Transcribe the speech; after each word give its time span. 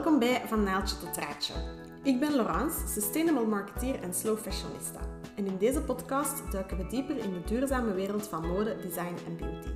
Welkom 0.00 0.18
bij 0.18 0.42
Van 0.46 0.62
Naaltje 0.62 0.96
tot 0.98 1.16
Raadje. 1.16 1.52
Ik 2.02 2.20
ben 2.20 2.34
Laurence, 2.34 2.88
sustainable 2.88 3.46
marketeer 3.46 4.02
en 4.02 4.14
slow 4.14 4.38
fashionista. 4.38 5.00
En 5.36 5.46
in 5.46 5.56
deze 5.58 5.82
podcast 5.82 6.52
duiken 6.52 6.76
we 6.76 6.86
dieper 6.86 7.16
in 7.16 7.32
de 7.32 7.40
duurzame 7.44 7.94
wereld 7.94 8.28
van 8.28 8.48
mode, 8.48 8.76
design 8.76 9.14
en 9.26 9.36
beauty. 9.36 9.68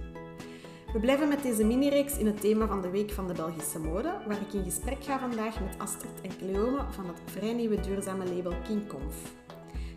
We 0.93 1.01
blijven 1.01 1.29
met 1.29 1.43
deze 1.43 1.65
mini-reeks 1.65 2.17
in 2.19 2.27
het 2.27 2.41
thema 2.41 2.67
van 2.67 2.83
de 2.83 2.91
Week 2.91 3.11
van 3.11 3.27
de 3.27 3.33
Belgische 3.33 3.79
Mode, 3.79 4.13
waar 4.27 4.41
ik 4.41 4.53
in 4.53 4.65
gesprek 4.65 5.05
ga 5.05 5.19
vandaag 5.19 5.61
met 5.61 5.79
Astrid 5.79 6.21
en 6.23 6.37
Cleome 6.37 6.85
van 6.91 7.07
het 7.07 7.21
vrij 7.25 7.53
nieuwe 7.53 7.81
duurzame 7.81 8.35
label 8.35 8.53
King 8.67 8.89
Conf. 8.89 9.15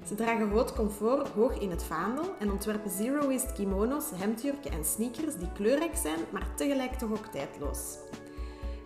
Ze 0.07 0.15
dragen 0.15 0.49
rood 0.49 0.73
comfort 0.73 1.27
hoog 1.27 1.59
in 1.59 1.69
het 1.69 1.83
vaandel 1.83 2.35
en 2.39 2.51
ontwerpen 2.51 2.91
zero-waste 2.91 3.53
kimono's, 3.53 4.11
hemdjurken 4.15 4.71
en 4.71 4.85
sneakers 4.85 5.35
die 5.35 5.51
kleurrijk 5.51 5.95
zijn, 5.95 6.19
maar 6.31 6.55
tegelijk 6.55 6.93
toch 6.93 7.11
ook 7.11 7.25
tijdloos. 7.25 7.97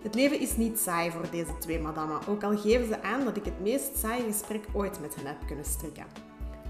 Het 0.01 0.15
leven 0.15 0.39
is 0.39 0.57
niet 0.57 0.79
saai 0.79 1.11
voor 1.11 1.29
deze 1.31 1.57
twee 1.57 1.79
madammen, 1.79 2.27
ook 2.27 2.43
al 2.43 2.57
geven 2.57 2.87
ze 2.87 3.03
aan 3.03 3.25
dat 3.25 3.37
ik 3.37 3.45
het 3.45 3.59
meest 3.59 3.97
saaie 3.97 4.23
gesprek 4.23 4.65
ooit 4.73 4.99
met 5.01 5.15
hen 5.15 5.25
heb 5.25 5.37
kunnen 5.47 5.65
strikken. 5.65 6.05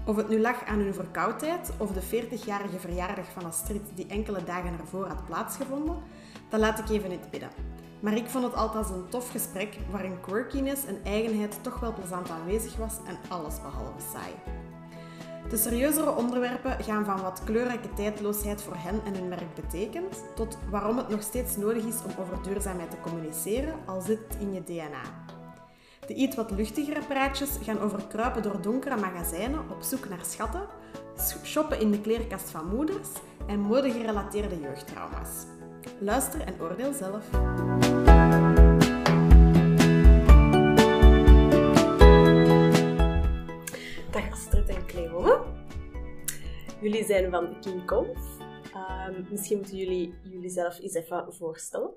Of 0.06 0.16
het 0.16 0.28
nu 0.28 0.40
lag 0.40 0.64
aan 0.64 0.78
hun 0.78 0.94
verkoudheid 0.94 1.72
of 1.78 1.90
de 1.92 2.02
40-jarige 2.02 2.78
verjaardag 2.78 3.24
van 3.32 3.44
Astrid 3.44 3.82
die 3.94 4.06
enkele 4.06 4.44
dagen 4.44 4.78
ervoor 4.80 5.06
had 5.06 5.26
plaatsgevonden, 5.26 5.96
dat 6.48 6.60
laat 6.60 6.78
ik 6.78 6.88
even 6.88 7.10
in 7.10 7.18
het. 7.30 7.50
Maar 8.00 8.16
ik 8.16 8.26
vond 8.26 8.44
het 8.44 8.54
altijd 8.54 8.90
een 8.90 9.08
tof 9.08 9.30
gesprek 9.30 9.76
waarin 9.90 10.20
quirkiness 10.20 10.84
en 10.84 11.04
eigenheid 11.04 11.58
toch 11.62 11.80
wel 11.80 11.92
plezant 11.92 12.30
aanwezig 12.30 12.76
was 12.76 12.94
en 13.06 13.18
alles 13.28 13.60
behalve 13.62 14.00
saai. 14.12 14.61
De 15.48 15.56
serieuzere 15.56 16.16
onderwerpen 16.16 16.84
gaan 16.84 17.04
van 17.04 17.22
wat 17.22 17.42
kleurrijke 17.44 17.92
tijdloosheid 17.94 18.62
voor 18.62 18.76
hen 18.76 19.00
en 19.04 19.14
hun 19.14 19.28
merk 19.28 19.54
betekent, 19.54 20.24
tot 20.34 20.58
waarom 20.70 20.96
het 20.96 21.08
nog 21.08 21.22
steeds 21.22 21.56
nodig 21.56 21.84
is 21.84 22.02
om 22.04 22.22
over 22.22 22.42
duurzaamheid 22.42 22.90
te 22.90 23.00
communiceren, 23.00 23.74
al 23.86 24.00
zit 24.00 24.18
het 24.28 24.36
in 24.40 24.52
je 24.52 24.62
DNA. 24.62 25.24
De 26.06 26.14
iets 26.14 26.36
wat 26.36 26.50
luchtigere 26.50 27.00
praatjes 27.08 27.50
gaan 27.62 27.80
over 27.80 28.02
kruipen 28.08 28.42
door 28.42 28.60
donkere 28.60 28.96
magazijnen 28.96 29.70
op 29.70 29.82
zoek 29.82 30.08
naar 30.08 30.24
schatten, 30.24 30.66
shoppen 31.44 31.80
in 31.80 31.90
de 31.90 32.00
kleerkast 32.00 32.50
van 32.50 32.66
moeders 32.66 33.08
en 33.46 33.60
modegerelateerde 33.60 34.60
jeugdtrauma's. 34.60 35.46
Luister 35.98 36.40
en 36.40 36.54
oordeel 36.60 36.92
zelf. 36.92 37.24
Dag 44.22 44.32
Astrid 44.32 44.68
en 44.68 44.86
Cleo. 44.86 45.46
Jullie 46.80 47.04
zijn 47.04 47.30
van 47.30 47.60
King 47.60 47.86
Conf. 47.86 48.18
Um, 49.08 49.26
misschien 49.30 49.56
moeten 49.56 49.76
jullie 49.76 50.14
jullie 50.22 50.50
zelf 50.50 50.80
eens 50.80 50.94
even 50.94 51.34
voorstellen. 51.34 51.90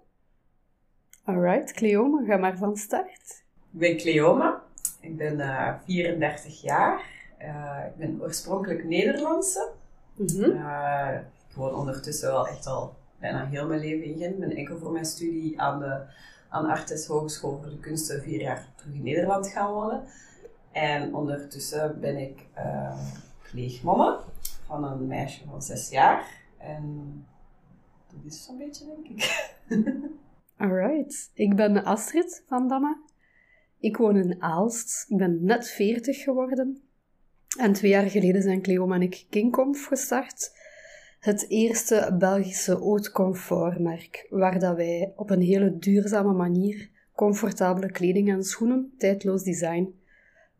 Alright, 1.23 1.71
Cleome, 1.71 2.25
ga 2.25 2.37
maar 2.37 2.57
van 2.57 2.77
start. 2.77 3.43
Ik 3.73 3.79
ben 3.79 3.97
Cleome. 3.97 4.59
Ik 5.01 5.17
ben 5.17 5.39
uh, 5.39 5.73
34 5.85 6.61
jaar. 6.61 7.05
Uh, 7.41 7.85
ik 7.87 7.95
ben 7.95 8.21
oorspronkelijk 8.21 8.83
Nederlandse. 8.83 9.71
Mm 10.15 10.27
-hmm. 10.27 10.51
uh, 10.51 11.15
ik 11.49 11.55
woon 11.55 11.75
ondertussen 11.75 12.31
wel 12.31 12.47
echt 12.47 12.65
al 12.65 12.95
bijna 13.19 13.45
heel 13.45 13.67
mijn 13.67 13.79
leven 13.79 14.03
in 14.03 14.17
Gent. 14.17 14.33
Ik 14.33 14.39
ben 14.39 14.55
enkel 14.55 14.77
voor 14.77 14.91
mijn 14.91 15.05
studie 15.05 15.61
aan 15.61 15.79
de, 15.79 16.01
aan 16.49 16.65
Artes 16.65 17.05
Hogeschool 17.05 17.59
voor 17.61 17.69
de 17.69 17.79
Kunsten 17.79 18.21
vier 18.21 18.41
jaar 18.41 18.67
terug 18.75 18.93
in 18.93 19.03
Nederland 19.03 19.47
gaan 19.47 19.73
wonen. 19.73 20.03
En 20.75 21.15
ondertussen 21.15 21.99
ben 21.99 22.17
ik 22.17 22.45
uh, 22.57 23.79
van 24.65 24.83
een 24.83 25.07
meisje 25.07 25.45
van 25.49 25.61
zes 25.61 25.89
jaar. 25.89 26.27
En 26.57 27.25
dat 28.13 28.33
is 28.33 28.43
zo'n 28.43 28.57
beetje, 28.57 28.85
denk 28.85 29.07
ik. 29.07 29.53
Alright. 30.57 31.31
Ik 31.33 31.55
ben 31.55 31.83
Astrid 31.83 32.43
van 32.47 32.67
Damme. 32.67 32.97
Ik 33.79 33.97
woon 33.97 34.17
in 34.17 34.41
Aalst. 34.41 35.05
Ik 35.09 35.17
ben 35.17 35.43
net 35.43 35.69
40 35.69 36.23
geworden. 36.23 36.81
En 37.57 37.73
twee 37.73 37.91
jaar 37.91 38.09
geleden 38.09 38.41
zijn 38.41 38.61
Cleo 38.61 38.91
en 38.91 39.01
ik 39.01 39.25
Kingconf 39.29 39.85
gestart. 39.85 40.51
Het 41.19 41.49
eerste 41.49 42.15
Belgische 42.19 42.77
haute 42.77 43.11
comfortmerk, 43.11 44.27
waar 44.29 44.59
dat 44.59 44.75
wij 44.75 45.13
op 45.15 45.29
een 45.29 45.41
hele 45.41 45.77
duurzame 45.77 46.33
manier 46.33 46.89
comfortabele 47.13 47.91
kleding 47.91 48.29
en 48.29 48.43
schoenen, 48.43 48.93
tijdloos 48.97 49.43
design, 49.43 50.03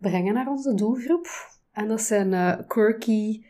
brengen 0.10 0.34
naar 0.34 0.48
onze 0.48 0.74
doelgroep. 0.74 1.28
En 1.72 1.88
dat 1.88 2.02
zijn 2.02 2.32
uh, 2.32 2.60
quirky 2.68 3.46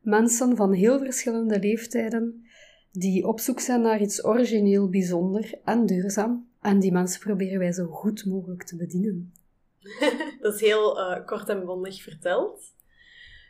mensen 0.00 0.56
van 0.56 0.72
heel 0.72 0.98
verschillende 0.98 1.58
leeftijden, 1.58 2.46
die 2.92 3.26
op 3.26 3.40
zoek 3.40 3.60
zijn 3.60 3.80
naar 3.80 4.00
iets 4.00 4.24
origineel, 4.24 4.88
bijzonder 4.88 5.60
en 5.64 5.86
duurzaam. 5.86 6.48
En 6.60 6.78
die 6.78 6.92
mensen 6.92 7.20
proberen 7.20 7.58
wij 7.58 7.72
zo 7.72 7.86
goed 7.86 8.24
mogelijk 8.24 8.62
te 8.62 8.76
bedienen. 8.76 9.34
dat 10.42 10.54
is 10.54 10.60
heel 10.60 10.98
uh, 10.98 11.26
kort 11.26 11.48
en 11.48 11.64
bondig 11.64 12.02
verteld. 12.02 12.74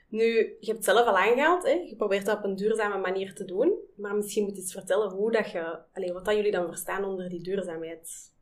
Nu, 0.08 0.26
je 0.60 0.66
hebt 0.66 0.76
het 0.76 0.84
zelf 0.84 1.06
al 1.06 1.18
aangehaald, 1.18 1.62
hè? 1.62 1.70
je 1.70 1.96
probeert 1.96 2.26
dat 2.26 2.38
op 2.38 2.44
een 2.44 2.56
duurzame 2.56 2.98
manier 2.98 3.34
te 3.34 3.44
doen, 3.44 3.72
maar 3.96 4.14
misschien 4.14 4.44
moet 4.44 4.54
je 4.54 4.60
eens 4.60 4.72
vertellen 4.72 5.10
hoe 5.10 5.32
dat 5.32 5.50
je, 5.50 5.78
allez, 5.92 6.12
wat 6.12 6.24
dat 6.24 6.34
jullie 6.34 6.52
dan 6.52 6.66
verstaan 6.66 7.04
onder 7.04 7.28
die 7.28 7.42
duurzaamheid. 7.42 8.32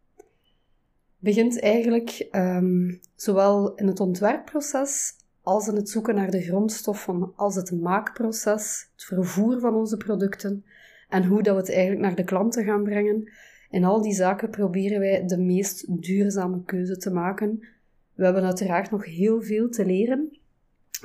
Begint 1.19 1.61
eigenlijk 1.61 2.29
um, 2.33 3.01
zowel 3.15 3.75
in 3.75 3.87
het 3.87 4.01
ontwerpproces 4.01 5.17
als 5.43 5.69
in 5.69 5.75
het 5.75 5.91
zoeken 5.91 6.15
naar 6.15 6.31
de 6.31 6.43
grondstoffen, 6.43 7.33
als 7.37 7.55
het 7.55 7.81
maakproces, 7.81 8.91
het 8.93 9.05
vervoer 9.05 9.61
van 9.61 9.75
onze 9.75 9.97
producten 9.97 10.65
en 11.09 11.25
hoe 11.25 11.43
dat 11.43 11.55
we 11.55 11.61
het 11.61 11.71
eigenlijk 11.71 12.01
naar 12.01 12.15
de 12.15 12.25
klanten 12.25 12.65
gaan 12.65 12.85
brengen. 12.85 13.33
In 13.71 13.85
al 13.85 14.03
die 14.03 14.15
zaken 14.15 14.51
proberen 14.51 15.01
wij 15.01 15.27
de 15.27 15.39
meest 15.39 16.03
duurzame 16.03 16.63
keuze 16.65 16.97
te 16.97 17.11
maken. 17.11 17.69
We 18.15 18.25
hebben 18.25 18.45
uiteraard 18.45 18.91
nog 18.91 19.05
heel 19.05 19.43
veel 19.43 19.69
te 19.69 19.87
leren, 19.87 20.39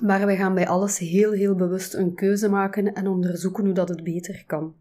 maar 0.01 0.25
wij 0.25 0.35
gaan 0.35 0.53
bij 0.53 0.67
alles 0.67 0.97
heel, 0.97 1.31
heel 1.31 1.55
bewust 1.55 1.93
een 1.93 2.13
keuze 2.13 2.49
maken 2.49 2.93
en 2.93 3.07
onderzoeken 3.07 3.65
hoe 3.65 3.73
dat 3.73 3.89
het 3.89 4.03
beter 4.03 4.43
kan. 4.47 4.75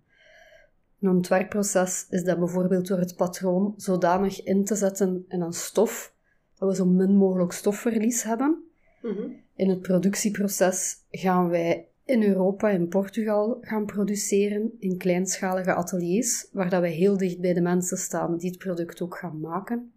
Een 1.03 1.11
ontwerpproces 1.11 2.07
is 2.11 2.25
dat 2.25 2.39
bijvoorbeeld 2.39 2.87
door 2.87 2.99
het 2.99 3.17
patroon 3.17 3.75
zodanig 3.77 4.43
in 4.43 4.65
te 4.65 4.75
zetten 4.75 5.25
in 5.29 5.41
een 5.41 5.53
stof, 5.53 6.15
dat 6.59 6.69
we 6.69 6.75
zo 6.75 6.85
min 6.85 7.17
mogelijk 7.17 7.53
stofverlies 7.53 8.23
hebben. 8.23 8.63
Mm 9.03 9.17
-hmm. 9.17 9.37
In 9.57 9.69
het 9.69 9.83
productieproces 9.83 10.97
gaan 11.11 11.49
wij 11.49 11.89
in 12.05 12.23
Europa, 12.23 12.69
in 12.69 12.89
Portugal, 12.89 13.59
gaan 13.61 13.87
produceren 13.87 14.73
in 14.79 14.97
kleinschalige 14.97 15.75
ateliers, 15.75 16.49
waar 16.53 16.71
dat 16.71 16.81
wij 16.81 16.91
heel 16.91 17.17
dicht 17.17 17.41
bij 17.41 17.53
de 17.53 17.61
mensen 17.61 17.97
staan 17.97 18.37
die 18.37 18.51
het 18.51 18.59
product 18.59 19.01
ook 19.01 19.17
gaan 19.17 19.41
maken. 19.41 19.93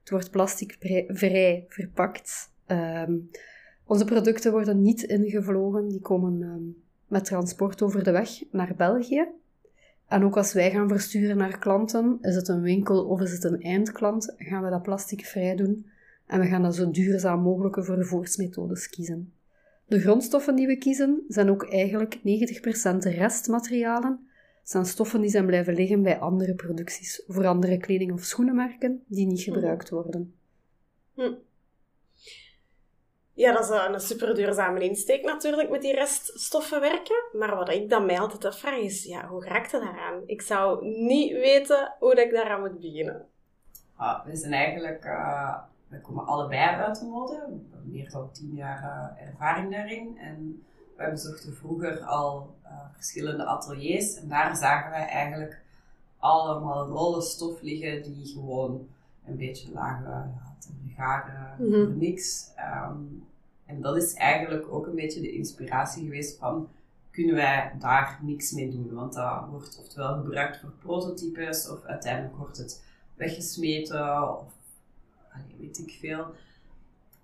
Het 0.00 0.10
wordt 0.10 0.30
plasticvrij 0.30 1.64
verpakt. 1.68 2.52
Um, 2.66 3.30
onze 3.86 4.04
producten 4.04 4.52
worden 4.52 4.82
niet 4.82 5.02
ingevlogen, 5.02 5.88
die 5.88 6.00
komen 6.00 6.42
um, 6.42 6.82
met 7.06 7.24
transport 7.24 7.82
over 7.82 8.04
de 8.04 8.10
weg 8.10 8.30
naar 8.50 8.74
België. 8.76 9.28
En 10.08 10.24
ook 10.24 10.36
als 10.36 10.52
wij 10.52 10.70
gaan 10.70 10.88
versturen 10.88 11.36
naar 11.36 11.58
klanten, 11.58 12.18
is 12.20 12.34
het 12.34 12.48
een 12.48 12.60
winkel 12.60 13.04
of 13.04 13.20
is 13.20 13.32
het 13.32 13.44
een 13.44 13.62
eindklant, 13.62 14.34
gaan 14.36 14.64
we 14.64 14.70
dat 14.70 14.82
plasticvrij 14.82 15.56
doen 15.56 15.86
en 16.26 16.40
we 16.40 16.46
gaan 16.46 16.62
dan 16.62 16.72
zo 16.72 16.90
duurzaam 16.90 17.40
mogelijke 17.40 17.82
vervoersmethodes 17.82 18.88
kiezen. 18.88 19.32
De 19.86 20.00
grondstoffen 20.00 20.56
die 20.56 20.66
we 20.66 20.76
kiezen 20.76 21.24
zijn 21.28 21.50
ook 21.50 21.70
eigenlijk 21.70 22.16
90% 22.16 22.20
restmaterialen. 22.98 24.28
Het 24.60 24.70
zijn 24.70 24.86
stoffen 24.86 25.20
die 25.20 25.30
zijn 25.30 25.46
blijven 25.46 25.74
liggen 25.74 26.02
bij 26.02 26.18
andere 26.18 26.54
producties, 26.54 27.22
voor 27.26 27.46
andere 27.46 27.78
kleding- 27.78 28.12
of 28.12 28.24
schoenenmerken, 28.24 29.02
die 29.06 29.26
niet 29.26 29.40
gebruikt 29.40 29.90
worden. 29.90 30.34
Hm. 31.14 31.32
Ja, 33.38 33.52
dat 33.52 33.62
is 33.62 33.68
een 33.70 34.00
super 34.00 34.34
duurzame 34.34 34.80
insteek 34.80 35.24
natuurlijk 35.24 35.70
met 35.70 35.82
die 35.82 35.94
reststoffen 35.94 36.80
werken. 36.80 37.24
Maar 37.32 37.56
wat 37.56 37.68
ik 37.68 37.90
dan 37.90 38.06
mij 38.06 38.20
altijd 38.20 38.44
afvraag 38.44 38.78
is, 38.78 39.04
ja, 39.04 39.26
hoe 39.26 39.44
raakt 39.44 39.72
het 39.72 39.82
daaraan? 39.82 40.22
Ik 40.26 40.42
zou 40.42 40.86
niet 40.86 41.32
weten 41.32 41.94
hoe 41.98 42.22
ik 42.22 42.32
daaraan 42.32 42.60
moet 42.60 42.80
beginnen. 42.80 43.26
Ah, 43.96 44.24
we 44.24 44.36
zijn 44.36 44.52
eigenlijk, 44.52 45.04
uh, 45.04 45.58
we 45.88 46.00
komen 46.00 46.26
allebei 46.26 46.76
uit 46.76 46.98
de 46.98 47.04
mode. 47.04 47.32
We 47.32 47.38
hebben 47.38 47.90
meer 47.90 48.10
dan 48.10 48.30
tien 48.32 48.54
jaar 48.54 48.82
uh, 48.82 49.28
ervaring 49.28 49.72
daarin. 49.72 50.18
En 50.18 50.62
wij 50.96 51.10
bezochten 51.10 51.54
vroeger 51.54 52.00
al 52.00 52.54
uh, 52.64 52.70
verschillende 52.94 53.44
ateliers. 53.44 54.16
En 54.16 54.28
daar 54.28 54.56
zagen 54.56 54.90
wij 54.90 55.06
eigenlijk 55.06 55.60
allemaal 56.18 56.86
rollen 56.86 57.22
stof 57.22 57.60
liggen 57.60 58.02
die 58.02 58.26
gewoon 58.26 58.88
een 59.28 59.36
beetje 59.36 59.72
lagen 59.72 60.10
ja, 60.10 60.56
te 60.58 60.68
garen, 60.96 61.54
mm 61.58 61.72
-hmm. 61.72 61.98
niks. 61.98 62.50
Um, 62.90 63.26
en 63.66 63.80
dat 63.80 63.96
is 63.96 64.14
eigenlijk 64.14 64.72
ook 64.72 64.86
een 64.86 64.94
beetje 64.94 65.20
de 65.20 65.32
inspiratie 65.32 66.04
geweest 66.04 66.38
van 66.38 66.68
kunnen 67.10 67.34
wij 67.34 67.72
daar 67.78 68.18
niks 68.22 68.52
mee 68.52 68.70
doen? 68.70 68.94
Want 68.94 69.12
dat 69.12 69.44
wordt 69.50 69.78
oftewel 69.80 70.14
gebruikt 70.14 70.60
voor 70.60 70.70
prototypes 70.70 71.68
of 71.68 71.84
uiteindelijk 71.84 72.36
wordt 72.36 72.56
het 72.56 72.84
weggesmeten 73.14 74.38
of 74.38 74.44
allee, 75.32 75.56
weet 75.58 75.78
ik 75.78 75.96
veel. 76.00 76.26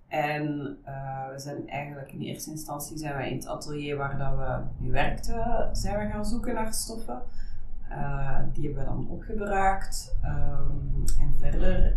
En 0.09 0.79
uh, 0.87 1.29
we 1.31 1.39
zijn 1.39 1.69
eigenlijk 1.69 2.13
in 2.13 2.21
eerste 2.21 2.51
instantie 2.51 2.99
zijn 2.99 3.15
wij 3.15 3.31
in 3.31 3.37
het 3.37 3.47
atelier 3.47 3.97
waar 3.97 4.19
dat 4.19 4.37
we 4.37 4.85
nu 4.85 4.91
werkten, 4.91 5.69
zijn 5.73 5.99
we 5.99 6.13
gaan 6.13 6.27
zoeken 6.27 6.55
naar 6.55 6.75
stoffen. 6.75 7.23
Uh, 7.95 8.39
die 8.53 8.65
hebben 8.65 8.85
we 8.85 8.91
dan 8.91 9.09
opgebruikt. 9.09 10.17
Um, 10.25 11.05
en 11.21 11.35
verder 11.39 11.97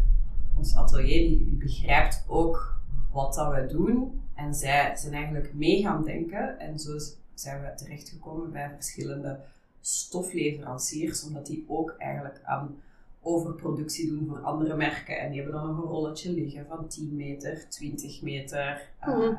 ons 0.55 0.75
atelier 0.75 1.27
die, 1.27 1.37
die 1.37 1.57
begrijpt 1.57 2.25
ook 2.27 2.79
wat 3.11 3.33
dat 3.33 3.53
we 3.53 3.65
doen. 3.65 4.21
En 4.35 4.53
zij 4.53 4.95
zijn 4.95 5.13
eigenlijk 5.13 5.53
mee 5.53 5.81
gaan 5.81 6.03
denken. 6.03 6.59
En 6.59 6.79
zo 6.79 6.99
zijn 7.33 7.61
we 7.61 7.73
terechtgekomen 7.75 8.51
bij 8.51 8.71
verschillende 8.75 9.39
stofleveranciers, 9.81 11.23
omdat 11.23 11.45
die 11.45 11.65
ook 11.67 11.95
eigenlijk 11.97 12.39
aan 12.43 12.75
overproductie 13.21 14.07
doen 14.07 14.27
voor 14.27 14.39
andere 14.39 14.75
merken. 14.75 15.19
En 15.19 15.31
die 15.31 15.41
hebben 15.41 15.59
dan 15.59 15.67
nog 15.67 15.83
een 15.83 15.89
rolletje 15.89 16.31
liggen 16.31 16.65
van 16.67 16.87
10 16.87 17.15
meter, 17.15 17.69
20 17.69 18.21
meter. 18.21 18.81
Uh, 19.07 19.37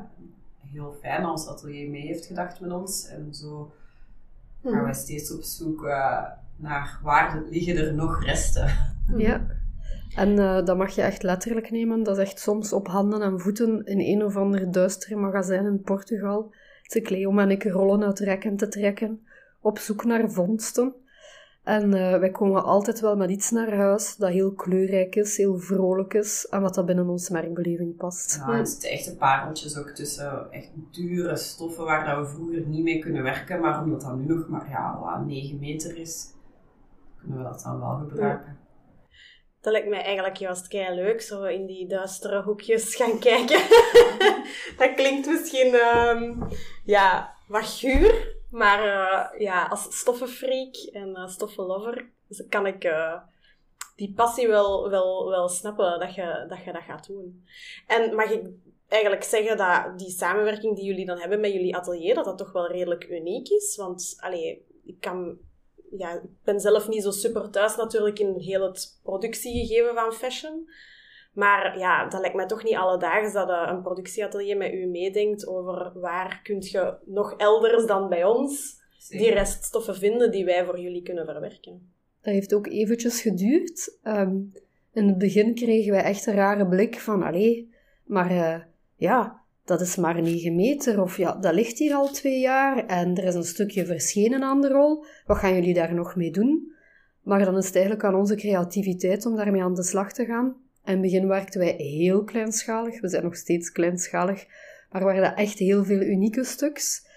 Heel 0.71 0.97
fijn 1.01 1.23
als 1.23 1.47
atelier 1.47 1.89
mee 1.89 2.05
heeft 2.05 2.25
gedacht 2.25 2.59
met 2.59 2.71
ons. 2.71 3.07
En 3.07 3.33
zo 3.33 3.71
gaan 4.63 4.71
we 4.71 4.79
mhm. 4.79 4.93
steeds 4.93 5.31
op 5.31 5.41
zoek 5.41 5.83
uh, 5.83 6.25
naar 6.59 6.99
waar 7.03 7.43
liggen 7.49 7.77
er 7.77 7.93
nog 7.93 8.23
resten. 8.23 8.71
Ja. 9.17 9.45
En 10.15 10.29
uh, 10.29 10.65
dat 10.65 10.77
mag 10.77 10.95
je 10.95 11.01
echt 11.01 11.23
letterlijk 11.23 11.71
nemen. 11.71 12.03
Dat 12.03 12.17
is 12.17 12.23
echt 12.23 12.39
soms 12.39 12.73
op 12.73 12.87
handen 12.87 13.21
en 13.21 13.39
voeten 13.39 13.85
in 13.85 13.99
een 13.99 14.23
of 14.23 14.35
ander 14.37 14.71
duistere 14.71 15.15
magazijn 15.15 15.65
in 15.65 15.81
Portugal. 15.81 16.53
Ze 16.83 17.01
Cleo 17.01 17.37
en 17.37 17.51
ik 17.51 17.63
rollen 17.63 18.03
uit 18.03 18.19
rekken 18.19 18.55
te 18.55 18.67
trekken, 18.67 19.25
op 19.61 19.79
zoek 19.79 20.03
naar 20.03 20.31
vondsten. 20.31 20.93
En 21.63 21.83
uh, 21.83 22.19
wij 22.19 22.29
komen 22.29 22.63
altijd 22.63 22.99
wel 22.99 23.15
met 23.15 23.29
iets 23.29 23.51
naar 23.51 23.75
huis 23.75 24.15
dat 24.15 24.29
heel 24.29 24.53
kleurrijk 24.53 25.15
is, 25.15 25.37
heel 25.37 25.57
vrolijk 25.57 26.13
is 26.13 26.47
en 26.49 26.61
wat 26.61 26.73
dat 26.75 26.85
binnen 26.85 27.09
onze 27.09 27.33
merkbeleving 27.33 27.95
past. 27.95 28.35
Ja, 28.35 28.57
het 28.57 28.69
zitten 28.69 28.89
echte 28.89 29.15
pareltjes 29.15 29.77
ook 29.77 29.89
tussen 29.89 30.51
echt 30.51 30.69
dure 30.91 31.35
stoffen 31.35 31.83
waar 31.83 32.05
dat 32.05 32.17
we 32.17 32.33
vroeger 32.33 32.67
niet 32.67 32.83
mee 32.83 32.99
kunnen 32.99 33.23
werken, 33.23 33.61
maar 33.61 33.83
omdat 33.83 34.01
dat 34.01 34.17
nu 34.17 34.25
nog 34.25 34.47
maar 34.47 34.69
ja, 34.69 35.23
9 35.25 35.59
meter 35.59 35.97
is, 35.97 36.33
kunnen 37.19 37.37
we 37.37 37.43
dat 37.43 37.61
dan 37.63 37.79
wel 37.79 38.07
gebruiken. 38.09 38.57
Dat 39.61 39.73
lijkt 39.73 39.89
mij 39.89 40.03
eigenlijk 40.03 40.37
juist 40.37 40.67
kei 40.67 40.95
leuk, 40.95 41.21
zo 41.21 41.43
in 41.43 41.65
die 41.65 41.87
duistere 41.87 42.41
hoekjes 42.41 42.95
gaan 42.95 43.19
kijken. 43.29 43.59
dat 44.77 44.93
klinkt 44.95 45.27
misschien 45.27 45.73
um, 45.73 46.47
ja, 46.85 47.35
wat 47.47 47.65
guur, 47.65 48.35
maar 48.51 48.85
uh, 48.85 49.41
ja, 49.41 49.65
als 49.65 49.97
stoffenfreak 49.97 50.75
en 50.91 51.09
uh, 51.09 51.27
stoffenlover 51.27 52.09
kan 52.49 52.65
ik 52.65 52.83
uh, 52.83 53.21
die 53.95 54.13
passie 54.13 54.47
wel, 54.47 54.89
wel, 54.89 55.29
wel 55.29 55.49
snappen 55.49 55.99
dat 55.99 56.15
je, 56.15 56.45
dat 56.47 56.63
je 56.63 56.71
dat 56.71 56.83
gaat 56.83 57.07
doen. 57.07 57.45
En 57.87 58.15
mag 58.15 58.29
ik 58.29 58.47
eigenlijk 58.87 59.23
zeggen 59.23 59.57
dat 59.57 59.99
die 59.99 60.11
samenwerking 60.11 60.75
die 60.75 60.85
jullie 60.85 61.05
dan 61.05 61.19
hebben 61.19 61.39
met 61.39 61.51
jullie 61.51 61.75
atelier, 61.75 62.15
dat 62.15 62.25
dat 62.25 62.37
toch 62.37 62.51
wel 62.51 62.67
redelijk 62.67 63.09
uniek 63.09 63.49
is? 63.49 63.75
Want 63.75 64.17
allee, 64.19 64.65
ik 64.85 64.99
kan 64.99 65.37
ja, 65.97 66.13
ik 66.13 66.21
ben 66.43 66.59
zelf 66.59 66.87
niet 66.87 67.03
zo 67.03 67.11
super 67.11 67.49
thuis 67.49 67.75
natuurlijk 67.75 68.19
in 68.19 68.35
heel 68.37 68.61
het 68.61 68.99
productiegegeven 69.03 69.93
van 69.93 70.11
fashion. 70.11 70.69
Maar 71.33 71.77
ja, 71.77 72.07
dat 72.07 72.19
lijkt 72.19 72.35
mij 72.35 72.45
toch 72.45 72.63
niet 72.63 72.75
alledaags 72.75 73.33
dat 73.33 73.49
uh, 73.49 73.67
een 73.67 73.81
productieatelier 73.81 74.57
met 74.57 74.73
u 74.73 74.85
meedenkt 74.85 75.47
over 75.47 75.91
waar 75.99 76.39
kunt 76.43 76.69
je 76.69 76.97
nog 77.05 77.33
elders 77.37 77.85
dan 77.85 78.09
bij 78.09 78.23
ons 78.23 78.77
die 79.09 79.33
reststoffen 79.33 79.95
vinden 79.95 80.31
die 80.31 80.45
wij 80.45 80.65
voor 80.65 80.79
jullie 80.79 81.03
kunnen 81.03 81.25
verwerken. 81.25 81.93
Dat 82.21 82.33
heeft 82.33 82.53
ook 82.53 82.67
eventjes 82.67 83.21
geduurd. 83.21 83.97
Ehm, 84.03 84.37
in 84.93 85.07
het 85.07 85.17
begin 85.17 85.55
kregen 85.55 85.91
wij 85.91 86.03
echt 86.03 86.25
een 86.25 86.35
rare 86.35 86.67
blik 86.67 86.99
van, 86.99 87.23
allee, 87.23 87.73
maar 88.03 88.31
uh, 88.31 88.59
ja, 88.95 89.41
dat 89.69 89.81
is 89.81 89.95
maar 89.95 90.21
9 90.21 90.55
meter, 90.55 91.01
of 91.01 91.17
ja, 91.17 91.35
dat 91.35 91.53
ligt 91.53 91.77
hier 91.77 91.93
al 91.93 92.11
twee 92.11 92.39
jaar 92.39 92.85
en 92.85 93.15
er 93.17 93.23
is 93.23 93.35
een 93.35 93.43
stukje 93.43 93.85
verschenen 93.85 94.43
aan 94.43 94.61
de 94.61 94.67
rol. 94.67 95.05
Wat 95.25 95.37
gaan 95.37 95.53
jullie 95.53 95.73
daar 95.73 95.93
nog 95.93 96.15
mee 96.15 96.31
doen? 96.31 96.71
Maar 97.23 97.45
dan 97.45 97.57
is 97.57 97.65
het 97.65 97.75
eigenlijk 97.75 98.05
aan 98.05 98.15
onze 98.15 98.35
creativiteit 98.35 99.25
om 99.25 99.35
daarmee 99.35 99.63
aan 99.63 99.75
de 99.75 99.83
slag 99.83 100.13
te 100.13 100.25
gaan. 100.25 100.55
In 100.85 100.91
het 100.91 101.01
begin 101.01 101.27
werkten 101.27 101.59
wij 101.59 101.75
heel 101.77 102.23
kleinschalig, 102.23 103.01
we 103.01 103.07
zijn 103.09 103.23
nog 103.23 103.35
steeds 103.35 103.71
kleinschalig, 103.71 104.45
maar 104.91 105.03
waren 105.03 105.35
echt 105.35 105.59
heel 105.59 105.83
veel 105.83 106.01
unieke 106.01 106.43
stuks. 106.43 107.07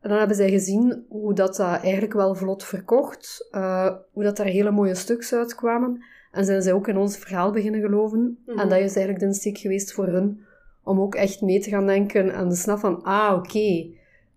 En 0.00 0.08
dan 0.08 0.18
hebben 0.18 0.36
zij 0.36 0.50
gezien 0.50 1.04
hoe 1.08 1.34
dat, 1.34 1.56
dat 1.56 1.80
eigenlijk 1.82 2.12
wel 2.12 2.34
vlot 2.34 2.64
verkocht, 2.64 3.48
uh, 3.52 3.96
hoe 4.12 4.22
dat 4.22 4.36
daar 4.36 4.46
hele 4.46 4.70
mooie 4.70 4.94
stuks 4.94 5.32
uitkwamen. 5.32 6.04
En 6.32 6.44
zijn 6.44 6.62
zij 6.62 6.72
ook 6.72 6.88
in 6.88 6.96
ons 6.96 7.16
verhaal 7.16 7.52
beginnen 7.52 7.80
geloven. 7.80 8.38
En 8.46 8.54
mhm. 8.54 8.68
dat 8.68 8.78
is 8.78 8.96
eigenlijk 8.96 9.18
de 9.18 9.26
insteek 9.26 9.58
geweest 9.58 9.92
voor 9.92 10.06
hun 10.06 10.44
om 10.84 11.00
ook 11.00 11.14
echt 11.14 11.40
mee 11.40 11.60
te 11.60 11.70
gaan 11.70 11.86
denken 11.86 12.34
aan 12.34 12.48
de 12.48 12.54
snap 12.54 12.78
van, 12.78 13.02
ah, 13.02 13.36
oké, 13.36 13.86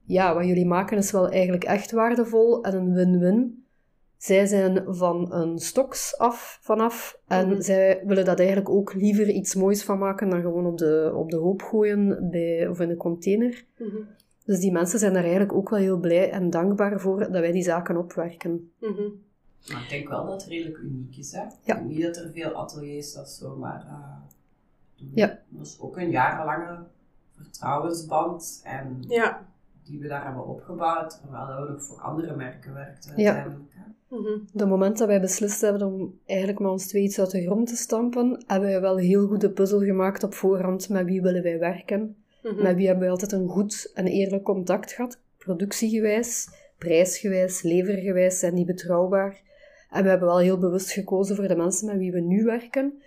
ja, 0.05 0.33
wat 0.33 0.45
jullie 0.45 0.65
maken 0.65 0.97
is 0.97 1.11
wel 1.11 1.29
eigenlijk 1.29 1.63
echt 1.63 1.91
waardevol 1.91 2.63
en 2.63 2.75
een 2.75 2.93
win-win. 2.93 3.63
Zij 4.17 4.45
zijn 4.45 4.83
van 4.87 5.33
een 5.33 5.59
stoks 5.59 6.17
af, 6.17 6.59
vanaf, 6.61 7.19
en 7.27 7.47
mhm. 7.49 7.61
zij 7.61 8.01
willen 8.05 8.25
dat 8.25 8.39
eigenlijk 8.39 8.69
ook 8.69 8.93
liever 8.93 9.29
iets 9.29 9.55
moois 9.55 9.83
van 9.83 9.97
maken 9.97 10.29
dan 10.29 10.41
gewoon 10.41 10.65
op 10.65 10.77
de, 10.77 11.11
op 11.15 11.29
de 11.29 11.37
hoop 11.37 11.61
gooien 11.61 12.29
bij, 12.31 12.67
of 12.67 12.79
in 12.79 12.87
de 12.87 12.97
container. 12.97 13.65
Mhm. 13.77 13.95
Dus 14.45 14.59
die 14.59 14.71
mensen 14.71 14.99
zijn 14.99 15.13
daar 15.13 15.23
eigenlijk 15.23 15.53
ook 15.53 15.69
wel 15.69 15.79
heel 15.79 15.97
blij 15.97 16.31
en 16.31 16.49
dankbaar 16.49 16.99
voor 16.99 17.19
dat 17.19 17.29
wij 17.31 17.51
die 17.51 17.63
zaken 17.63 17.97
opwerken. 17.97 18.71
Mhm. 18.79 19.03
Maar 19.71 19.83
ik 19.83 19.89
denk 19.89 20.09
wel 20.09 20.25
dat 20.25 20.41
het 20.41 20.51
redelijk 20.51 20.77
uniek 20.77 21.17
is, 21.17 21.31
hè? 21.31 21.43
Ja. 21.63 21.79
Niet 21.79 22.01
dat 22.01 22.17
er 22.17 22.31
veel 22.33 22.51
ateliers 22.51 23.13
dat 23.13 23.29
zomaar 23.29 23.85
uh, 23.85 24.24
ja. 25.13 25.39
Dat 25.49 25.65
is 25.65 25.79
ook 25.79 25.97
een 25.97 26.09
jarenlange 26.09 26.83
vertrouwensband. 27.31 28.61
En 28.63 29.03
ja. 29.07 29.45
die 29.83 29.99
we 29.99 30.07
daar 30.07 30.23
hebben 30.23 30.47
opgebouwd, 30.47 31.21
terwijl 31.21 31.65
we 31.65 31.71
nog 31.71 31.83
voor 31.83 32.01
andere 32.01 32.35
merken 32.35 32.73
werkten 32.73 33.09
uiteindelijk. 33.09 33.59
Ja. 33.75 33.93
Mhm. 34.07 34.39
De 34.51 34.65
moment 34.65 34.97
dat 34.97 35.07
wij 35.07 35.21
beslist 35.21 35.61
hebben 35.61 35.87
om 35.87 36.19
eigenlijk 36.25 36.59
met 36.59 36.71
ons 36.71 36.87
twee 36.87 37.03
iets 37.03 37.19
uit 37.19 37.31
de 37.31 37.41
grond 37.41 37.67
te 37.67 37.75
stampen, 37.75 38.43
hebben 38.47 38.69
wij 38.69 38.81
wel 38.81 38.97
heel 38.97 39.27
goed 39.27 39.41
de 39.41 39.49
puzzel 39.49 39.79
gemaakt 39.79 40.23
op 40.23 40.33
voorhand 40.33 40.89
met 40.89 41.05
wie 41.05 41.21
willen 41.21 41.43
wij 41.43 41.59
werken. 41.59 42.15
Mm 42.43 42.61
Met 42.61 42.75
wie 42.75 42.85
hebben 42.85 43.03
wij 43.03 43.11
altijd 43.11 43.31
een 43.31 43.47
goed 43.47 43.91
en 43.93 44.07
eerlijk 44.07 44.43
contact 44.43 44.91
gehad, 44.91 45.19
productiegewijs, 45.37 46.49
prijsgewijs, 46.77 47.61
levergewijs, 47.61 48.39
zijn 48.39 48.55
die 48.55 48.65
betrouwbaar. 48.65 49.41
En 49.89 50.03
we 50.03 50.09
hebben 50.09 50.27
wel 50.27 50.39
heel 50.39 50.57
bewust 50.57 50.91
gekozen 50.91 51.35
voor 51.35 51.47
de 51.47 51.55
mensen 51.55 51.87
met 51.87 51.97
wie 51.97 52.11
we 52.11 52.19
nu 52.19 52.43
werken, 52.43 53.01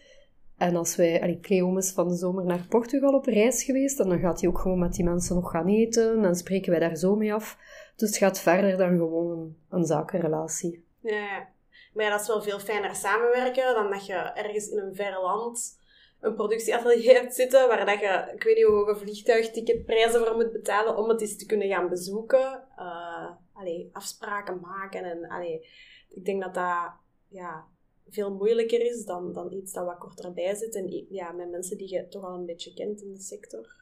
en 0.58 0.76
als 0.76 0.96
wij, 0.96 1.22
allee, 1.22 1.40
Cleo 1.40 1.76
is 1.76 1.92
van 1.92 2.08
de 2.08 2.14
zomer 2.14 2.44
naar 2.44 2.66
Portugal 2.68 3.12
op 3.12 3.24
reis 3.24 3.64
geweest, 3.64 4.00
en 4.00 4.08
dan 4.08 4.18
gaat 4.18 4.40
hij 4.40 4.48
ook 4.48 4.58
gewoon 4.58 4.78
met 4.78 4.92
die 4.92 5.04
mensen 5.04 5.34
nog 5.34 5.50
gaan 5.50 5.68
eten, 5.68 6.24
en 6.24 6.34
spreken 6.34 6.70
wij 6.70 6.80
daar 6.80 6.96
zo 6.96 7.16
mee 7.16 7.34
af. 7.34 7.58
Dus 7.96 8.08
het 8.08 8.18
gaat 8.18 8.40
verder 8.40 8.76
dan 8.76 8.96
gewoon 8.96 9.54
een, 9.70 9.84
zakenrelatie. 9.84 10.84
Ja, 11.00 11.48
maar 11.94 12.10
dat 12.10 12.20
is 12.20 12.26
wel 12.26 12.42
veel 12.42 12.58
fijner 12.58 12.94
samenwerken 12.94 13.74
dan 13.74 13.90
dat 13.90 14.06
je 14.06 14.14
ergens 14.14 14.68
in 14.68 14.78
een 14.78 14.94
ver 14.94 15.20
land 15.20 15.78
een 16.20 16.34
productieatelier 16.34 17.14
hebt 17.14 17.34
zitten, 17.34 17.68
waar 17.68 17.86
dat 17.86 18.00
je, 18.00 18.32
ik 18.34 18.42
weet 18.42 18.56
niet 18.56 18.64
hoe 18.64 18.74
hoge 18.74 18.96
vliegtuigticketprijzen 18.96 20.24
voor 20.24 20.36
moet 20.36 20.52
betalen 20.52 20.96
om 20.96 21.08
het 21.08 21.20
eens 21.20 21.36
te 21.36 21.46
kunnen 21.46 21.68
gaan 21.68 21.88
bezoeken. 21.88 22.64
Uh, 22.78 23.30
allee, 23.52 23.90
afspraken 23.92 24.60
maken 24.60 25.04
en 25.04 25.28
allee, 25.28 25.66
ik 26.08 26.24
denk 26.24 26.42
dat 26.42 26.54
dat, 26.54 26.92
ja, 27.28 27.66
veel 28.10 28.34
moeilijker 28.34 28.80
is 28.80 29.04
dan, 29.04 29.32
dan 29.32 29.52
iets 29.52 29.72
dat 29.72 29.84
wat 29.84 29.98
korter 29.98 30.32
bij 30.32 30.54
zit. 30.54 30.74
En 30.74 31.06
ja, 31.10 31.32
met 31.32 31.50
mensen 31.50 31.78
die 31.78 31.90
je 31.94 32.08
toch 32.08 32.24
al 32.24 32.34
een 32.34 32.46
beetje 32.46 32.74
kent 32.74 33.00
in 33.00 33.12
de 33.12 33.20
sector. 33.20 33.76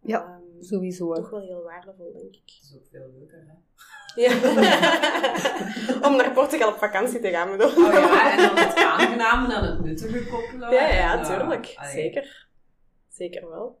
Ja, 0.00 0.40
um, 0.40 0.62
sowieso. 0.62 1.14
Toch 1.14 1.30
wel 1.30 1.40
heel 1.40 1.62
waardevol, 1.62 2.12
denk 2.12 2.34
ik. 2.34 2.58
Dat 2.60 2.70
is 2.70 2.74
ook 2.76 2.86
veel 2.90 3.10
leuker, 3.18 3.46
hè? 3.46 3.54
Ja. 4.14 4.32
Om 6.08 6.16
naar 6.16 6.32
Portugal 6.32 6.68
op 6.68 6.78
vakantie 6.78 7.20
te 7.20 7.30
gaan, 7.30 7.50
bedoel 7.50 7.68
Oh 7.68 7.92
ja, 7.92 8.32
en 8.32 8.36
dan 8.36 8.56
het 8.56 8.76
aangename 8.76 9.48
dan 9.48 9.64
het 9.64 9.80
nuttige 9.80 10.26
koppelen. 10.26 10.70
Ja, 10.70 10.88
ja, 10.88 11.24
tuurlijk. 11.24 11.76
Zeker. 11.92 12.48
Zeker 13.08 13.48
wel. 13.48 13.80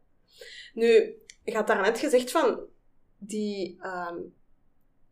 Nu, 0.74 1.14
je 1.44 1.54
had 1.54 1.66
daarnet 1.66 1.98
gezegd 1.98 2.30
van 2.30 2.60
die 3.18 3.78
um, 3.82 4.34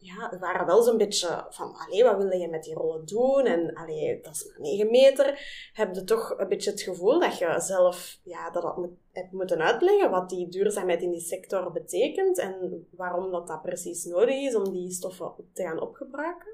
ja, 0.02 0.38
waren 0.38 0.66
wel 0.66 0.82
zo'n 0.82 0.96
beetje 0.96 1.46
van, 1.50 1.74
allee, 1.74 2.04
wat 2.04 2.16
wil 2.16 2.38
je 2.38 2.48
met 2.48 2.64
die 2.64 2.74
rollen 2.74 3.06
doen? 3.06 3.46
En 3.46 3.74
allee, 3.74 4.20
dat 4.22 4.34
is 4.34 4.44
maar 4.44 4.60
9 4.60 4.90
meter. 4.90 5.40
Heb 5.72 5.94
je 5.94 6.04
toch 6.04 6.38
een 6.38 6.48
beetje 6.48 6.70
het 6.70 6.80
gevoel 6.80 7.20
dat 7.20 7.38
je 7.38 7.54
zelf 7.58 8.18
ja, 8.22 8.50
dat, 8.50 8.62
dat 8.62 8.76
moet, 8.76 8.90
hebt 9.12 9.32
moeten 9.32 9.60
uitleggen 9.60 10.10
wat 10.10 10.28
die 10.28 10.48
duurzaamheid 10.48 11.02
in 11.02 11.10
die 11.10 11.20
sector 11.20 11.72
betekent 11.72 12.38
en 12.38 12.86
waarom 12.90 13.30
dat, 13.30 13.46
dat 13.46 13.62
precies 13.62 14.04
nodig 14.04 14.34
is 14.34 14.54
om 14.54 14.72
die 14.72 14.90
stoffen 14.90 15.32
te 15.52 15.62
gaan 15.62 15.80
opgebruiken? 15.80 16.48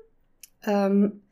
Um, 0.69 1.25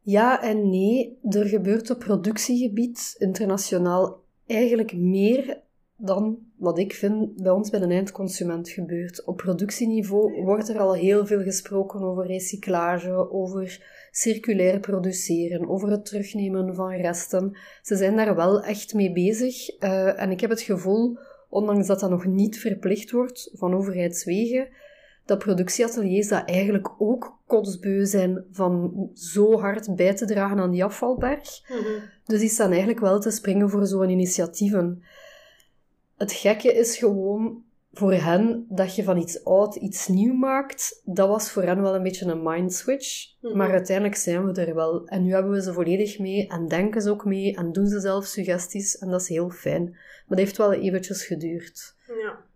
ja 0.00 0.42
en 0.42 0.70
nee. 0.70 1.18
Er 1.30 1.46
gebeurt 1.46 1.90
op 1.90 1.98
productiegebied 1.98 3.14
internationaal 3.18 4.22
eigenlijk 4.46 4.96
meer 4.96 5.62
dan 6.00 6.38
wat 6.56 6.78
ik 6.78 6.94
vind 6.94 7.42
bij 7.42 7.52
ons 7.52 7.70
bij 7.70 7.80
een 7.80 7.90
eindconsument 7.90 8.68
gebeurt. 8.68 9.24
Op 9.24 9.36
productieniveau 9.36 10.42
wordt 10.42 10.68
er 10.68 10.78
al 10.78 10.94
heel 10.94 11.26
veel 11.26 11.42
gesproken 11.42 12.00
over 12.00 12.26
recyclage, 12.26 13.30
over 13.30 13.86
circulair 14.10 14.80
produceren, 14.80 15.68
over 15.68 15.90
het 15.90 16.04
terugnemen 16.04 16.74
van 16.74 16.90
resten. 16.90 17.56
Ze 17.82 17.96
zijn 17.96 18.16
daar 18.16 18.36
wel 18.36 18.62
echt 18.62 18.94
mee 18.94 19.12
bezig. 19.12 19.80
Uh, 19.80 20.20
en 20.20 20.30
ik 20.30 20.40
heb 20.40 20.50
het 20.50 20.60
gevoel, 20.60 21.18
ondanks 21.48 21.86
dat 21.86 22.00
dat 22.00 22.10
nog 22.10 22.26
niet 22.26 22.58
verplicht 22.58 23.10
wordt 23.10 23.50
van 23.52 23.74
overheidswegen, 23.74 24.68
dat 25.24 25.38
productieateliers 25.38 26.28
dat 26.28 26.48
eigenlijk 26.48 26.90
ook 26.98 27.38
kotsbeu 27.46 28.06
zijn 28.06 28.44
van 28.50 28.92
zo 29.14 29.58
hard 29.58 29.96
bij 29.96 30.14
te 30.14 30.26
dragen 30.26 30.58
aan 30.58 30.70
die 30.70 30.84
afvalberg. 30.84 31.60
Dus 32.24 32.40
die 32.40 32.48
staan 32.48 32.70
eigenlijk 32.70 33.00
wel 33.00 33.20
te 33.20 33.30
springen 33.30 33.70
voor 33.70 33.86
zo'n 33.86 34.08
initiatieven. 34.08 35.02
Het 36.18 36.32
gekke 36.32 36.72
is 36.72 36.96
gewoon 36.96 37.62
voor 37.92 38.12
hen 38.12 38.66
dat 38.68 38.94
je 38.94 39.02
van 39.02 39.16
iets 39.18 39.44
oud 39.44 39.74
iets 39.74 40.08
nieuw 40.08 40.34
maakt. 40.34 41.02
Dat 41.04 41.28
was 41.28 41.50
voor 41.50 41.62
hen 41.62 41.82
wel 41.82 41.94
een 41.94 42.02
beetje 42.02 42.26
een 42.26 42.42
mind 42.42 42.72
switch. 42.72 43.36
Mhm. 43.40 43.56
Maar 43.56 43.70
uiteindelijk 43.70 44.16
zijn 44.16 44.46
we 44.46 44.60
er 44.60 44.74
wel. 44.74 45.06
En 45.06 45.22
nu 45.22 45.32
hebben 45.32 45.52
we 45.52 45.62
ze 45.62 45.72
volledig 45.72 46.18
mee 46.18 46.46
en 46.48 46.68
denken 46.68 47.02
ze 47.02 47.10
ook 47.10 47.24
mee 47.24 47.56
en 47.56 47.72
doen 47.72 47.86
ze 47.86 48.00
zelf 48.00 48.24
suggesties. 48.24 48.98
En 48.98 49.08
dat 49.08 49.20
is 49.20 49.28
heel 49.28 49.50
fijn. 49.50 49.84
Maar 49.90 50.36
dat 50.36 50.38
heeft 50.38 50.56
wel 50.56 50.72
eventjes 50.72 51.24
geduurd. 51.24 51.96
Ja. 52.06 52.46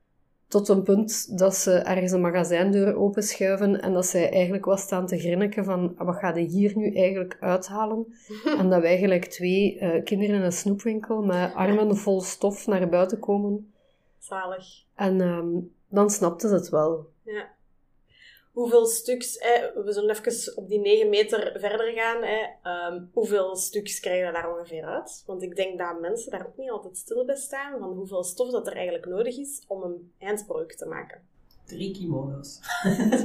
Tot 0.52 0.68
een 0.68 0.82
punt 0.82 1.38
dat 1.38 1.54
ze 1.54 1.73
ergens 1.73 2.12
een 2.12 2.21
magazijndeur 2.21 2.97
openschuiven 2.97 3.80
en 3.80 3.92
dat 3.92 4.06
zij 4.06 4.30
eigenlijk 4.30 4.64
was 4.64 4.82
staan 4.82 5.06
te 5.06 5.18
grinniken 5.18 5.64
van 5.64 5.94
wat 5.99 6.16
ga 6.16 6.35
je 6.37 6.40
hier 6.40 6.73
nu 6.76 6.94
eigenlijk 6.94 7.37
uithalen? 7.40 8.18
en 8.59 8.71
dat 8.71 8.80
wij 8.80 8.99
gelijk 8.99 9.25
twee 9.25 9.78
eh, 9.78 10.04
kinderen 10.04 10.37
in 10.37 10.42
een 10.42 10.52
snoepwinkel 10.52 11.23
met 11.23 11.54
armen 11.54 11.97
vol 11.97 12.21
stof 12.21 12.66
naar 12.66 12.88
buiten 12.88 13.18
komen. 13.18 13.73
Zalig. 14.18 14.64
En 14.94 15.21
ehm, 15.21 15.49
dan 15.88 16.11
snapten 16.11 16.49
ze 16.49 16.54
het 16.54 16.68
wel. 16.68 17.06
Ja. 17.23 17.49
Hoeveel 18.52 18.87
stuks, 18.87 19.37
hè, 19.38 19.82
we 19.82 19.92
zullen 19.92 20.16
even 20.16 20.56
op 20.56 20.68
die 20.68 20.78
9 20.78 21.09
meter 21.09 21.56
verder 21.61 21.92
gaan. 21.92 22.23
Hè, 22.23 22.47
ehm, 22.62 23.04
hoeveel 23.12 23.56
stuks 23.56 24.00
krijgen 24.00 24.26
we 24.26 24.32
daar 24.32 24.56
ongeveer 24.56 24.85
uit? 24.85 25.23
Want 25.26 25.42
ik 25.42 25.56
denk 25.56 25.78
dat 25.78 26.00
mensen 26.00 26.30
daar 26.30 26.47
ook 26.47 26.56
niet 26.56 26.71
altijd 26.71 26.97
stil 26.97 27.25
bij 27.25 27.37
staan 27.37 27.78
van 27.78 27.92
hoeveel 27.92 28.25
stof 28.25 28.50
dat 28.50 28.66
er 28.66 28.73
eigenlijk 28.73 29.06
nodig 29.06 29.37
is 29.38 29.64
om 29.66 29.82
een 29.82 30.12
eindproduct 30.18 30.78
te 30.78 30.87
maken. 30.87 31.21
Drie 31.64 31.92
kimono's. 31.94 32.61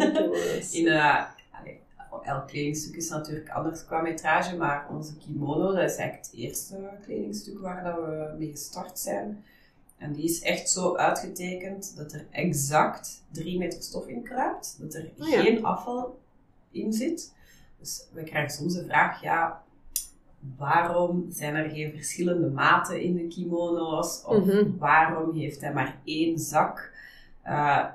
In, 0.80 0.88
eh, 0.88 1.26
allee, 1.52 1.82
elk 2.24 2.48
kledingstuk 2.48 2.96
is 2.96 3.10
natuurlijk 3.10 3.50
anders 3.50 3.86
qua 3.86 4.02
metrage, 4.02 4.56
maar 4.56 4.88
onze 4.90 5.18
kimono, 5.18 5.74
dat 5.74 5.90
is 5.90 5.96
eigenlijk 5.96 6.32
het 6.32 6.34
eerste 6.34 6.90
kledingstuk 7.02 7.60
waar 7.60 7.84
dat 7.84 7.96
we 7.96 8.36
mee 8.38 8.52
gestart 8.52 9.00
zijn. 9.00 9.44
En 9.98 10.14
die 10.14 10.24
is 10.24 10.42
echt 10.42 10.70
zo 10.70 10.96
uitgetekend 10.96 11.94
dat 11.98 12.14
er 12.14 12.26
exact 12.32 13.24
drie 13.32 13.58
meter 13.58 13.82
stof 13.82 14.08
in 14.08 14.24
kruipt, 14.24 14.78
dat 14.80 14.94
er 14.94 15.10
Oh 15.20 15.28
ja. 15.28 15.42
geen 15.42 15.66
afval 15.66 16.20
in 16.72 16.94
zit. 16.94 17.34
Dus 17.80 18.08
we 18.14 18.24
krijgen 18.24 18.52
soms 18.52 18.74
de 18.74 18.84
vraag, 18.86 19.22
ja, 19.22 19.64
waarom 20.58 21.26
zijn 21.30 21.56
er 21.56 21.70
geen 21.70 21.92
verschillende 21.92 22.48
maten 22.50 23.02
in 23.02 23.16
de 23.16 23.28
kimono's? 23.28 24.24
Of 24.26 24.46
Mhm. 24.46 24.78
waarom 24.78 25.36
heeft 25.38 25.62
hij 25.62 25.74
maar 25.74 25.98
één 26.04 26.40
zak? 26.40 26.92
Eh, 27.42 27.86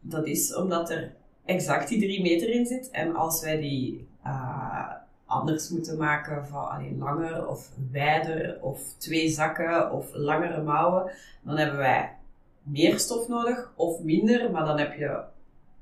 dat 0.00 0.26
is 0.26 0.54
omdat 0.54 0.90
er 0.90 1.14
exact 1.44 1.88
die 1.88 1.98
drie 2.00 2.22
meter 2.22 2.48
in 2.50 2.66
zit. 2.66 2.90
En 2.90 3.14
als 3.16 3.42
wij 3.42 3.60
die 3.60 4.06
eh, 4.22 4.90
anders 5.28 5.68
moeten 5.68 5.96
maken 5.96 6.46
van 6.46 6.68
allee, 6.68 6.96
langer 6.96 7.48
of 7.48 7.70
wijder 7.90 8.58
of 8.62 8.94
twee 8.96 9.28
zakken 9.28 9.92
of 9.92 10.14
langere 10.14 10.62
mouwen, 10.62 11.12
dan 11.42 11.56
hebben 11.56 11.78
wij 11.78 12.16
meer 12.62 12.98
stof 12.98 13.28
nodig 13.28 13.72
of 13.76 14.00
minder, 14.02 14.50
maar 14.50 14.64
dan 14.64 14.78
heb 14.78 14.98
je 14.98 15.22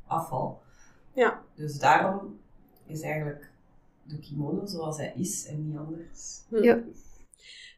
afval. 0.07 0.61
Ja. 1.13 1.43
Dus 1.55 1.79
daarom 1.79 2.41
is 2.87 3.01
eigenlijk 3.01 3.51
de 4.03 4.19
kimono 4.19 4.67
zoals 4.67 4.97
hij 4.97 5.13
is 5.17 5.47
en 5.47 5.69
niet 5.69 5.79
anders. 5.79 6.43
Ja. 6.49 6.83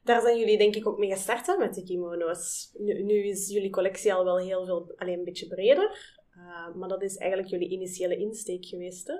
Daar 0.04 0.20
zijn 0.20 0.38
jullie 0.38 0.58
denk 0.58 0.74
ik 0.74 0.86
ook 0.86 0.98
mee 0.98 1.10
gestart 1.10 1.46
hè, 1.46 1.56
met 1.56 1.74
de 1.74 1.82
kimono's. 1.82 2.70
Nu, 2.78 3.02
nu 3.02 3.26
is 3.26 3.48
jullie 3.48 3.70
collectie 3.70 4.14
al 4.14 4.24
wel 4.24 4.38
heel 4.38 4.64
veel, 4.64 4.92
alleen 4.96 5.18
een 5.18 5.24
beetje 5.24 5.46
breder. 5.46 6.16
Uh, 6.36 6.74
maar 6.74 6.88
dat 6.88 7.02
is 7.02 7.16
eigenlijk 7.16 7.50
jullie 7.50 7.68
initiële 7.68 8.16
insteek 8.16 8.64
geweest. 8.64 9.06
Hè? 9.06 9.14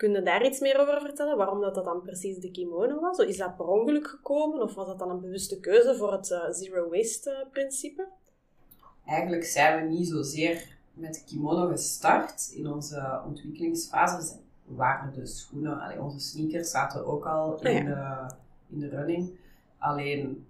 Kun 0.00 0.12
je 0.12 0.22
daar 0.22 0.44
iets 0.44 0.60
meer 0.60 0.78
over 0.80 1.00
vertellen? 1.00 1.36
Waarom 1.36 1.60
dat, 1.60 1.74
dat 1.74 1.84
dan 1.84 2.02
precies 2.02 2.38
de 2.38 2.50
kimono 2.50 3.00
was? 3.00 3.18
Is 3.18 3.36
dat 3.36 3.56
per 3.56 3.66
ongeluk 3.66 4.06
gekomen? 4.06 4.62
Of 4.62 4.74
was 4.74 4.86
dat 4.86 4.98
dan 4.98 5.10
een 5.10 5.20
bewuste 5.20 5.60
keuze 5.60 5.94
voor 5.96 6.12
het 6.12 6.30
uh, 6.30 6.50
zero 6.50 6.88
waste 6.90 7.30
uh, 7.44 7.50
principe? 7.52 8.08
Eigenlijk 9.06 9.44
zijn 9.44 9.82
we 9.82 9.94
niet 9.94 10.08
zozeer 10.08 10.76
met 10.92 11.14
de 11.14 11.24
kimono 11.24 11.66
gestart. 11.66 12.52
In 12.54 12.66
onze 12.66 13.20
ontwikkelingsfase 13.26 14.36
waren 14.64 15.12
de 15.12 15.26
schoenen, 15.26 15.80
allee, 15.80 16.02
onze 16.02 16.20
sneakers 16.20 16.70
zaten 16.70 17.06
ook 17.06 17.26
al 17.26 17.60
in, 17.60 17.82
oh 17.82 17.88
ja. 17.88 18.26
de, 18.26 18.34
in 18.74 18.80
de 18.80 18.88
running. 18.88 19.38
Alleen 19.78 20.46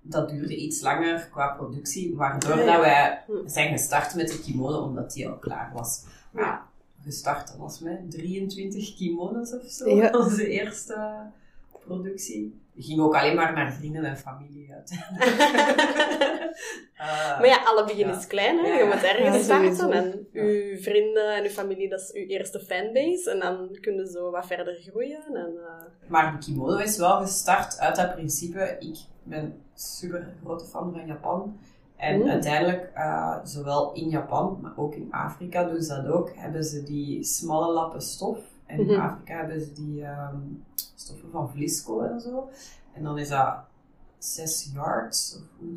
dat 0.00 0.28
duurde 0.28 0.56
iets 0.56 0.80
langer 0.80 1.28
qua 1.30 1.54
productie, 1.54 2.16
waardoor 2.16 2.56
ja, 2.58 2.64
ja. 2.64 2.72
dat 2.72 2.80
wij 2.80 3.24
zijn 3.46 3.70
gestart 3.70 4.14
met 4.14 4.28
de 4.28 4.40
kimono 4.40 4.82
omdat 4.82 5.12
die 5.12 5.28
al 5.28 5.38
klaar 5.38 5.70
was. 5.74 6.04
Maar 6.30 6.74
gestart 7.06 7.56
was 7.56 7.78
met 7.80 8.10
23 8.10 8.96
kimono's 8.96 9.52
of 9.54 9.70
zo, 9.70 9.88
Ja. 9.96 10.10
onze 10.20 10.48
eerste 10.48 11.22
productie. 11.84 12.60
We 12.72 12.82
gingen 12.82 13.04
ook 13.04 13.14
alleen 13.16 13.34
maar 13.36 13.52
naar 13.52 13.72
vrienden 13.72 14.04
en 14.04 14.16
familie 14.16 14.72
uit. 14.72 14.90
uh, 14.90 14.98
maar 17.40 17.46
ja, 17.46 17.62
alle 17.64 17.84
begin 17.84 18.06
ja. 18.08 18.16
is 18.18 18.26
klein, 18.26 18.58
hè? 18.58 18.66
Ja, 18.68 18.78
je 18.78 18.84
moet 18.84 19.02
ergens 19.02 19.36
ja, 19.36 19.42
starten. 19.42 19.92
En 19.92 20.26
Ja. 20.32 20.42
uw 20.42 20.78
vrienden 20.78 21.34
en 21.36 21.42
uw 21.44 21.50
familie, 21.50 21.88
dat 21.88 22.00
is 22.00 22.12
uw 22.12 22.26
eerste 22.26 22.60
fanbase. 22.60 23.30
En 23.30 23.38
dan 23.38 23.78
kun 23.80 23.94
je 23.94 24.10
zo 24.10 24.30
wat 24.30 24.46
verder 24.46 24.74
groeien. 24.74 25.24
En, 25.34 25.52
uh... 25.54 26.10
Maar 26.10 26.32
de 26.32 26.38
kimono 26.46 26.76
is 26.76 26.96
wel 26.98 27.20
gestart 27.20 27.78
uit 27.78 27.96
dat 27.96 28.14
principe. 28.14 28.76
Ik 28.80 28.96
ben 29.22 29.60
super 29.74 30.34
grote 30.44 30.64
fan 30.64 30.92
van 30.92 31.06
Japan. 31.06 31.58
En 31.96 32.18
Mm. 32.20 32.28
uiteindelijk, 32.28 32.90
uh, 32.96 33.36
zowel 33.44 33.92
in 33.92 34.08
Japan, 34.08 34.58
maar 34.62 34.72
ook 34.76 34.94
in 34.94 35.12
Afrika 35.12 35.64
doen 35.64 35.82
ze 35.82 35.94
dat 36.02 36.06
ook, 36.06 36.30
hebben 36.34 36.64
ze 36.64 36.82
die 36.82 37.24
smalle 37.24 37.72
lappen 37.72 38.02
stof. 38.02 38.38
En 38.66 38.78
in 38.78 38.86
Mhm. 38.86 39.00
Afrika 39.00 39.36
hebben 39.36 39.60
ze 39.60 39.72
die 39.72 40.02
um, 40.04 40.64
stoffen 40.94 41.30
van 41.30 41.50
Vlisco 41.50 42.00
en 42.00 42.20
zo. 42.20 42.48
En 42.92 43.02
dan 43.02 43.18
is 43.18 43.28
dat 43.28 43.54
6 44.18 44.70
yards. 44.74 45.36
Of 45.36 45.42
hoe, 45.58 45.76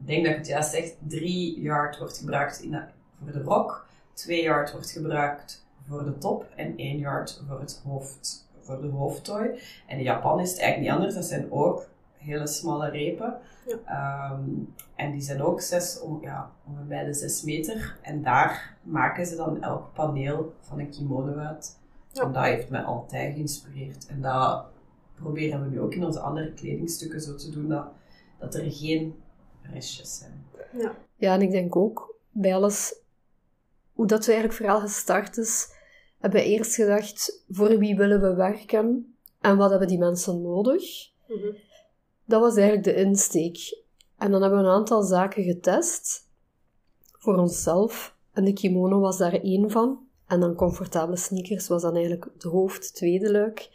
ik 0.00 0.06
denk 0.06 0.22
dat 0.24 0.32
ik 0.32 0.38
het 0.38 0.46
juist 0.46 0.70
zeg, 0.70 0.92
3 1.06 1.60
yard 1.60 1.98
wordt 1.98 2.18
gebruikt 2.18 2.60
in 2.60 2.70
de, 2.70 2.82
voor 3.22 3.32
de 3.32 3.42
rok, 3.42 3.86
2 4.12 4.42
yard 4.42 4.72
wordt 4.72 4.90
gebruikt 4.90 5.64
voor 5.88 6.04
de 6.04 6.18
top 6.18 6.46
en 6.56 6.76
1 6.76 6.98
yard 6.98 7.42
voor 7.48 7.60
het 7.60 7.80
hoofd, 7.86 8.48
voor 8.60 8.80
de 8.80 8.88
hoofdtooi. 8.88 9.48
En 9.86 9.96
in 9.98 10.02
Japan 10.04 10.40
is 10.40 10.50
het 10.50 10.58
eigenlijk 10.60 10.90
niet 10.90 10.98
anders, 10.98 11.14
dat 11.14 11.24
zijn 11.30 11.52
ook 11.52 11.86
hele 12.22 12.46
smalle 12.46 12.88
repen. 12.88 13.38
Ja. 13.66 14.32
Um, 14.32 14.74
en 14.96 15.12
die 15.12 15.20
zijn 15.20 15.42
ook 15.42 15.60
zes, 15.60 16.00
om, 16.00 16.22
ja, 16.22 16.50
ongeveer 16.66 17.04
de 17.04 17.12
6 17.12 17.42
meter. 17.42 17.98
En 18.02 18.22
daar 18.22 18.76
maken 18.82 19.26
ze 19.26 19.36
dan 19.36 19.62
elk 19.62 19.92
paneel 19.92 20.54
van 20.60 20.78
een 20.78 20.90
kimono 20.90 21.34
uit. 21.34 21.78
Ja. 22.12 22.22
En 22.22 22.32
dat 22.32 22.44
heeft 22.44 22.70
mij 22.70 22.82
altijd 22.82 23.34
geïnspireerd. 23.34 24.06
En 24.06 24.20
dat 24.20 24.64
proberen 25.14 25.62
we 25.62 25.68
nu 25.68 25.80
ook 25.80 25.94
in 25.94 26.04
onze 26.04 26.20
andere 26.20 26.52
kledingstukken 26.52 27.20
zo 27.20 27.34
te 27.34 27.50
doen, 27.50 27.68
dat, 27.68 27.86
dat 28.38 28.54
er 28.54 28.72
geen 28.72 29.14
restjes 29.62 30.18
zijn. 30.18 30.46
Ja. 30.78 30.94
ja, 31.16 31.34
en 31.34 31.42
ik 31.42 31.50
denk 31.50 31.76
ook 31.76 32.14
bij 32.30 32.54
alles, 32.54 32.94
hoe 33.92 34.06
dat 34.06 34.26
we 34.26 34.32
eigenlijk 34.32 34.62
vooral 34.62 34.80
gestart 34.80 35.36
is, 35.36 35.68
hebben 36.18 36.40
we 36.40 36.46
eerst 36.46 36.74
gedacht, 36.74 37.44
voor 37.48 37.78
wie 37.78 37.96
willen 37.96 38.20
we 38.20 38.34
werken 38.34 39.16
en 39.40 39.56
wat 39.56 39.70
hebben 39.70 39.88
die 39.88 39.98
mensen 39.98 40.42
nodig? 40.42 41.10
Mm 41.28 41.38
-hmm. 41.38 41.56
Dat 42.24 42.40
was 42.40 42.56
eigenlijk 42.56 42.84
de 42.84 42.94
insteek. 42.94 43.80
En 44.18 44.30
dan 44.30 44.42
hebben 44.42 44.60
we 44.60 44.64
een 44.66 44.72
aantal 44.74 45.02
zaken 45.02 45.42
getest 45.42 46.28
voor 47.18 47.36
onszelf. 47.36 48.16
En 48.32 48.44
de 48.44 48.52
kimono 48.52 49.00
was 49.00 49.18
daar 49.18 49.32
één 49.34 49.70
van. 49.70 49.98
En 50.26 50.40
dan 50.40 50.54
comfortabele 50.54 51.16
sneakers 51.16 51.68
was 51.68 51.82
dan 51.82 51.94
eigenlijk 51.94 52.28
de 52.38 52.48
hoofd 52.48 52.94
tweede 52.94 53.32
luik. 53.32 53.68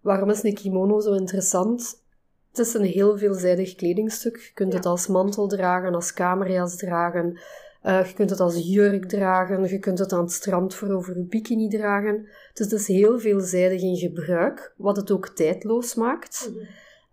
Waarom 0.00 0.30
is 0.30 0.42
een 0.42 0.54
kimono 0.54 1.00
zo 1.00 1.12
interessant? 1.12 2.02
Het 2.48 2.66
is 2.66 2.74
een 2.74 2.84
heel 2.84 3.18
veelzijdig 3.18 3.74
kledingstuk. 3.74 4.36
Je 4.36 4.52
kunt 4.54 4.70
Ja. 4.72 4.76
het 4.76 4.86
als 4.86 5.06
mantel 5.06 5.48
dragen, 5.48 5.94
als 5.94 6.12
kamerjas 6.12 6.76
dragen. 6.76 7.40
Uh, 7.84 8.06
je 8.06 8.14
kunt 8.14 8.30
het 8.30 8.40
als 8.40 8.56
jurk 8.66 9.08
dragen. 9.08 9.68
Je 9.68 9.78
kunt 9.78 9.98
het 9.98 10.12
aan 10.12 10.20
het 10.20 10.32
strand 10.32 10.74
voor 10.74 10.90
over 10.90 11.16
een 11.16 11.28
bikini 11.28 11.68
dragen. 11.68 12.22
Dus 12.54 12.70
het 12.70 12.72
is 12.80 12.86
heel 12.86 13.18
veelzijdig 13.18 13.82
in 13.82 13.96
gebruik, 13.96 14.74
wat 14.76 14.96
het 14.96 15.10
ook 15.10 15.28
tijdloos 15.28 15.94
maakt. 15.94 16.50
Mhm. 16.50 16.64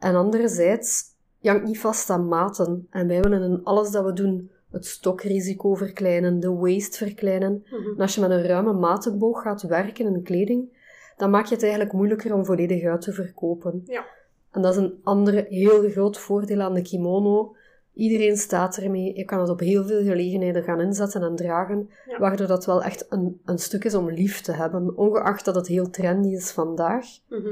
En 0.01 0.15
anderzijds, 0.15 1.03
je 1.39 1.49
hangt 1.49 1.65
niet 1.65 1.79
vast 1.79 2.09
aan 2.09 2.27
maten. 2.27 2.87
En 2.89 3.07
wij 3.07 3.21
willen 3.21 3.41
in 3.51 3.63
alles 3.63 3.91
dat 3.91 4.05
we 4.05 4.13
doen 4.13 4.51
het 4.71 4.85
stokrisico 4.85 5.73
verkleinen, 5.75 6.39
de 6.39 6.53
waste 6.53 6.97
verkleinen. 6.97 7.63
Mhm. 7.65 7.89
En 7.89 7.97
als 7.97 8.15
je 8.15 8.21
met 8.21 8.29
een 8.31 8.45
ruime 8.45 8.73
matenboog 8.73 9.41
gaat 9.41 9.61
werken 9.61 10.05
in 10.15 10.23
kleding, 10.23 10.79
dan 11.17 11.29
maak 11.29 11.45
je 11.45 11.53
het 11.53 11.63
eigenlijk 11.63 11.93
moeilijker 11.93 12.33
om 12.33 12.45
volledig 12.45 12.83
uit 12.83 13.01
te 13.01 13.13
verkopen. 13.13 13.81
Ja. 13.85 14.05
En 14.51 14.61
dat 14.61 14.75
is 14.75 14.81
een 14.81 14.99
ander 15.03 15.33
heel 15.33 15.89
groot 15.89 16.17
voordeel 16.17 16.61
aan 16.61 16.73
de 16.73 16.81
kimono. 16.81 17.55
Iedereen 17.93 18.37
staat 18.37 18.77
ermee. 18.77 19.15
Je 19.15 19.25
kan 19.25 19.39
het 19.39 19.49
op 19.49 19.59
heel 19.59 19.85
veel 19.85 20.03
gelegenheden 20.03 20.63
gaan 20.63 20.81
inzetten 20.81 21.21
en 21.23 21.35
dragen, 21.35 21.89
Ja. 22.07 22.19
waardoor 22.19 22.47
dat 22.47 22.65
wel 22.65 22.83
echt 22.83 23.05
een, 23.09 23.41
een 23.45 23.57
stuk 23.57 23.83
is 23.83 23.95
om 23.95 24.09
lief 24.11 24.41
te 24.41 24.51
hebben, 24.51 24.97
ongeacht 24.97 25.45
dat 25.45 25.55
het 25.55 25.67
heel 25.67 25.89
trendy 25.89 26.27
is 26.29 26.51
vandaag. 26.51 27.05
Mhm. 27.29 27.49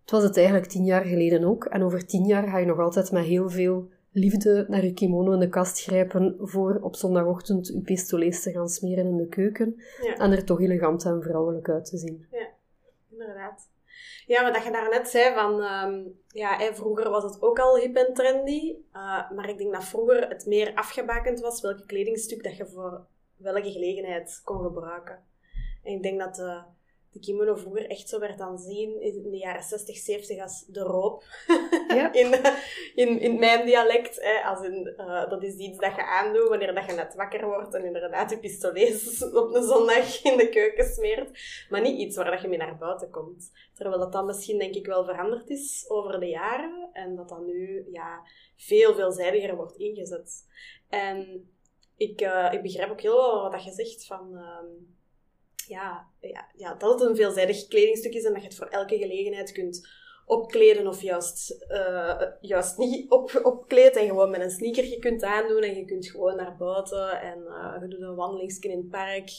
Het 0.00 0.10
was 0.10 0.22
het 0.22 0.36
eigenlijk 0.36 0.66
tien 0.66 0.84
jaar 0.84 1.04
geleden 1.04 1.44
ook. 1.44 1.64
En 1.64 1.82
over 1.82 2.06
tien 2.06 2.26
jaar 2.26 2.48
ga 2.48 2.58
je 2.58 2.66
nog 2.66 2.78
altijd 2.78 3.12
met 3.12 3.24
heel 3.24 3.50
veel 3.50 3.88
liefde 4.12 4.64
naar 4.68 4.84
je 4.84 4.92
kimono 4.92 5.32
in 5.32 5.38
de 5.38 5.48
kast 5.48 5.80
grijpen 5.82 6.36
voor 6.38 6.78
op 6.82 6.96
zondagochtend 6.96 7.66
je 7.66 7.80
pistolets 7.80 8.42
te 8.42 8.50
gaan 8.52 8.68
smeren 8.68 9.06
in 9.06 9.16
de 9.16 9.26
keuken 9.28 9.80
Ja. 10.02 10.14
en 10.16 10.32
er 10.32 10.44
toch 10.44 10.60
elegant 10.60 11.04
en 11.04 11.22
vrouwelijk 11.22 11.68
uit 11.68 11.84
te 11.84 11.98
zien. 11.98 12.26
Inderdaad. 13.10 13.68
Ja, 14.26 14.42
maar 14.42 14.52
dat 14.52 14.64
je 14.64 14.70
daarnet 14.70 15.08
zei 15.08 15.34
van, 15.34 15.62
ehm, 15.62 16.02
ja, 16.28 16.74
vroeger 16.74 17.10
was 17.10 17.22
het 17.22 17.42
ook 17.42 17.58
al 17.58 17.76
hip 17.78 17.96
en 17.96 18.14
trendy, 18.14 18.76
eh, 18.92 19.30
maar 19.30 19.48
ik 19.48 19.58
denk 19.58 19.72
dat 19.72 19.84
vroeger 19.84 20.28
het 20.28 20.46
meer 20.46 20.74
afgebakend 20.74 21.40
was 21.40 21.60
welke 21.60 21.86
kledingstuk 21.86 22.42
dat 22.42 22.56
je 22.56 22.66
voor 22.66 23.06
welke 23.36 23.70
gelegenheid 23.70 24.40
kon 24.44 24.62
gebruiken. 24.62 25.18
En 25.82 25.92
ik 25.92 26.02
denk 26.02 26.20
dat 26.20 26.34
de, 26.34 26.60
de 27.12 27.18
kimono 27.18 27.54
vroeger 27.54 27.86
echt 27.90 28.08
zo 28.08 28.18
werd 28.18 28.40
aanzien 28.40 29.00
in 29.00 29.30
de 29.30 29.36
jaren 29.36 29.62
60, 29.62 29.96
70 29.96 30.40
als 30.40 30.64
de 30.66 30.80
roop. 30.80 31.24
Ja. 31.88 32.12
in, 32.12 32.34
in, 32.94 33.20
in 33.20 33.38
mijn 33.38 33.66
dialect. 33.66 34.20
Hè, 34.20 34.40
als 34.44 34.66
in, 34.66 34.94
eh, 34.96 35.30
dat 35.30 35.42
is 35.42 35.54
iets 35.54 35.78
dat 35.78 35.94
je 35.94 36.04
aandoet 36.04 36.48
wanneer 36.48 36.74
dat 36.74 36.86
je 36.86 36.92
net 36.92 37.14
wakker 37.14 37.46
wordt 37.46 37.74
en 37.74 37.84
inderdaad 37.84 38.30
je 38.30 38.38
pistolets 38.38 39.22
op 39.32 39.54
een 39.54 39.62
zondag 39.62 40.22
in 40.22 40.36
de 40.36 40.48
keuken 40.48 40.84
smeert. 40.84 41.30
Maar 41.70 41.80
niet 41.80 41.98
iets 41.98 42.16
waar 42.16 42.30
dat 42.30 42.40
je 42.40 42.48
mee 42.48 42.58
naar 42.58 42.78
buiten 42.78 43.10
komt. 43.10 43.52
Terwijl 43.74 43.98
dat 43.98 44.12
dan 44.12 44.26
misschien 44.26 44.58
denk 44.58 44.74
ik 44.74 44.86
wel 44.86 45.04
veranderd 45.04 45.50
is 45.50 45.84
over 45.88 46.20
de 46.20 46.28
jaren. 46.28 46.88
En 46.92 47.16
dat 47.16 47.28
dat 47.28 47.46
nu 47.46 47.86
ja, 47.92 48.22
veel 48.56 48.94
veelzijdiger 48.94 49.56
wordt 49.56 49.76
ingezet. 49.76 50.46
En 50.88 51.50
ik, 51.96 52.20
eh, 52.20 52.52
ik 52.52 52.62
begrijp 52.62 52.90
ook 52.90 53.00
heel 53.00 53.16
wel 53.16 53.42
wat 53.42 53.52
dat 53.52 53.64
je 53.64 53.72
zegt 53.72 54.06
van... 54.06 54.36
ehm, 54.36 54.66
ja, 55.70 56.06
ja, 56.20 56.46
ja, 56.56 56.74
dat 56.74 57.00
het 57.00 57.08
een 57.08 57.16
veelzijdig 57.16 57.68
kledingstuk 57.68 58.14
is 58.14 58.24
en 58.24 58.32
dat 58.32 58.42
je 58.42 58.48
het 58.48 58.56
voor 58.56 58.66
elke 58.66 58.98
gelegenheid 58.98 59.52
kunt 59.52 59.88
opkleden 60.26 60.86
of 60.86 61.02
juist, 61.02 61.50
eh, 61.50 62.22
juist 62.40 62.78
niet 62.78 63.10
op, 63.16 63.40
opkleed 63.42 63.96
en 63.96 64.06
gewoon 64.06 64.30
met 64.30 64.40
een 64.40 64.50
sneakerje 64.50 64.98
kunt 64.98 65.22
aandoen 65.22 65.62
en 65.62 65.74
je 65.74 65.84
kunt 65.84 66.06
gewoon 66.06 66.36
naar 66.36 66.56
buiten 66.56 67.20
en 67.20 67.46
eh, 67.46 67.76
je 67.80 67.88
doet 67.88 68.00
een 68.00 68.14
wandelingsje 68.14 68.68
in 68.68 68.76
het 68.76 68.90
park 68.90 69.30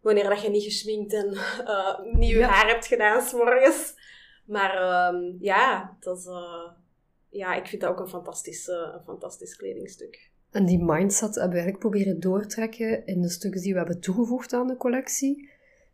wanneer 0.00 0.28
dat 0.28 0.42
je 0.42 0.48
niet 0.48 0.64
geschminkt 0.64 1.12
en 1.12 1.32
eh 1.72 1.98
nieuw 2.12 2.38
Ja. 2.38 2.48
haar 2.48 2.68
hebt 2.68 2.86
gedaan 2.86 3.22
s'morgens. 3.22 3.94
Maar 4.44 4.74
ehm, 4.74 5.36
ja, 5.40 5.96
dat 6.00 6.18
is, 6.18 6.28
ja, 7.30 7.54
ik 7.54 7.66
vind 7.66 7.82
dat 7.82 7.90
ook 7.90 8.00
een 8.00 8.08
fantastisch, 8.08 8.66
een 8.66 9.02
fantastisch 9.04 9.56
kledingstuk. 9.56 10.30
En 10.50 10.66
die 10.66 10.84
mindset 10.84 11.34
hebben 11.34 11.56
we 11.56 11.62
eigenlijk 11.62 11.78
proberen 11.78 12.20
doortrekken 12.20 13.06
in 13.06 13.20
de 13.20 13.28
stukken 13.28 13.60
die 13.60 13.72
we 13.72 13.78
hebben 13.78 14.00
toegevoegd 14.00 14.52
aan 14.52 14.66
de 14.66 14.76
collectie. 14.76 15.48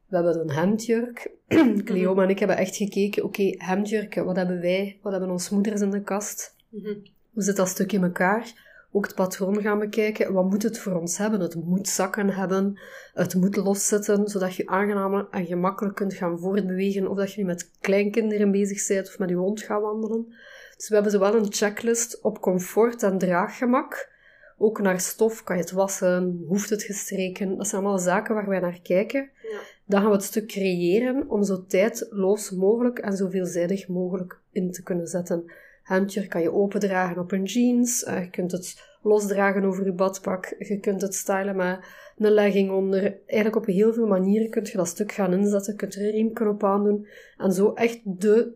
We 0.06 0.16
hebben 0.16 0.40
een 0.40 0.50
hemdjurk. 0.50 1.30
Cleoma 1.84 2.22
en 2.22 2.28
ik 2.28 2.38
hebben 2.38 2.56
echt 2.56 2.76
gekeken, 2.76 3.24
oké, 3.24 3.54
hemdjurken, 3.56 4.24
wat 4.24 4.36
hebben 4.36 4.60
wij? 4.60 4.98
Wat 5.02 5.12
hebben 5.12 5.30
onze 5.30 5.54
moeders 5.54 5.80
in 5.80 5.90
de 5.90 6.02
kast? 6.02 6.56
Mhm. 6.68 6.94
Hoe 7.32 7.42
zit 7.42 7.56
dat 7.56 7.68
stuk 7.68 7.92
in 7.92 8.02
elkaar? 8.02 8.62
Ook 8.92 9.06
het 9.06 9.14
patroon 9.14 9.62
gaan 9.62 9.78
bekijken. 9.78 10.32
Wat 10.32 10.50
moet 10.50 10.62
het 10.62 10.78
voor 10.78 11.00
ons 11.00 11.18
hebben? 11.18 11.40
Het 11.40 11.54
moet 11.54 11.88
zakken 11.88 12.30
hebben. 12.30 12.80
Het 13.14 13.34
moet 13.34 13.56
loszitten, 13.56 14.28
zodat 14.28 14.54
je 14.54 14.66
aangenaam 14.66 15.26
en 15.30 15.46
gemakkelijk 15.46 15.94
kunt 15.94 16.14
gaan 16.14 16.38
voortbewegen. 16.38 17.08
Of 17.08 17.16
dat 17.16 17.32
je 17.32 17.40
nu 17.40 17.46
met 17.46 17.70
kleinkinderen 17.80 18.50
bezig 18.50 18.86
bent 18.86 19.08
of 19.08 19.18
met 19.18 19.28
je 19.28 19.34
hond 19.34 19.62
gaat 19.62 19.82
wandelen. 19.82 20.34
Dus 20.76 20.88
we 20.88 20.94
hebben 20.94 21.12
zowel 21.12 21.34
een 21.34 21.52
checklist 21.52 22.20
op 22.20 22.40
comfort 22.40 23.02
en 23.02 23.18
draaggemak. 23.18 24.12
Ook 24.58 24.80
naar 24.80 25.00
stof, 25.00 25.42
kan 25.42 25.56
je 25.56 25.62
het 25.62 25.70
wassen, 25.70 26.44
hoeft 26.46 26.70
het 26.70 26.82
gestreken. 26.82 27.56
Dat 27.56 27.68
zijn 27.68 27.82
allemaal 27.82 28.00
zaken 28.00 28.34
waar 28.34 28.48
wij 28.48 28.60
naar 28.60 28.80
kijken. 28.82 29.30
Ja. 29.42 29.58
Dan 29.84 30.00
gaan 30.00 30.10
we 30.10 30.16
het 30.16 30.24
stuk 30.24 30.46
creëren 30.46 31.30
om 31.30 31.44
zo 31.44 31.64
tijdloos 31.66 32.50
mogelijk 32.50 32.98
en 32.98 33.16
zo 33.16 33.28
veelzijdig 33.28 33.88
mogelijk 33.88 34.40
in 34.52 34.72
te 34.72 34.82
kunnen 34.82 35.06
zetten. 35.06 35.44
Hemdje 35.82 36.26
kan 36.26 36.42
je 36.42 36.52
opendragen 36.52 37.18
op 37.18 37.32
een 37.32 37.44
jeans. 37.44 38.04
eh, 38.04 38.22
je 38.22 38.30
kunt 38.30 38.52
het 38.52 38.82
losdragen 39.02 39.64
over 39.64 39.84
je 39.84 39.92
badpak. 39.92 40.54
Je 40.58 40.80
kunt 40.80 41.00
het 41.00 41.14
stylen 41.14 41.56
met 41.56 41.78
een 42.18 42.30
legging 42.30 42.70
onder. 42.70 43.18
Eigenlijk 43.26 43.56
op 43.56 43.66
heel 43.66 43.92
veel 43.92 44.06
manieren 44.06 44.50
kun 44.50 44.64
je 44.64 44.76
dat 44.76 44.88
stuk 44.88 45.12
gaan 45.12 45.32
inzetten. 45.32 45.72
Je 45.72 45.78
kunt 45.78 45.94
er 45.94 46.02
een 46.04 46.10
riemken 46.10 46.48
op 46.48 46.64
aandoen. 46.64 47.06
En 47.38 47.52
zo 47.52 47.72
echt 47.72 48.00
de 48.04 48.52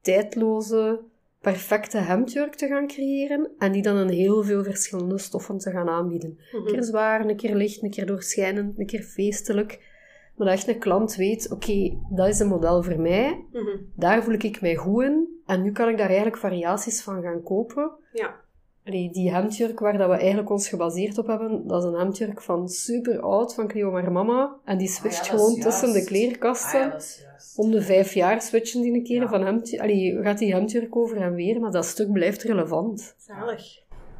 tijdloze, 0.00 1.00
perfecte 1.40 1.98
hemdjurk 1.98 2.54
te 2.54 2.66
gaan 2.66 2.86
creëren. 2.86 3.50
En 3.58 3.72
die 3.72 3.82
dan 3.82 3.98
in 3.98 4.08
heel 4.08 4.42
veel 4.42 4.64
verschillende 4.64 5.18
stoffen 5.18 5.58
te 5.58 5.70
gaan 5.70 5.88
aanbieden. 5.88 6.38
Een 6.52 6.64
keer 6.64 6.82
zwaar, 6.82 7.24
een 7.24 7.36
keer 7.36 7.54
licht, 7.54 7.82
een 7.82 7.90
keer 7.90 8.06
doorschijnend, 8.06 8.78
een 8.78 8.86
keer 8.86 9.02
feestelijk. 9.02 9.88
Maar 10.36 10.48
dat 10.48 10.56
echt 10.56 10.68
een 10.68 10.78
klant 10.78 11.14
weet, 11.16 11.50
oké, 11.50 11.98
dat 12.10 12.28
is 12.28 12.38
een 12.38 12.48
model 12.48 12.82
voor 12.82 13.00
mij. 13.00 13.44
Mhm. 13.52 13.76
Daar 13.96 14.22
voel 14.22 14.34
ik 14.34 14.60
mij 14.60 14.76
goed 14.76 15.04
in. 15.04 15.42
En 15.46 15.62
nu 15.62 15.72
kan 15.72 15.88
ik 15.88 15.96
daar 15.96 16.06
eigenlijk 16.06 16.36
variaties 16.36 17.02
van 17.02 17.22
gaan 17.22 17.42
kopen. 17.42 17.90
Ja. 18.12 18.40
Allee, 18.86 19.10
die 19.12 19.32
hemdjurk 19.34 19.78
waar 19.80 19.98
dat 19.98 20.08
we 20.08 20.16
eigenlijk 20.16 20.50
ons 20.50 20.68
gebaseerd 20.68 21.18
op 21.18 21.26
hebben, 21.26 21.66
dat 21.66 21.82
is 21.84 21.88
een 21.90 21.98
hemdjurk 21.98 22.42
van 22.42 22.68
super 22.68 23.20
oud, 23.20 23.54
van 23.54 23.68
Cleo 23.68 23.90
maar 23.90 24.12
mama. 24.12 24.56
En 24.64 24.78
die 24.78 24.88
switcht 24.88 25.20
Ah 25.20 25.26
ja, 25.26 25.32
is 25.34 25.40
gewoon 25.40 25.60
tussen 25.60 25.92
de 25.92 26.04
kleerkasten. 26.04 26.80
Ah 26.92 27.00
ja. 27.00 27.26
Om 27.56 27.70
de 27.70 27.82
vijf 27.82 28.14
jaar 28.14 28.42
switchen 28.42 28.82
die 28.82 28.92
een 28.92 29.04
keer 29.04 29.20
Ja. 29.20 29.28
van 29.28 29.44
hemdjurk. 29.44 29.82
Allee, 29.82 30.18
gaat 30.22 30.38
die 30.38 30.54
hemdjurk 30.54 30.96
over 30.96 31.16
en 31.16 31.34
weer, 31.34 31.60
maar 31.60 31.70
dat 31.70 31.84
stuk 31.84 32.12
blijft 32.12 32.42
relevant. 32.42 33.14
Zalig. 33.18 33.62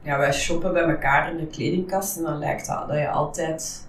Ja, 0.03 0.19
wij 0.19 0.33
shoppen 0.33 0.73
bij 0.73 0.83
elkaar 0.83 1.31
in 1.31 1.37
de 1.37 1.47
kledingkast 1.47 2.17
en 2.17 2.23
dan 2.23 2.39
lijkt 2.39 2.67
dat 2.67 2.89
dat 2.89 2.97
je 2.99 3.09
altijd 3.09 3.89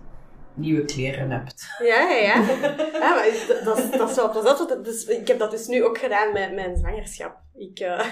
nieuwe 0.54 0.86
kleren 0.86 1.32
hebt. 1.32 1.66
Ja, 1.84 2.00
ja, 2.10 2.16
ja. 2.16 2.34
ja 3.00 3.16
maar 3.16 3.30
dat, 3.48 3.64
dat, 3.66 3.78
is- 3.78 3.98
dat 3.98 4.10
is 4.10 4.16
wel 4.16 4.32
plezant. 4.32 4.84
Dus, 4.86 5.06
ik 5.06 5.28
heb 5.28 5.40
dat 5.40 5.52
dus 5.52 5.68
nu 5.68 5.84
ook 5.84 5.98
gedaan 5.98 6.34
met 6.34 6.54
mijn 6.54 6.78
zwangerschap. 6.78 7.38
Ik, 7.56 7.80
eh, 7.80 8.06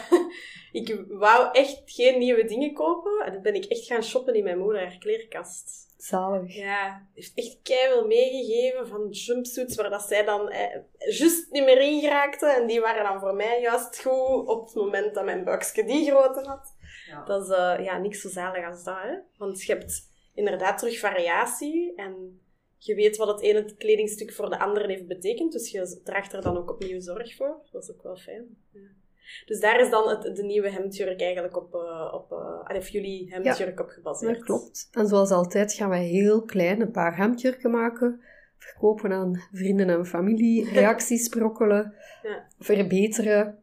ik 0.72 1.06
wou 1.08 1.50
echt 1.52 1.82
geen 1.86 2.20
nieuwe 2.20 2.46
dingen 2.46 2.74
kopen. 2.74 3.26
En 3.26 3.34
dan 3.34 3.42
ben 3.42 3.54
ik 3.54 3.66
echt 3.66 3.86
gaan 3.86 4.04
shoppen 4.04 4.34
in 4.34 4.44
mijn 4.44 4.60
moeder 4.60 4.82
haar 4.82 4.98
kleerkast. 4.98 5.88
Zalig. 5.98 6.56
Ja, 6.56 7.08
heeft 7.14 7.32
echt 7.36 7.60
keihard 7.64 8.08
meegegeven 8.08 8.88
van 8.88 9.10
jumpsuits 9.10 9.76
waar 9.76 9.90
dat 9.90 10.02
zij 10.02 10.26
dan 10.26 10.50
eh, 10.50 10.80
juist 11.18 11.52
niet 11.52 11.66
meer 11.66 11.82
in 11.82 12.00
geraakte. 12.00 12.46
En 12.46 12.68
die 12.68 12.82
waren 12.82 13.04
dan 13.04 13.20
voor 13.20 13.36
mij 13.36 13.62
juist 13.62 14.02
goed 14.02 14.48
op 14.48 14.66
het 14.66 14.76
moment 14.76 15.14
dat 15.14 15.26
mijn 15.26 15.44
buikje 15.44 15.84
die 15.84 16.12
grootte 16.12 16.50
had. 16.50 16.76
Ja. 17.08 17.24
Dat 17.24 17.44
is 17.44 17.56
eh, 17.56 17.84
ja, 17.84 17.98
niks 17.98 18.22
zo 18.22 18.30
zalig 18.30 18.66
als 18.66 18.84
dat. 18.84 18.98
Hè? 19.02 19.18
Want 19.38 19.64
je 19.64 19.74
hebt 19.74 20.10
inderdaad 20.34 20.78
terug 20.78 21.00
variatie 21.00 21.96
en 21.96 22.42
je 22.78 22.96
weet 22.96 23.18
wat 23.18 23.28
het 23.28 23.42
ene 23.42 23.76
kledingstuk 23.76 24.34
voor 24.34 24.50
de 24.50 24.60
andere 24.60 24.88
heeft 24.88 25.08
betekend. 25.08 25.52
Dus 25.52 25.72
je 25.72 26.02
draagt 26.04 26.34
er 26.34 26.42
dan 26.42 26.58
ook 26.58 26.70
opnieuw 26.70 27.00
zorg 27.00 27.36
voor. 27.36 27.62
Dat 27.72 27.84
is 27.84 27.92
ook 27.92 28.04
wel 28.04 28.18
fijn. 28.18 28.58
Ja. 28.72 28.99
Dus 29.46 29.60
daar 29.60 29.80
is 29.80 29.90
dan 29.90 30.10
het, 30.10 30.36
de 30.36 30.44
nieuwe 30.44 30.70
hemdjurk 30.70 31.22
eigenlijk 31.22 31.58
op, 31.58 31.74
eh, 31.74 32.14
op 32.14 32.32
eh, 32.32 32.78
of 32.78 32.90
jullie 32.90 33.34
hemdjurk 33.34 33.80
op 33.80 33.90
gebaseerd. 33.90 34.36
Dat 34.36 34.46
klopt. 34.46 34.90
En 34.92 35.08
zoals 35.08 35.32
altijd 35.32 35.74
gaan 35.74 35.90
wij 35.90 36.06
heel 36.06 36.42
klein 36.42 36.82
een 36.82 36.92
paar 36.92 37.18
hemdjurken 37.18 37.72
maken. 37.72 38.22
Verkopen 38.58 39.12
aan 39.12 39.48
vrienden 39.52 39.90
en 39.90 40.06
familie. 40.06 40.70
Reacties 40.74 41.26
sprokkelen. 41.26 41.94
Ja. 42.24 42.48
Verbeteren. 42.60 43.58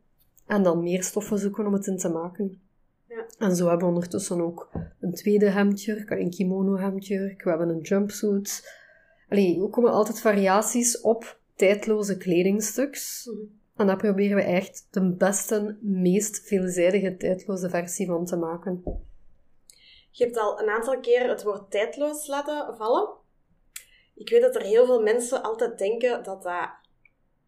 En 0.47 0.63
dan 0.63 0.83
meer 0.83 1.03
stoffen 1.03 1.39
zoeken 1.39 1.67
om 1.67 1.73
het 1.73 1.87
in 1.87 1.97
te 1.97 2.09
maken. 2.09 2.61
Ja. 3.09 3.27
En 3.39 3.57
zo 3.57 3.69
hebben 3.69 3.89
we 3.89 3.95
ondertussen 3.95 4.41
ook 4.41 4.71
een 5.01 5.15
tweede 5.15 5.51
hemdjurk, 5.51 6.11
een 6.11 6.31
kimono 6.31 6.77
hemdjurk. 6.77 7.43
We 7.43 7.49
hebben 7.49 7.69
een 7.69 7.81
jumpsuit. 7.81 8.75
Allee, 9.29 9.63
er 9.63 9.69
komen 9.69 9.93
altijd 9.93 10.21
variaties 10.21 11.01
op 11.01 11.39
tijdloze 11.55 12.17
kledingstuks. 12.17 13.31
Mhm. 13.33 13.56
En 13.77 13.87
daar 13.87 13.97
proberen 13.97 14.37
we 14.37 14.43
echt 14.43 14.87
de 14.91 15.13
beste, 15.13 15.79
meest 15.81 16.47
veelzijdige 16.47 17.17
tijdloze 17.17 17.69
versie 17.69 18.07
van 18.07 18.25
te 18.25 18.37
maken. 18.37 18.83
Je 20.11 20.25
hebt 20.25 20.37
al 20.37 20.61
een 20.61 20.69
aantal 20.69 21.01
keer 21.01 21.29
het 21.29 21.43
woord 21.43 21.71
tijdloos 21.71 22.27
laten 22.27 22.77
vallen. 22.77 23.09
Ik 24.15 24.31
weet 24.31 24.41
dat 24.41 24.55
er 24.55 24.63
heel 24.63 24.87
veel 24.87 25.03
mensen 25.03 25.43
altijd 25.43 25.79
denken 25.79 26.25
dat 26.25 26.43
dat 26.43 26.71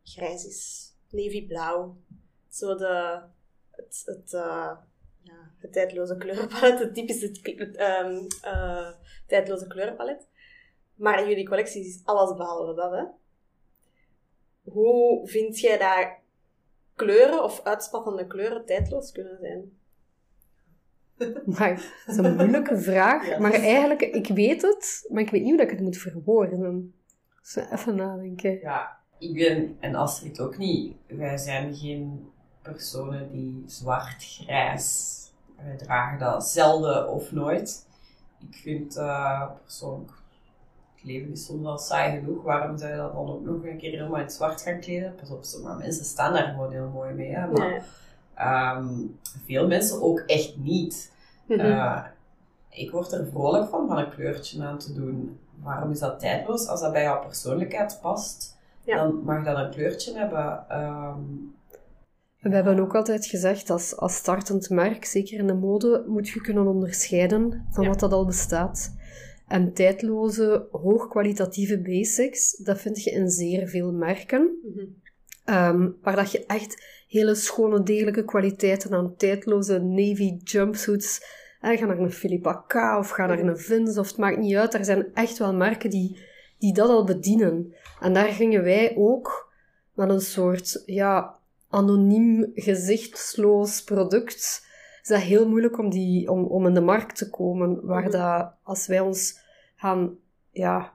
grijs 0.03 0.47
is. 0.47 0.93
Navy-blauw. 1.11 1.97
Zo 2.49 2.75
de, 2.75 3.21
het, 3.71 4.03
het, 4.05 4.33
eh, 4.33 4.77
ja, 5.23 5.53
het 5.59 5.73
tijdloze 5.73 6.17
kleurenpalet, 6.17 6.79
het 6.79 6.95
typische 6.95 7.31
ehm, 7.77 8.27
eh, 8.43 8.91
tijdloze 9.27 9.67
kleurenpalet. 9.67 10.27
Maar 10.95 11.23
in 11.23 11.29
jullie 11.29 11.49
collectie 11.49 11.87
is 11.87 12.01
alles 12.05 12.37
behalve 12.37 12.75
dat, 12.75 12.93
hè? 12.93 13.05
Hoe 14.73 15.29
vind 15.29 15.61
jij 15.61 15.79
dat 15.79 16.09
kleuren 16.95 17.43
of 17.43 17.61
uitspattende 17.63 18.27
kleuren 18.27 18.65
tijdloos 18.67 19.13
kunnen 19.13 19.39
zijn? 19.41 19.77
Maar 21.59 21.75
dat 22.07 22.17
is 22.17 22.17
een 22.17 22.37
moeilijke 22.37 22.79
vraag. 22.91 23.29
Ja. 23.29 23.39
Maar 23.39 23.53
eigenlijk, 23.53 24.01
ik 24.01 24.27
weet 24.27 24.63
het, 24.63 25.07
maar 25.09 25.23
ik 25.23 25.31
weet 25.31 25.43
niet 25.43 25.53
hoe 25.53 25.63
ik 25.63 25.71
het 25.71 25.81
moet 25.81 25.97
verwoorden. 25.97 26.95
Dus 27.41 27.57
even 27.57 27.95
nadenken. 27.97 28.61
Ja, 28.61 28.99
ik 29.19 29.35
ben, 29.35 29.77
en 29.81 29.95
Astrid 29.95 30.41
ook 30.41 30.59
niet, 30.59 30.97
wij 31.07 31.37
zijn 31.37 31.75
geen 31.75 32.31
personen 32.63 33.31
die 33.31 33.63
zwart-grijs, 33.67 35.17
wij 35.57 35.77
dragen 35.77 36.19
dat 36.19 36.49
zelden 36.49 37.09
of 37.09 37.33
nooit. 37.33 37.87
Ik 38.51 38.57
vind 38.57 38.97
uh, 38.97 39.51
persoonlijk, 39.63 40.13
leven 41.09 41.33
is 41.33 41.45
soms 41.45 41.67
al 41.67 41.79
saai 41.79 42.19
genoeg, 42.19 42.43
waarom 42.43 42.79
zou 42.79 42.91
je 42.91 42.97
dat 42.97 43.13
dan 43.13 43.29
ook 43.29 43.45
nog 43.45 43.65
een 43.65 43.79
keer 43.79 43.91
helemaal 43.91 44.17
in 44.17 44.23
het 44.23 44.33
zwart 44.33 44.63
gaan 44.63 44.81
kleden? 44.81 45.15
Pas 45.15 45.31
op, 45.31 45.45
sommige 45.45 45.77
mensen 45.77 46.05
staan 46.05 46.33
daar 46.33 46.49
gewoon 46.49 46.73
heel 46.73 46.91
mooi 46.95 47.15
mee, 47.15 47.35
hè, 47.35 47.47
maar 47.47 47.69
Nee. 47.69 47.81
ehm, 48.35 48.89
veel 49.47 49.67
mensen 49.67 50.03
ook 50.03 50.19
echt 50.27 50.57
niet. 50.57 51.13
Mhm. 51.47 51.61
Uh, 51.61 52.05
ik 52.71 52.91
word 52.91 53.13
er 53.13 53.27
vrolijk 53.27 53.69
van 53.69 53.89
van 53.89 53.99
een 53.99 54.11
kleurtje 54.11 54.65
aan 54.65 54.79
te 54.79 54.93
doen. 54.93 55.39
Waarom 55.63 55.91
is 55.91 55.99
dat 55.99 56.21
tijdloos? 56.21 56.67
Als 56.67 56.81
dat 56.81 56.93
bij 56.93 57.03
jouw 57.03 57.21
persoonlijkheid 57.21 57.99
past, 58.03 58.57
dan 58.85 59.23
mag 59.25 59.45
dat 59.45 59.57
een 59.59 59.71
kleurtje 59.71 60.19
hebben. 60.19 60.65
Um, 60.73 61.57
we 62.41 62.55
hebben 62.55 62.79
ook 62.79 62.95
altijd 62.95 63.27
gezegd, 63.27 63.71
als, 63.71 63.97
als 63.97 64.15
startend 64.15 64.71
merk, 64.71 65.05
zeker 65.05 65.39
in 65.39 65.47
de 65.47 65.55
mode, 65.55 66.05
moet 66.07 66.29
je 66.29 66.41
kunnen 66.41 66.67
onderscheiden 66.67 67.67
van 67.71 67.87
wat 67.87 68.01
dat 68.01 68.13
al 68.13 68.27
bestaat. 68.27 68.97
En 69.49 69.73
tijdloze, 69.73 70.69
hoogkwalitatieve 70.71 71.81
basics, 71.81 72.57
dat 72.57 72.81
vind 72.81 73.03
je 73.03 73.11
in 73.11 73.29
zeer 73.29 73.69
veel 73.69 73.93
merken. 73.93 74.59
Mm 74.63 75.07
waar 76.03 76.17
dat 76.17 76.33
je 76.33 76.47
echt 76.47 77.05
hele 77.09 77.35
schone, 77.35 77.83
degelijke 77.83 78.25
kwaliteiten 78.25 78.93
aan 78.93 79.17
tijdloze 79.17 79.79
navy 79.79 80.37
jumpsuits... 80.45 81.37
Eh, 81.61 81.79
ga 81.79 81.87
naar 81.87 81.99
een 81.99 82.13
Philippa 82.13 82.65
K 82.67 82.75
of 82.99 83.09
ga 83.09 83.27
naar 83.27 83.39
een 83.39 83.59
Vince, 83.59 84.01
of 84.01 84.09
het 84.09 84.17
maakt 84.17 84.39
niet 84.39 84.57
uit. 84.57 84.75
Er 84.75 84.85
zijn 84.85 85.15
echt 85.15 85.39
wel 85.39 85.55
merken 85.55 85.91
die, 85.91 86.19
die 86.59 86.75
dat 86.75 86.89
al 86.89 87.05
bedienen. 87.05 87.75
En 88.01 88.13
daar 88.13 88.29
gingen 88.29 88.63
wij 88.63 88.95
ook 88.97 89.53
met 89.95 90.11
een 90.11 90.21
soort, 90.21 90.83
ja, 90.87 91.39
anoniem, 91.69 92.51
gezichtsloos 92.55 93.83
product, 93.83 94.67
is 95.11 95.17
dat 95.17 95.27
heel 95.27 95.49
moeilijk 95.49 95.79
om, 95.79 95.91
die, 95.91 96.31
om, 96.31 96.45
om 96.45 96.67
in 96.67 96.75
de 96.75 96.81
markt 96.81 97.17
te 97.17 97.31
komen. 97.31 97.87
Waar 97.87 98.03
mhm. 98.03 98.11
dat, 98.11 98.53
als 98.63 98.87
wij 98.87 99.01
ons 99.01 99.39
gaan 99.77 100.17
ja, 100.51 100.93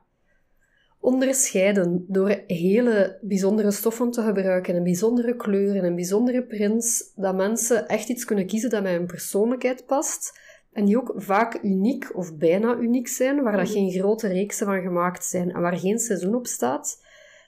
onderscheiden 1.00 2.06
door 2.08 2.44
hele 2.48 3.20
bijzondere 3.22 3.72
stoffen 3.72 4.12
te 4.12 4.22
gebruiken, 4.22 4.76
en 4.76 4.84
bijzondere 4.84 5.36
kleuren 5.36 5.84
en 5.84 5.96
bijzondere 5.96 6.44
prints, 6.44 7.12
dat 7.16 7.36
mensen 7.36 7.88
echt 7.88 8.10
iets 8.10 8.26
kunnen 8.26 8.46
kiezen 8.46 8.70
dat 8.70 8.84
bij 8.84 8.94
hun 8.94 9.06
persoonlijkheid 9.06 9.86
past. 9.86 10.40
En 10.72 10.86
die 10.86 10.98
ook 10.98 11.14
vaak 11.16 11.60
uniek 11.64 12.16
of 12.16 12.38
bijna 12.38 12.76
uniek 12.76 13.08
zijn, 13.08 13.44
waar 13.44 13.58
dat 13.58 13.66
mhm. 13.66 13.72
geen 13.72 13.92
grote 13.92 14.28
reeksen 14.28 14.66
van 14.66 14.82
gemaakt 14.82 15.26
zijn 15.26 15.52
en 15.52 15.62
waar 15.62 15.78
geen 15.78 16.00
seizoen 16.00 16.36
op 16.36 16.48
staat. 16.48 17.02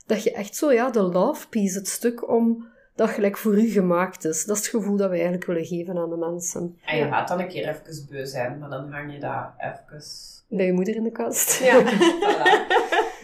Dat 0.05 0.23
je 0.23 0.31
echt 0.31 0.55
zo, 0.55 0.71
ja, 0.71 0.89
de 0.89 1.01
love 1.01 1.49
piece, 1.49 1.77
het 1.77 1.87
stuk 1.87 2.29
om 2.29 2.73
dat 2.95 3.09
gelijk 3.09 3.37
voor 3.37 3.53
u 3.53 3.67
gemaakt 3.67 4.25
is. 4.25 4.45
Dat 4.45 4.57
is 4.57 4.61
het 4.61 4.71
gevoel 4.71 4.97
dat 4.97 5.09
we 5.09 5.15
eigenlijk 5.15 5.45
willen 5.45 5.65
geven 5.65 5.97
aan 5.97 6.09
de 6.09 6.17
mensen. 6.17 6.79
En 6.85 6.97
je 6.97 7.07
gaat 7.07 7.27
dan 7.27 7.39
een 7.39 7.47
keer 7.47 7.67
even 7.67 8.07
beu 8.09 8.25
zijn, 8.25 8.59
maar 8.59 8.69
dan 8.69 8.91
hang 8.91 9.13
je 9.13 9.19
daar 9.19 9.55
even... 9.57 10.03
Bij 10.47 10.65
je 10.65 10.73
moeder 10.73 10.95
in 10.95 11.03
de 11.03 11.11
kast. 11.11 11.59
Ja, 11.59 11.81
voilà. 11.83 12.73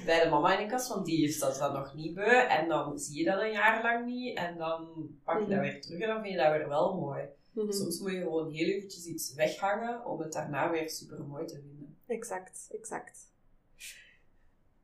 Bij 0.05 0.23
de 0.23 0.27
mama 0.29 0.57
in 0.57 0.65
de 0.65 0.71
kast, 0.71 0.88
want 0.88 1.05
die 1.05 1.23
is 1.23 1.39
dat 1.39 1.57
dan 1.57 1.73
nog 1.73 1.95
niet 1.95 2.13
beu. 2.13 2.47
En 2.47 2.67
dan 2.67 2.99
zie 2.99 3.17
je 3.17 3.25
dat 3.25 3.41
een 3.41 3.51
jaar 3.51 3.81
lang 3.84 4.05
niet. 4.05 4.38
En 4.38 4.57
dan 4.57 4.88
pak 5.23 5.39
je 5.39 5.45
dat 5.45 5.49
mhm. 5.49 5.62
weer 5.62 5.81
terug 5.81 5.99
en 5.99 6.07
dan 6.07 6.21
vind 6.21 6.34
je 6.34 6.39
dat 6.39 6.51
weer 6.51 6.67
wel 6.67 6.99
mooi. 6.99 7.21
Mhm. 7.51 7.71
Soms 7.71 7.99
moet 7.99 8.12
je 8.12 8.21
gewoon 8.21 8.51
heel 8.51 8.67
eventjes 8.67 9.05
iets 9.05 9.34
weghangen 9.34 10.05
om 10.05 10.19
het 10.19 10.34
daarna 10.34 10.71
weer 10.71 10.89
super 10.89 11.23
mooi 11.23 11.45
te 11.45 11.53
vinden. 11.53 11.97
Exact, 12.07 12.67
exact. 12.71 13.29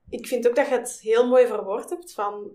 Ik 0.09 0.27
vind 0.27 0.47
ook 0.47 0.55
dat 0.55 0.67
je 0.67 0.73
het 0.73 0.99
heel 1.01 1.27
mooi 1.27 1.47
verwoord 1.47 1.89
hebt 1.89 2.13
van 2.13 2.51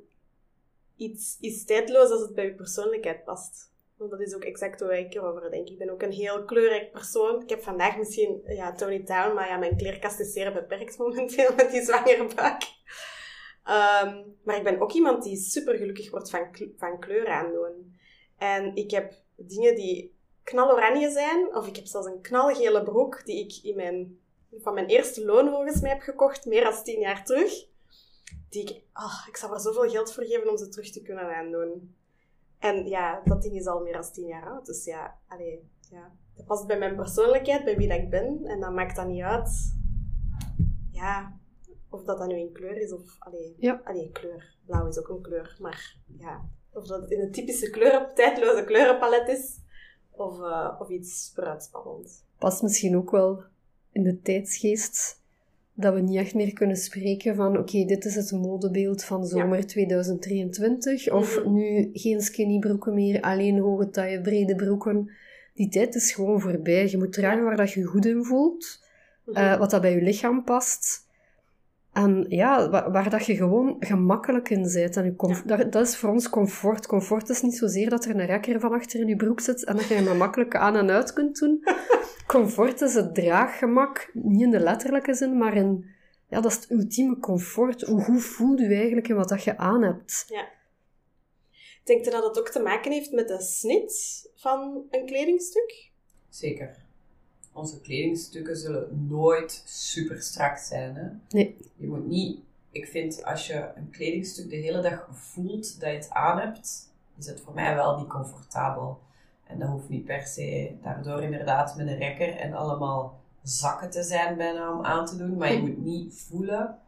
iets 0.97 1.37
is 1.41 1.65
tijdloos 1.65 2.11
als 2.11 2.21
het 2.21 2.35
bij 2.35 2.45
je 2.45 2.55
persoonlijkheid 2.55 3.25
past. 3.25 3.71
Want 3.97 4.11
dat 4.11 4.21
is 4.21 4.35
ook 4.35 4.45
exact 4.45 4.81
hoe 4.81 4.99
ik 4.99 5.15
erover 5.15 5.51
denk. 5.51 5.69
Ik 5.69 5.79
ben 5.79 5.91
ook 5.91 6.03
een 6.03 6.13
heel 6.13 6.45
kleurrijk 6.45 6.91
persoon. 6.91 7.43
Ik 7.43 7.49
heb 7.49 7.63
vandaag 7.63 7.97
misschien 7.97 8.41
ja, 8.45 8.73
Tony 8.73 9.03
Town, 9.03 9.35
maar 9.35 9.49
ja, 9.49 9.57
mijn 9.57 9.77
kleerkast 9.77 10.21
is 10.21 10.33
zeer 10.33 10.53
beperkt 10.53 10.99
momenteel 10.99 11.55
met 11.55 11.71
die 11.71 11.83
zwangere 11.83 12.35
buik. 12.35 12.63
Ehm, 13.65 14.23
maar 14.45 14.57
ik 14.57 14.65
ben 14.65 14.81
ook 14.81 14.93
iemand 14.93 15.23
die 15.23 15.37
super 15.37 15.77
gelukkig 15.77 16.11
wordt 16.11 16.31
van, 16.31 16.49
van 16.77 17.01
kleur 17.01 17.29
aandoen. 17.29 17.97
En 18.39 18.77
ik 18.77 18.91
heb 18.91 19.13
dingen 19.37 19.75
die 19.75 20.15
knaloranje 20.43 21.11
zijn, 21.11 21.57
of 21.57 21.67
ik 21.67 21.77
heb 21.77 21.87
zelfs 21.87 22.07
een 22.07 22.21
knalgele 22.21 22.83
broek 22.83 23.25
die 23.25 23.45
ik 23.45 23.65
in 23.65 23.77
mijn, 23.77 24.19
van 24.59 24.75
mijn 24.75 24.87
eerste 24.87 25.25
loon 25.25 25.49
volgens 25.49 25.81
mij 25.81 25.91
heb 25.91 26.01
gekocht, 26.01 26.47
meer 26.47 26.65
dan 26.65 26.83
tien 26.83 27.01
jaar 27.01 27.25
terug 27.25 27.71
die 28.49 28.63
ik, 28.63 28.83
oh, 28.95 29.27
ik 29.29 29.37
zou 29.37 29.53
er 29.53 29.61
zoveel 29.61 29.91
geld 29.91 30.13
voor 30.13 30.25
geven 30.25 30.51
om 30.51 30.57
ze 30.57 30.69
terug 30.69 30.91
te 30.91 31.03
kunnen 31.03 31.37
aandoen. 31.37 31.95
En 32.59 32.87
ja, 32.87 33.23
dat 33.25 33.43
ding 33.43 33.55
is 33.55 33.67
al 33.67 33.81
meer 33.81 33.93
dan 33.93 34.13
tien 34.13 34.27
jaar 34.27 34.51
oud. 34.51 34.67
Dus 34.67 34.85
ja, 34.85 35.19
allee, 35.29 35.71
ja, 35.91 36.13
dat 36.35 36.47
past 36.47 36.67
bij 36.67 36.79
mijn 36.79 36.97
persoonlijkheid, 36.97 37.65
bij 37.65 37.77
wie 37.77 37.89
dat 37.89 37.99
ik 37.99 38.11
ben. 38.11 38.45
En 38.45 38.61
dan 38.61 38.75
maakt 38.75 38.97
dat 38.97 39.07
niet 39.07 39.23
uit, 39.23 39.75
ja, 40.91 41.41
of 41.89 42.05
dat 42.05 42.19
dan 42.19 42.29
nu 42.29 42.39
in 42.39 42.53
kleur 42.53 42.77
is 42.77 42.93
of, 42.93 43.17
allee, 43.19 43.55
ja. 43.59 43.81
allee, 43.85 44.11
kleur. 44.11 44.57
Blauw 44.67 44.87
is 44.87 44.99
ook 44.99 45.09
een 45.09 45.23
kleur, 45.23 45.57
maar 45.61 45.97
ja, 46.19 46.49
of 46.73 46.87
dat 46.87 47.01
het 47.01 47.11
in 47.11 47.21
een 47.21 47.33
typische 47.33 47.71
kleuren, 47.71 48.15
tijdloze 48.15 48.65
kleurenpalet 48.65 49.29
is, 49.29 49.61
of, 50.11 50.39
uh, 50.39 50.77
of 50.79 50.89
iets 50.89 51.31
vooruitspannend. 51.35 52.25
Past 52.39 52.63
misschien 52.63 52.97
ook 52.97 53.11
wel 53.11 53.43
in 53.91 54.03
de 54.03 54.21
tijdsgeest 54.21 55.22
dat 55.75 55.95
we 55.95 56.01
niet 56.01 56.17
echt 56.17 56.35
meer 56.35 56.53
kunnen 56.53 56.77
spreken 56.77 57.35
van 57.35 57.59
oké, 57.59 57.85
dit 57.85 58.05
is 58.05 58.15
het 58.15 58.33
modebeeld 58.33 59.05
van 59.05 59.27
zomer 59.27 59.67
2023. 59.67 61.11
Of 61.11 61.39
mhm. 61.39 61.53
nu 61.53 61.91
geen 61.93 62.21
skinny 62.21 62.59
broeken 62.59 62.95
meer, 62.95 63.21
alleen 63.21 63.59
hoge 63.59 63.91
taille, 63.91 64.21
brede 64.21 64.55
broeken. 64.55 65.11
Die 65.55 65.69
tijd 65.69 65.95
is 65.95 66.13
gewoon 66.13 66.41
voorbij. 66.41 66.89
Je 66.89 66.99
moet 66.99 67.13
dragen 67.13 67.45
waar 67.45 67.57
dat 67.57 67.73
je 67.73 67.85
goed 67.85 68.07
in 68.07 68.25
voelt. 68.25 68.81
Mhm. 69.25 69.37
Eh, 69.37 69.59
wat 69.59 69.71
dat 69.71 69.81
bij 69.81 69.95
je 69.95 70.03
lichaam 70.03 70.45
past. 70.45 71.11
En 71.93 72.25
ja, 72.29 72.71
waar, 72.71 73.11
dat 73.11 73.27
je 73.27 73.37
gewoon 73.37 73.77
gemakkelijk 73.79 74.51
in 74.51 74.63
bent. 74.73 74.97
En 74.97 75.05
je 75.05 75.43
dat, 75.47 75.73
dat, 75.73 75.87
is 75.87 75.97
voor 75.97 76.11
ons 76.11 76.29
comfort. 76.29 76.87
Comfort 76.87 77.29
is 77.29 77.43
niet 77.43 77.57
zozeer 77.57 77.91
dat 77.91 78.05
er 78.05 78.11
een 78.11 78.27
rekker 78.27 78.61
van 78.61 78.73
achter 78.73 79.01
in 79.01 79.07
je 79.07 79.17
broek 79.17 79.41
zit 79.41 79.65
en 79.65 79.77
dat 79.77 79.89
je 79.89 79.95
hem 79.95 80.17
makkelijk 80.17 80.57
aan 80.57 80.77
en 80.77 80.91
uit 80.91 81.13
kunt 81.13 81.39
doen. 81.39 81.65
comfort 82.27 82.81
is 82.81 82.95
het 82.95 83.15
draaggemak, 83.15 84.11
niet 84.13 84.41
in 84.41 84.51
de 84.51 84.61
letterlijke 84.61 85.15
zin, 85.15 85.37
maar 85.39 85.57
in, 85.57 85.85
ja, 86.29 86.41
dat 86.41 86.51
is 86.51 86.57
het 86.57 86.71
ultieme 86.71 87.19
comfort. 87.19 87.83
Hoe 87.83 88.01
goed 88.01 88.23
voel 88.23 88.59
je 88.59 88.75
eigenlijk 88.75 89.09
in 89.09 89.17
wat 89.17 89.29
dat 89.29 89.45
je 89.45 89.57
aan 89.57 89.83
hebt? 89.83 90.25
Ja. 90.29 90.49
Denk 91.85 92.05
je 92.05 92.11
dat 92.11 92.25
het 92.25 92.39
ook 92.39 92.49
te 92.49 92.61
maken 92.61 92.93
heeft 92.93 93.13
met 93.13 93.29
de 93.29 93.41
snit 93.41 94.31
van 94.35 94.87
een 94.91 95.07
kledingstuk? 95.07 95.91
Zeker. 96.29 96.82
Onze 97.53 97.81
kledingstukken 97.81 98.57
zullen 98.57 99.07
nooit 99.09 99.63
super 99.67 100.23
strak 100.23 100.57
zijn. 100.57 100.95
Hè? 100.95 101.09
Nee. 101.29 101.57
Je 101.77 101.87
moet 101.87 102.07
niet... 102.07 102.41
Ik 102.71 102.87
vind, 102.87 103.25
als 103.25 103.47
je 103.47 103.69
een 103.75 103.91
kledingstuk 103.91 104.51
de 104.51 104.57
hele 104.57 104.81
dag 104.81 105.09
voelt 105.11 105.81
dat 105.81 105.91
je 105.91 105.97
het 105.97 106.11
aan 106.11 106.39
hebt, 106.39 106.91
is 107.19 107.27
het 107.27 107.41
voor 107.41 107.55
mij 107.55 107.75
wel 107.75 107.99
niet 107.99 108.09
comfortabel. 108.09 109.01
En 109.47 109.59
dat 109.59 109.69
hoeft 109.69 109.89
niet 109.89 110.05
per 110.05 110.27
se 110.27 110.77
daardoor 110.83 111.23
inderdaad 111.23 111.77
met 111.77 111.87
een 111.87 111.99
rekker 111.99 112.37
en 112.37 112.53
allemaal 112.53 113.21
zakken 113.43 113.91
te 113.91 114.03
zijn 114.03 114.37
bijna 114.37 114.77
om 114.77 114.85
aan 114.85 115.07
te 115.07 115.17
doen. 115.17 115.37
Maar 115.37 115.53
je 115.53 115.61
moet 115.61 115.85
niet 115.85 116.15
voelen 116.15 116.79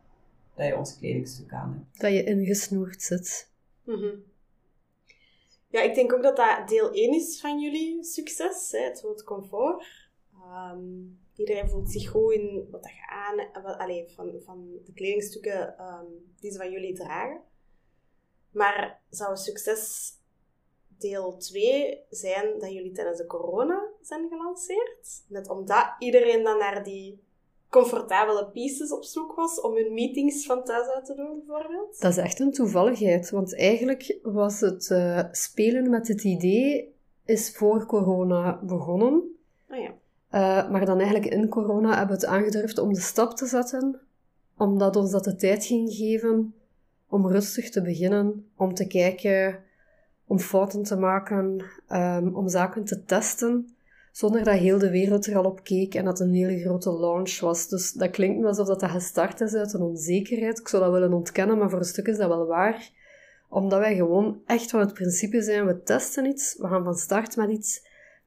dat 0.55 0.67
je 0.67 0.77
ons 0.77 0.99
kledingstuk 0.99 1.53
aan 1.53 1.73
hebt. 1.73 2.01
Dat 2.01 2.13
je 2.13 2.25
ingesnoerd 2.25 3.03
zit. 3.03 3.51
Mhm. 3.85 4.11
Ja, 5.69 5.81
ik 5.81 5.95
denk 5.95 6.13
ook 6.13 6.23
dat 6.23 6.37
dat 6.37 6.69
deel 6.69 6.93
1 6.93 7.15
is 7.15 7.41
van 7.41 7.61
jullie 7.61 8.05
succes, 8.05 8.71
hè, 8.71 8.79
het 8.79 9.01
woord 9.01 9.25
comfort. 9.25 9.85
Ehm, 10.45 10.83
iedereen 11.37 11.69
voelt 11.69 11.91
zich 11.91 12.11
goed 12.11 12.33
in 12.33 12.69
wat 12.71 12.85
je 12.85 13.07
aan... 13.09 13.49
Van, 14.15 14.41
van 14.45 14.81
de 14.85 14.93
kledingstukken 14.93 15.75
um, 15.81 16.33
die 16.41 16.51
ze 16.51 16.59
van 16.59 16.71
jullie 16.71 16.95
dragen. 16.95 17.41
Maar 18.51 19.03
zou 19.11 19.37
succes 19.37 20.13
deel 20.99 21.37
2 21.37 22.01
zijn 22.11 22.59
dat 22.59 22.73
jullie 22.73 22.93
tijdens 22.93 23.19
de 23.19 23.27
corona 23.27 23.89
zijn 24.01 24.29
gelanceerd. 24.29 25.25
Net 25.29 25.49
omdat 25.49 25.95
iedereen 25.99 26.45
dan 26.45 26.59
naar 26.59 26.85
die 26.85 27.23
comfortabele 27.69 28.51
pieces 28.51 28.93
op 28.93 29.05
zoek 29.05 29.35
was 29.35 29.61
om 29.61 29.75
hun 29.75 29.95
meetings 29.95 30.47
van 30.47 30.65
thuis 30.65 30.89
uit 30.89 31.05
te 31.05 31.15
doen, 31.15 31.43
bijvoorbeeld. 31.47 32.01
Dat 32.01 32.11
is 32.11 32.17
echt 32.17 32.41
een 32.41 32.53
toevalligheid, 32.53 33.31
want 33.31 33.57
eigenlijk 33.57 34.19
was 34.23 34.61
het 34.61 34.89
uh, 34.91 35.25
spelen 35.31 35.91
met 35.91 36.09
het 36.09 36.25
idee 36.25 36.95
is 37.25 37.57
voor 37.57 37.87
corona 37.87 38.61
begonnen. 38.63 39.37
Oh 39.71 39.77
ja. 39.77 39.95
Uh, 40.35 40.71
maar 40.71 40.85
dan 40.85 41.01
eigenlijk 41.01 41.33
in 41.33 41.49
corona 41.49 41.89
hebben 41.89 42.17
we 42.17 42.23
het 42.23 42.33
aangedurfd 42.33 42.79
om 42.79 42.93
de 42.93 43.01
stap 43.01 43.37
te 43.37 43.47
zetten, 43.47 44.01
omdat 44.57 44.97
ons 44.97 45.11
dat 45.11 45.25
de 45.25 45.37
tijd 45.37 45.65
ging 45.65 45.93
geven 45.93 46.55
om 47.09 47.29
rustig 47.29 47.71
te 47.71 47.83
beginnen, 47.83 48.47
om 48.57 48.75
te 48.75 48.87
kijken 48.87 49.59
om 50.27 50.39
fouten 50.39 50.83
te 50.83 50.97
maken, 50.97 51.65
um, 51.89 52.35
om 52.37 52.49
zaken 52.49 52.85
te 52.85 53.05
testen, 53.05 53.75
zonder 54.13 54.45
dat 54.45 54.59
heel 54.59 54.79
de 54.79 54.91
wereld 54.91 55.27
er 55.27 55.37
al 55.37 55.45
op 55.45 55.65
keek 55.65 55.95
en 55.95 56.05
dat 56.05 56.21
een 56.21 56.35
hele 56.35 56.61
grote 56.61 56.99
launch 56.99 57.41
was. 57.41 57.69
Dus 57.69 57.93
dat 57.93 58.11
klinkt 58.11 58.47
alsof 58.47 58.67
dat, 58.67 58.81
dat 58.81 58.91
gestart 58.91 59.41
is 59.41 59.55
uit 59.55 59.73
een 59.73 59.83
onzekerheid. 59.83 60.59
Ik 60.59 60.69
zou 60.69 60.83
dat 60.83 60.93
willen 60.93 61.13
ontkennen, 61.13 61.59
maar 61.59 61.71
voor 61.71 61.79
een 61.79 61.85
stuk 61.85 62.07
is 62.07 62.17
dat 62.17 62.29
wel 62.29 62.47
waar. 62.47 62.91
Omdat 63.49 63.79
wij 63.79 63.95
gewoon 63.95 64.41
echt 64.47 64.71
van 64.71 64.81
het 64.81 64.95
principe 64.95 65.43
zijn, 65.43 65.67
we 65.67 65.83
testen 65.83 66.27
iets, 66.27 66.57
we 66.59 66.69
gaan 66.69 66.85
van 66.85 66.95
start 66.95 67.37
met 67.37 67.51
iets 67.51 67.84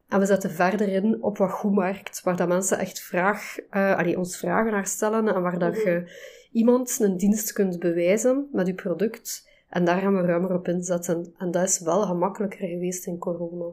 en 0.10 0.20
we 0.20 0.26
zetten 0.26 0.52
verder 0.52 0.88
in 0.88 1.24
op 1.24 1.38
wat 1.38 1.52
goed 1.52 1.74
markt, 1.74 2.22
waar 2.22 2.36
dat 2.36 2.48
mensen 2.48 2.80
echt 2.80 3.00
vraag, 3.00 3.56
uh, 3.72 3.98
allee, 3.98 4.18
ons 4.18 4.38
vragen 4.38 4.72
naar 4.72 4.88
stellen 4.88 5.28
en 5.36 5.42
waar 5.42 5.60
dat 5.60 5.74
mhm. 5.74 5.90
je 5.90 6.12
iemand 6.52 7.00
een 7.00 7.18
dienst 7.18 7.54
kunt 7.54 7.80
bewijzen 7.80 8.50
met 8.52 8.68
je 8.68 8.74
product 8.74 9.48
en 9.70 9.86
daar 9.86 10.02
gaan 10.02 10.16
we 10.16 10.22
ruimer 10.22 10.54
op 10.54 10.68
inzetten. 10.68 11.34
En 11.38 11.52
dat 11.52 11.64
is 11.64 11.80
wel 11.80 12.02
gemakkelijker 12.02 12.68
geweest 12.68 13.06
in 13.06 13.18
corona. 13.18 13.72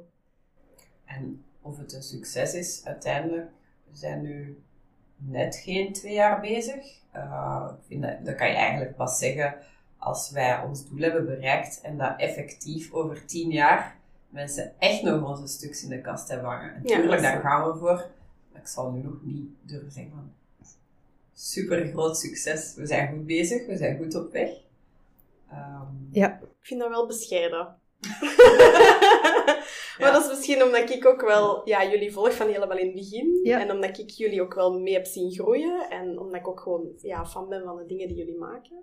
En 1.05 1.45
of 1.61 1.79
het 1.79 1.93
een 1.93 2.03
succes 2.03 2.55
is, 2.55 2.85
uiteindelijk, 2.85 3.51
we 3.91 3.97
zijn 3.97 4.23
nu 4.23 4.59
net 5.17 5.57
geen 5.57 5.93
twee 5.93 6.15
jaar 6.15 6.41
bezig. 6.41 7.03
Uh, 7.17 7.71
ik 7.79 7.87
vind 7.87 8.03
dat, 8.03 8.25
dat 8.25 8.35
kan 8.35 8.49
je 8.49 8.55
eigenlijk 8.55 8.97
pas 8.97 9.19
zeggen 9.19 9.57
als 9.99 10.31
wij 10.31 10.63
ons 10.63 10.89
doel 10.89 10.99
hebben 10.99 11.27
bereikt 11.27 11.81
en 11.81 11.99
dat 11.99 12.15
effectief 12.17 12.93
over 12.93 13.27
tien 13.27 13.51
jaar 13.51 13.97
mensen 14.35 14.73
echt 14.79 15.03
nog 15.03 15.31
onze 15.31 15.47
stuks 15.47 15.83
in 15.83 15.89
de 15.89 16.01
kast 16.01 16.29
hebben 16.29 16.49
hangen. 16.49 16.83
Natuurlijk, 16.83 17.23
daar 17.23 17.41
gaan 17.41 17.73
we 17.73 17.79
voor. 17.79 18.07
Maar 18.53 18.61
ik 18.61 18.67
zal 18.67 18.91
nu 18.91 19.03
nog 19.03 19.23
niet 19.23 19.49
durven 19.63 19.93
zeggen 19.93 20.13
van 20.13 20.33
super 21.33 21.87
groot 21.87 22.19
succes. 22.19 22.75
We 22.75 22.87
zijn 22.87 23.09
goed 23.09 23.27
bezig, 23.27 23.67
we 23.67 23.77
zijn 23.77 23.97
goed 23.97 24.15
op 24.15 24.33
weg. 24.33 24.51
Um, 25.53 26.09
ja. 26.13 26.39
Ik 26.41 26.67
vind 26.71 26.81
dat 26.81 26.89
wel 26.89 27.07
bescheiden. 27.07 27.77
maar 29.99 30.13
dat 30.13 30.23
is 30.23 30.29
misschien 30.29 30.63
omdat 30.63 30.91
ik 30.91 31.07
ook 31.07 31.21
wel 31.21 31.69
ja, 31.69 31.91
jullie 31.91 32.13
volg 32.13 32.35
van 32.35 32.47
helemaal 32.47 32.79
in 32.79 32.87
het 32.87 32.95
begin. 32.95 33.41
En 33.45 33.71
omdat 33.71 33.99
ik 33.99 34.11
jullie 34.11 34.43
ook 34.43 34.55
wel 34.55 34.81
mee 34.81 34.95
heb 34.95 35.07
zien 35.07 35.33
groeien. 35.33 35.91
En 35.91 36.19
omdat 36.19 36.41
ik 36.41 36.49
ook 36.49 36.61
gewoon 36.61 36.89
ja, 37.03 37.27
fan 37.27 37.49
ben 37.49 37.65
van 37.65 37.77
de 37.77 37.87
dingen 37.87 38.09
die 38.09 38.17
jullie 38.17 38.39
maken. 38.39 38.83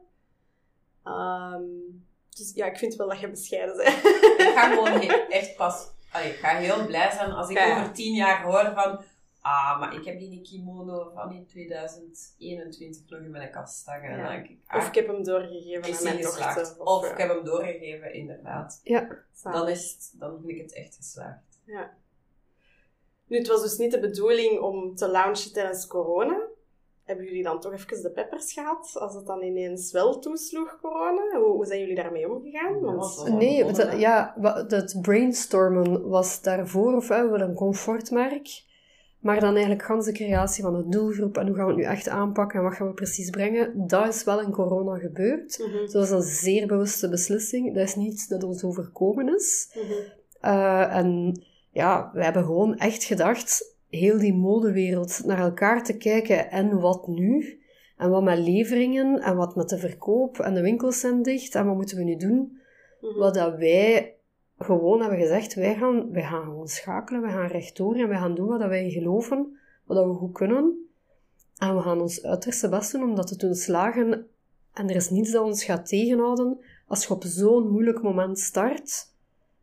Um, 1.04 2.06
dus 2.36 2.52
ja, 2.56 2.66
ik 2.66 2.78
vind 2.78 2.96
wel 2.96 3.08
dat 3.08 3.20
je 3.20 3.30
bescheiden 3.30 3.78
bent. 3.78 3.98
ik 4.38 4.52
ga 4.56 4.70
gewoon 4.70 5.02
echt 5.30 5.56
pas... 5.56 5.88
Allee, 6.12 6.30
ik 6.30 6.38
ga 6.38 6.56
heel 6.56 6.86
blij 6.86 7.12
zijn 7.12 7.32
als 7.32 7.50
ik 7.50 7.60
over 7.60 7.92
tien 7.92 8.14
jaar 8.14 8.44
hoor 8.44 8.72
van... 8.76 9.04
Ah, 9.42 9.80
maar 9.80 9.96
ik 9.96 10.06
heb 10.06 10.20
die 10.20 10.42
kimono 10.42 11.12
van 11.14 11.34
in 11.34 11.46
2021 11.46 13.10
nog 13.10 13.20
in 13.20 13.32
mijn 13.32 13.52
kast 13.52 13.76
staan. 13.76 14.02
En 14.02 14.18
dan 14.18 14.32
denk 14.32 14.48
ik, 14.48 14.60
ah, 14.68 14.78
of 14.78 14.88
ik 14.88 14.96
heb 14.96 15.08
hem 15.08 15.24
doorgegeven 15.24 15.98
aan 15.98 16.04
mijn 16.04 16.22
dochter. 16.22 16.62
Of, 16.62 16.78
of 16.78 17.12
ik 17.12 17.18
heb 17.18 17.30
hem 17.30 17.44
doorgegeven, 17.44 18.14
inderdaad. 18.14 18.80
Ja. 18.84 19.08
Dan, 19.44 19.70
is 19.70 19.92
het, 19.92 20.20
dan 20.20 20.38
vind 20.40 20.50
ik 20.50 20.62
het 20.62 20.74
echt 20.74 20.96
geslaagd. 20.96 21.62
Ja. 21.66 21.94
Nu, 23.28 23.38
het 23.38 23.48
was 23.48 23.62
dus 23.62 23.78
niet 23.78 23.92
de 23.92 24.00
bedoeling 24.00 24.60
om 24.60 24.96
te 24.96 25.08
launchen 25.08 25.54
tijdens 25.54 25.88
corona 25.88 26.48
hebben 27.12 27.30
jullie 27.30 27.44
dan 27.44 27.60
toch 27.60 27.74
even 27.74 28.02
de 28.02 28.12
peppers 28.12 28.54
gehad? 28.54 28.92
Als 28.94 29.14
het 29.14 29.26
dan 29.26 29.44
ineens 29.44 29.92
wel 29.92 30.20
toesloeg, 30.20 30.80
corona? 30.82 31.40
Hoe, 31.40 31.52
hoe 31.52 31.66
zijn 31.66 31.80
jullie 31.80 31.96
daarmee 31.96 32.32
omgegaan? 32.32 32.80
Want... 32.80 33.30
Nee, 33.30 33.66
het, 33.66 34.00
ja, 34.00 34.36
het 34.68 34.98
brainstormen 35.02 36.10
was 36.10 36.42
daarvoor, 36.42 36.96
of 36.96 37.08
we 37.08 37.16
een 37.16 37.54
comfortmerk. 37.54 38.70
Maar 39.20 39.40
dan 39.40 39.54
eigenlijk 39.54 39.84
gans 39.84 40.06
de 40.06 40.12
creatie 40.12 40.64
van 40.64 40.78
de 40.78 40.90
doelgroep 40.90 41.38
en 41.38 41.48
hoe 41.48 41.56
gaan 41.56 41.66
we 41.66 41.72
het 41.72 41.82
nu 41.82 41.88
echt 41.88 42.08
aanpakken 42.08 42.60
en 42.60 42.66
wat 42.66 42.74
gaan 42.74 42.88
we 42.88 42.94
precies 42.94 43.30
brengen, 43.30 43.88
dat 43.88 44.08
is 44.08 44.24
wel 44.24 44.42
in 44.42 44.52
corona 44.52 44.98
gebeurd. 44.98 45.60
Mm 45.60 45.80
Dat 45.80 45.94
was 45.94 46.10
een 46.10 46.22
zeer 46.22 46.68
bewuste 46.68 47.10
beslissing. 47.10 47.74
Dat 47.74 47.84
is 47.84 47.96
niets 47.96 48.28
dat 48.28 48.44
ons 48.44 48.64
overkomen 48.64 49.36
is. 49.36 49.76
Mhm. 49.76 49.94
Eh, 50.40 50.96
en 50.96 51.42
ja, 51.72 52.12
we 52.14 52.24
hebben 52.24 52.44
gewoon 52.44 52.78
echt 52.78 53.04
gedacht, 53.04 53.71
heel 53.92 54.18
die 54.18 54.34
modewereld 54.34 55.22
naar 55.26 55.40
elkaar 55.40 55.84
te 55.84 55.98
kijken 55.98 56.52
en 56.52 56.80
wat 56.80 57.08
nu? 57.08 57.60
En 57.98 58.10
wat 58.10 58.24
met 58.24 58.38
leveringen 58.38 59.20
en 59.20 59.36
wat 59.36 59.56
met 59.56 59.70
de 59.70 59.78
verkoop 59.78 60.40
en 60.40 60.54
de 60.54 60.62
winkels 60.62 61.00
zijn 61.00 61.22
dicht 61.22 61.56
en 61.56 61.66
wat 61.66 61.76
moeten 61.76 61.98
we 61.98 62.04
nu 62.04 62.16
doen? 62.16 62.58
Mhm. 63.02 63.18
Wat 63.18 63.34
dat 63.34 63.56
wij 63.56 64.16
gewoon 64.58 65.02
hebben 65.02 65.20
gezegd, 65.20 65.54
wij 65.54 65.76
gaan, 65.76 66.12
wij 66.12 66.24
gaan 66.24 66.44
gewoon 66.44 66.68
schakelen, 66.68 67.22
wij 67.22 67.32
gaan 67.32 67.48
rechtdoor 67.48 67.96
en 67.96 68.08
wij 68.08 68.18
gaan 68.18 68.36
doen 68.36 68.48
wat 68.48 68.68
wij 68.68 68.90
geloven, 68.90 69.58
wat 69.86 70.06
we 70.06 70.14
goed 70.14 70.34
kunnen. 70.34 70.90
En 71.58 71.76
we 71.76 71.82
gaan 71.82 72.02
ons 72.02 72.24
uiterste 72.24 72.70
best 72.70 72.92
doen 72.92 73.04
om 73.04 73.16
dat 73.16 73.28
te 73.28 73.38
doen 73.38 73.56
slagen. 73.56 74.28
En 74.74 74.90
er 74.90 74.96
is 74.96 75.10
niets 75.10 75.32
dat 75.32 75.44
ons 75.44 75.64
gaat 75.64 75.88
tegenhouden. 75.88 76.60
Als 76.88 77.06
je 77.06 77.14
op 77.14 77.24
zo'n 77.24 77.72
moeilijk 77.72 78.02
moment 78.02 78.40
start, 78.40 79.14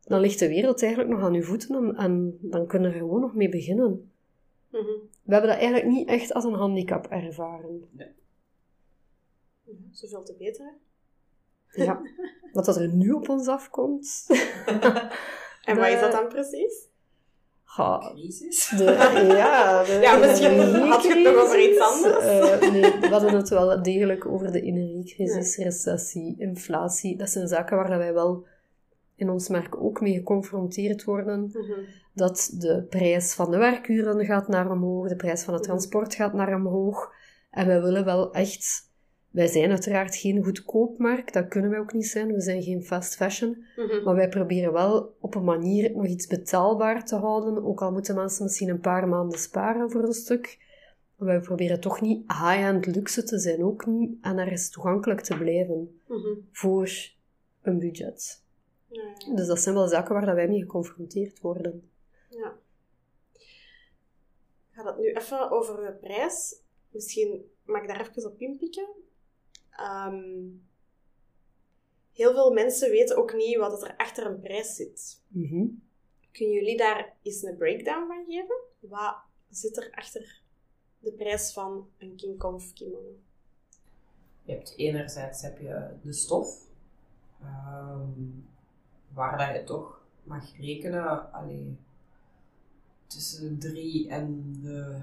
dan 0.04 0.20
ligt 0.20 0.38
de 0.38 0.48
wereld 0.48 0.82
eigenlijk 0.82 1.12
nog 1.12 1.22
aan 1.22 1.34
je 1.34 1.42
voeten 1.42 1.76
en, 1.76 1.96
en 1.96 2.38
dan 2.40 2.66
kunnen 2.66 2.90
we 2.90 2.96
er 2.96 3.02
gewoon 3.02 3.20
nog 3.20 3.34
mee 3.34 3.48
beginnen. 3.48 4.10
Mhm. 4.70 4.84
We 5.22 5.32
hebben 5.32 5.50
dat 5.50 5.58
eigenlijk 5.58 5.86
niet 5.86 6.08
echt 6.08 6.32
als 6.32 6.44
een 6.44 6.54
handicap 6.54 7.06
ervaren. 7.06 7.88
Nee. 7.90 8.14
zoveel 9.90 10.22
te 10.22 10.34
beter. 10.38 10.74
Ja, 11.70 12.00
wat 12.52 12.64
dat 12.64 12.76
er 12.76 12.94
nu 12.94 13.10
op 13.10 13.28
ons 13.28 13.48
afkomt. 13.48 14.26
en 15.68 15.76
wat 15.76 15.88
is 15.88 16.00
dat 16.00 16.12
dan 16.12 16.28
precies? 16.28 16.86
Ha, 17.62 17.98
crisis? 17.98 18.68
De, 18.76 18.84
ja, 19.36 19.84
de, 19.84 19.92
ja, 19.92 20.16
misschien 20.16 20.60
had 20.60 21.02
je 21.02 21.14
het 21.14 21.24
nog 21.24 21.42
over 21.42 21.70
iets 21.70 21.80
anders. 21.80 22.24
Uh, 22.24 22.70
nee, 22.72 23.00
we 23.00 23.08
hadden 23.08 23.34
het 23.34 23.48
wel 23.48 23.82
degelijk 23.82 24.26
over 24.26 24.52
de 24.52 24.60
energiecrisis, 24.60 25.56
recessie, 25.56 26.34
inflatie. 26.38 27.16
Dat 27.16 27.30
zijn 27.30 27.48
zaken 27.48 27.76
waar 27.76 27.98
wij 27.98 28.14
wel 28.14 28.46
in 29.18 29.30
ons 29.30 29.48
merk 29.48 29.82
ook 29.82 30.00
mee 30.00 30.14
geconfronteerd 30.14 31.04
worden. 31.04 31.50
Mhm. 31.52 31.80
Dat 32.14 32.54
de 32.58 32.86
prijs 32.88 33.34
van 33.34 33.50
de 33.50 33.56
werkuren 33.56 34.24
gaat 34.24 34.48
naar 34.48 34.70
omhoog, 34.70 35.08
de 35.08 35.16
prijs 35.16 35.42
van 35.42 35.54
het 35.54 35.62
mhm. 35.62 35.70
transport 35.70 36.14
gaat 36.14 36.32
naar 36.32 36.54
omhoog. 36.54 37.12
En 37.50 37.66
wij 37.66 37.82
willen 37.82 38.04
wel 38.04 38.32
echt... 38.32 38.86
Wij 39.30 39.46
zijn 39.46 39.70
uiteraard 39.70 40.16
geen 40.16 40.44
goedkoopmerk, 40.44 41.32
dat 41.32 41.48
kunnen 41.48 41.70
wij 41.70 41.78
ook 41.78 41.92
niet 41.92 42.06
zijn. 42.06 42.32
We 42.32 42.40
zijn 42.40 42.62
geen 42.62 42.82
fast 42.82 43.16
fashion. 43.16 43.64
Mhm. 43.76 44.04
Maar 44.04 44.14
wij 44.14 44.28
proberen 44.28 44.72
wel 44.72 45.16
op 45.20 45.34
een 45.34 45.44
manier 45.44 45.92
nog 45.92 46.06
iets 46.06 46.26
betaalbaar 46.26 47.04
te 47.04 47.16
houden. 47.16 47.64
Ook 47.64 47.82
al 47.82 47.92
moeten 47.92 48.14
mensen 48.14 48.44
misschien 48.44 48.68
een 48.68 48.80
paar 48.80 49.08
maanden 49.08 49.38
sparen 49.38 49.90
voor 49.90 50.02
een 50.02 50.12
stuk. 50.12 50.58
Maar 51.16 51.28
wij 51.28 51.40
proberen 51.40 51.80
toch 51.80 52.00
niet 52.00 52.32
high-end 52.32 52.86
luxe 52.86 53.22
te 53.22 53.38
zijn, 53.38 53.64
ook 53.64 53.86
niet. 53.86 54.16
En 54.20 54.38
er 54.38 54.52
is 54.52 54.70
toegankelijk 54.70 55.20
te 55.20 55.38
blijven 55.38 56.00
voor 56.52 56.90
een 57.62 57.78
budget. 57.78 58.46
Dus 59.34 59.46
dat 59.46 59.60
zijn 59.60 59.74
wel 59.74 59.88
zaken 59.88 60.14
waar 60.14 60.34
wij 60.34 60.48
mee 60.48 60.60
geconfronteerd 60.60 61.40
worden. 61.40 61.90
Ja. 62.28 62.58
Ik 63.32 64.74
ga 64.74 64.84
het 64.84 64.98
nu 64.98 65.12
even 65.12 65.50
over 65.50 65.76
de 65.76 65.92
prijs. 65.92 66.56
Misschien 66.90 67.50
mag 67.64 67.82
ik 67.82 67.88
daar 67.88 68.08
even 68.08 68.30
op 68.30 68.40
inpikken. 68.40 68.88
Um, 69.80 70.66
heel 72.12 72.32
veel 72.32 72.52
mensen 72.52 72.90
weten 72.90 73.16
ook 73.16 73.34
niet 73.34 73.56
wat 73.56 73.82
er 73.82 73.96
achter 73.96 74.26
een 74.26 74.40
prijs 74.40 74.74
zit. 74.74 75.22
Mm 75.28 75.86
Kunnen 76.32 76.54
jullie 76.54 76.76
daar 76.76 77.16
eens 77.22 77.42
een 77.42 77.56
breakdown 77.56 78.06
van 78.06 78.24
geven? 78.28 78.56
Wat 78.78 79.16
zit 79.50 79.76
er 79.76 79.90
achter 79.90 80.40
de 80.98 81.12
prijs 81.12 81.52
van 81.52 81.88
een 81.98 82.16
King 82.16 82.38
Kong 82.38 82.72
kimono? 82.74 83.16
Je 84.42 84.52
hebt 84.52 84.74
enerzijds 84.76 85.42
heb 85.42 85.58
je 85.58 85.88
de 86.02 86.12
stof. 86.12 86.66
Um, 87.42 88.48
waar 89.14 89.38
dat 89.38 89.56
je 89.56 89.64
toch 89.64 90.00
mag 90.22 90.56
rekenen, 90.56 91.78
tussen 93.06 93.60
de 93.60 93.68
3 93.68 94.08
en 94.08 94.56
de, 94.62 95.02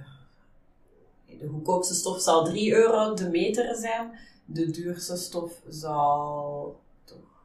de 1.39 1.47
goedkoopste 1.47 1.93
stof 1.93 2.21
zal 2.21 2.45
3 2.45 2.73
euro 2.73 3.13
de 3.13 3.29
meter 3.29 3.75
zijn. 3.75 4.11
De 4.45 4.71
duurste 4.71 5.17
stof 5.17 5.61
zal 5.67 6.79
toch 7.03 7.43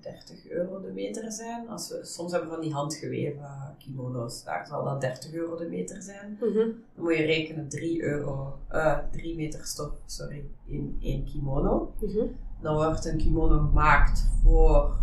30 0.00 0.48
euro 0.48 0.80
de 0.80 0.92
meter 0.92 1.32
zijn. 1.32 1.68
Als 1.68 1.88
we, 1.88 2.04
soms 2.04 2.32
hebben 2.32 2.48
we 2.48 2.54
van 2.54 2.64
die 2.64 2.74
handgeweven 2.74 3.76
kimono's, 3.78 4.44
daar 4.44 4.66
zal 4.66 4.84
dat 4.84 5.00
30 5.00 5.32
euro 5.32 5.56
de 5.56 5.68
meter 5.68 6.02
zijn. 6.02 6.38
Mhm. 6.40 6.54
Dan 6.94 7.04
moet 7.04 7.16
je 7.16 7.24
rekenen 7.24 7.68
3 7.68 8.02
euro, 8.02 8.58
uh, 8.72 8.98
3 9.10 9.36
meter 9.36 9.64
stof, 9.64 9.92
sorry, 10.06 10.44
in 10.66 10.98
één 11.00 11.24
kimono. 11.24 11.94
Mhm. 12.00 12.26
Dan 12.60 12.74
wordt 12.74 13.04
een 13.04 13.18
kimono 13.18 13.58
gemaakt 13.58 14.26
voor 14.42 14.98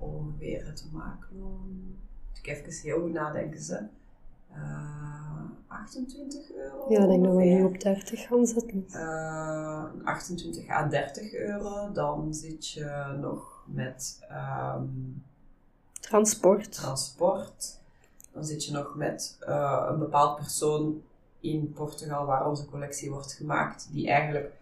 ongeveer 0.00 0.66
het 0.66 0.88
maakloon. 0.92 1.96
Moet 2.28 2.38
ik 2.38 2.46
even 2.46 2.72
heel 2.82 3.00
goed 3.00 3.12
nadenken 3.12 3.60
ze. 3.60 3.86
Uh, 4.50 5.20
28 5.66 6.52
euro. 6.52 6.86
Ja, 6.88 7.02
ik 7.02 7.08
denk 7.08 7.24
dat 7.24 7.36
we 7.36 7.42
nu 7.42 7.64
op 7.64 7.80
30 7.80 8.26
gaan 8.26 8.46
zetten. 8.46 8.86
Uh, 8.88 9.84
28 10.04 10.68
à 10.68 10.88
30 10.88 11.34
euro. 11.34 11.92
Dan 11.92 12.34
zit 12.34 12.68
je 12.68 13.16
nog 13.20 13.64
met 13.66 14.26
um, 14.30 15.22
transport. 16.00 16.72
transport. 16.72 17.80
Dan 18.32 18.44
zit 18.44 18.64
je 18.64 18.72
nog 18.72 18.94
met 18.96 19.38
uh, 19.48 19.86
een 19.88 19.98
bepaald 19.98 20.36
persoon 20.36 21.02
in 21.40 21.72
Portugal 21.72 22.26
waar 22.26 22.48
onze 22.48 22.66
collectie 22.66 23.10
wordt 23.10 23.32
gemaakt, 23.32 23.88
die 23.92 24.08
eigenlijk 24.08 24.52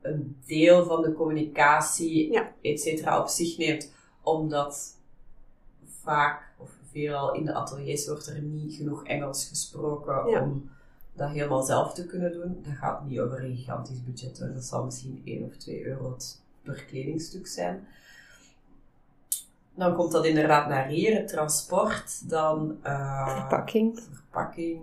een 0.00 0.36
deel 0.46 0.84
van 0.84 1.02
de 1.02 1.12
communicatie, 1.12 2.32
ja. 2.32 2.52
et 2.62 2.80
cetera, 2.80 3.20
op 3.20 3.28
zich 3.28 3.58
neemt 3.58 3.92
omdat 4.32 4.96
vaak 6.02 6.42
of 6.56 6.70
veelal 6.90 7.34
in 7.34 7.44
de 7.44 7.52
ateliers 7.52 8.06
wordt 8.06 8.26
er 8.26 8.40
niet 8.40 8.74
genoeg 8.74 9.04
Engels 9.04 9.46
gesproken 9.46 10.26
om 10.26 10.70
dat 11.12 11.30
helemaal 11.30 11.62
zelf 11.62 11.94
te 11.94 12.06
kunnen 12.06 12.32
doen. 12.32 12.62
Dat 12.62 12.76
gaat 12.76 13.04
niet 13.04 13.20
over 13.20 13.44
een 13.44 13.56
gigantisch 13.56 14.04
budget. 14.04 14.38
Dat 14.54 14.64
zal 14.64 14.84
misschien 14.84 15.22
1 15.24 15.44
of 15.44 15.56
2 15.56 15.86
euro 15.86 16.16
per 16.62 16.84
kledingstuk 16.84 17.46
zijn. 17.46 17.86
Dan 19.74 19.94
komt 19.94 20.12
dat 20.12 20.26
inderdaad 20.26 20.68
naar 20.68 20.86
hier, 20.86 21.16
het 21.16 21.28
transport, 21.28 22.28
dan 22.30 22.78
uh, 22.84 23.38
verpakking. 23.38 24.00
verpakking. 24.10 24.80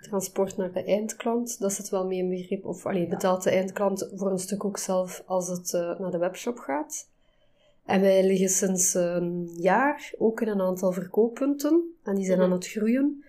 Transport 0.00 0.56
naar 0.56 0.72
de 0.72 0.84
eindklant, 0.84 1.60
dat 1.60 1.72
zit 1.72 1.88
wel 1.88 2.06
mee 2.06 2.18
in 2.18 2.28
begrip. 2.28 2.64
Of 2.64 2.86
alleen 2.86 3.08
betaalt 3.08 3.42
de 3.42 3.50
eindklant 3.50 4.10
voor 4.14 4.30
een 4.30 4.38
stuk 4.38 4.64
ook 4.64 4.78
zelf 4.78 5.22
als 5.26 5.48
het 5.48 5.72
uh, 5.72 5.98
naar 5.98 6.10
de 6.10 6.18
webshop 6.18 6.58
gaat. 6.58 7.08
En 7.84 8.00
wij 8.00 8.26
liggen 8.26 8.48
sinds 8.48 8.94
een 8.94 9.50
jaar 9.56 10.14
ook 10.18 10.40
in 10.40 10.48
een 10.48 10.60
aantal 10.60 10.92
verkooppunten. 10.92 11.94
En 12.02 12.14
die 12.14 12.24
zijn 12.24 12.40
aan 12.40 12.52
het 12.52 12.66
groeien. 12.66 13.24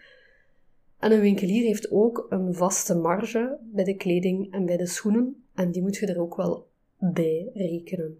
En 1.00 1.12
een 1.12 1.20
winkelier 1.20 1.64
heeft 1.64 1.92
ook 1.92 2.26
een 2.30 2.54
vaste 2.54 2.96
marge 2.96 3.58
bij 3.62 3.84
de 3.84 3.96
kleding 3.96 4.54
en 4.54 4.66
bij 4.66 4.78
de 4.78 4.86
schoenen. 4.86 5.44
En 5.54 5.72
die 5.72 5.82
moet 5.82 5.96
je 5.96 6.06
er 6.06 6.20
ook 6.20 6.36
wel 6.36 6.68
bij 6.98 7.50
rekenen. 7.54 8.18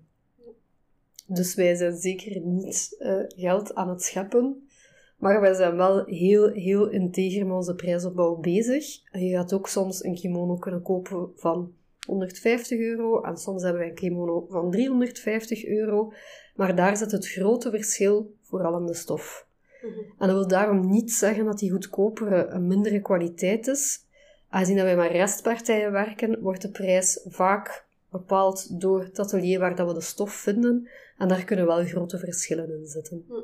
Dus 1.28 1.56
wij 1.56 1.76
zijn 1.76 1.98
zeker 1.98 2.42
niet 2.42 2.96
uh, 3.00 3.24
geld 3.28 3.76
aan 3.76 3.90
het 3.90 4.04
scheppen. 4.04 4.68
Maar 5.18 5.42
wij 5.42 5.54
zijn 5.54 5.76
wel 5.76 6.06
heel, 6.06 6.50
heel 6.52 6.90
integer 6.90 7.46
met 7.46 7.56
onze 7.56 7.76
prijsopbouw 7.76 8.36
bezig. 8.36 9.02
En 9.12 9.26
je 9.26 9.36
gaat 9.36 9.54
ook 9.54 9.68
soms 9.68 10.04
een 10.04 10.16
kimono 10.16 10.56
kunnen 10.56 10.82
kopen 10.82 11.32
van 11.36 11.74
150 12.06 12.80
euro. 12.80 13.22
En 13.22 13.38
soms 13.38 13.64
hebben 13.64 13.82
wij 13.82 13.90
een 13.90 13.96
kimono 13.96 14.46
van 14.50 14.72
350 14.72 15.66
euro. 15.66 16.14
Maar 16.56 16.76
daar 16.76 16.98
zit 16.98 17.12
het 17.12 17.28
grote 17.28 17.70
verschil 17.70 18.34
vooral 18.42 18.80
in 18.80 18.86
de 18.86 18.94
stof. 18.94 19.48
Mhm. 19.82 20.00
En 20.18 20.28
dat 20.28 20.38
wil 20.38 20.48
daarom 20.48 20.90
niet 20.90 21.12
zeggen 21.12 21.46
dat 21.46 21.60
die 21.60 21.72
goedkopere 21.72 22.46
een 22.46 22.68
mindere 22.68 23.02
kwaliteit 23.02 23.68
is. 23.68 24.00
Aangezien 24.50 24.76
dat 24.76 24.86
wij 24.86 24.96
met 24.96 25.12
restpartijen 25.12 25.92
werken, 25.92 26.42
wordt 26.42 26.62
de 26.62 26.70
prijs 26.70 27.20
vaak 27.26 27.86
bepaald 28.10 28.82
door 28.82 29.04
het 29.04 29.20
atelier 29.20 29.60
waar 29.60 29.76
dat 29.76 29.88
we 29.88 29.94
de 29.94 30.02
stof 30.02 30.34
vinden. 30.34 30.90
En 31.18 31.28
daar 31.28 31.44
kunnen 31.44 31.66
wel 31.66 31.86
grote 31.86 32.18
verschillen 32.18 32.70
in 32.70 32.88
zitten. 32.88 33.26
Mhm. 33.28 33.40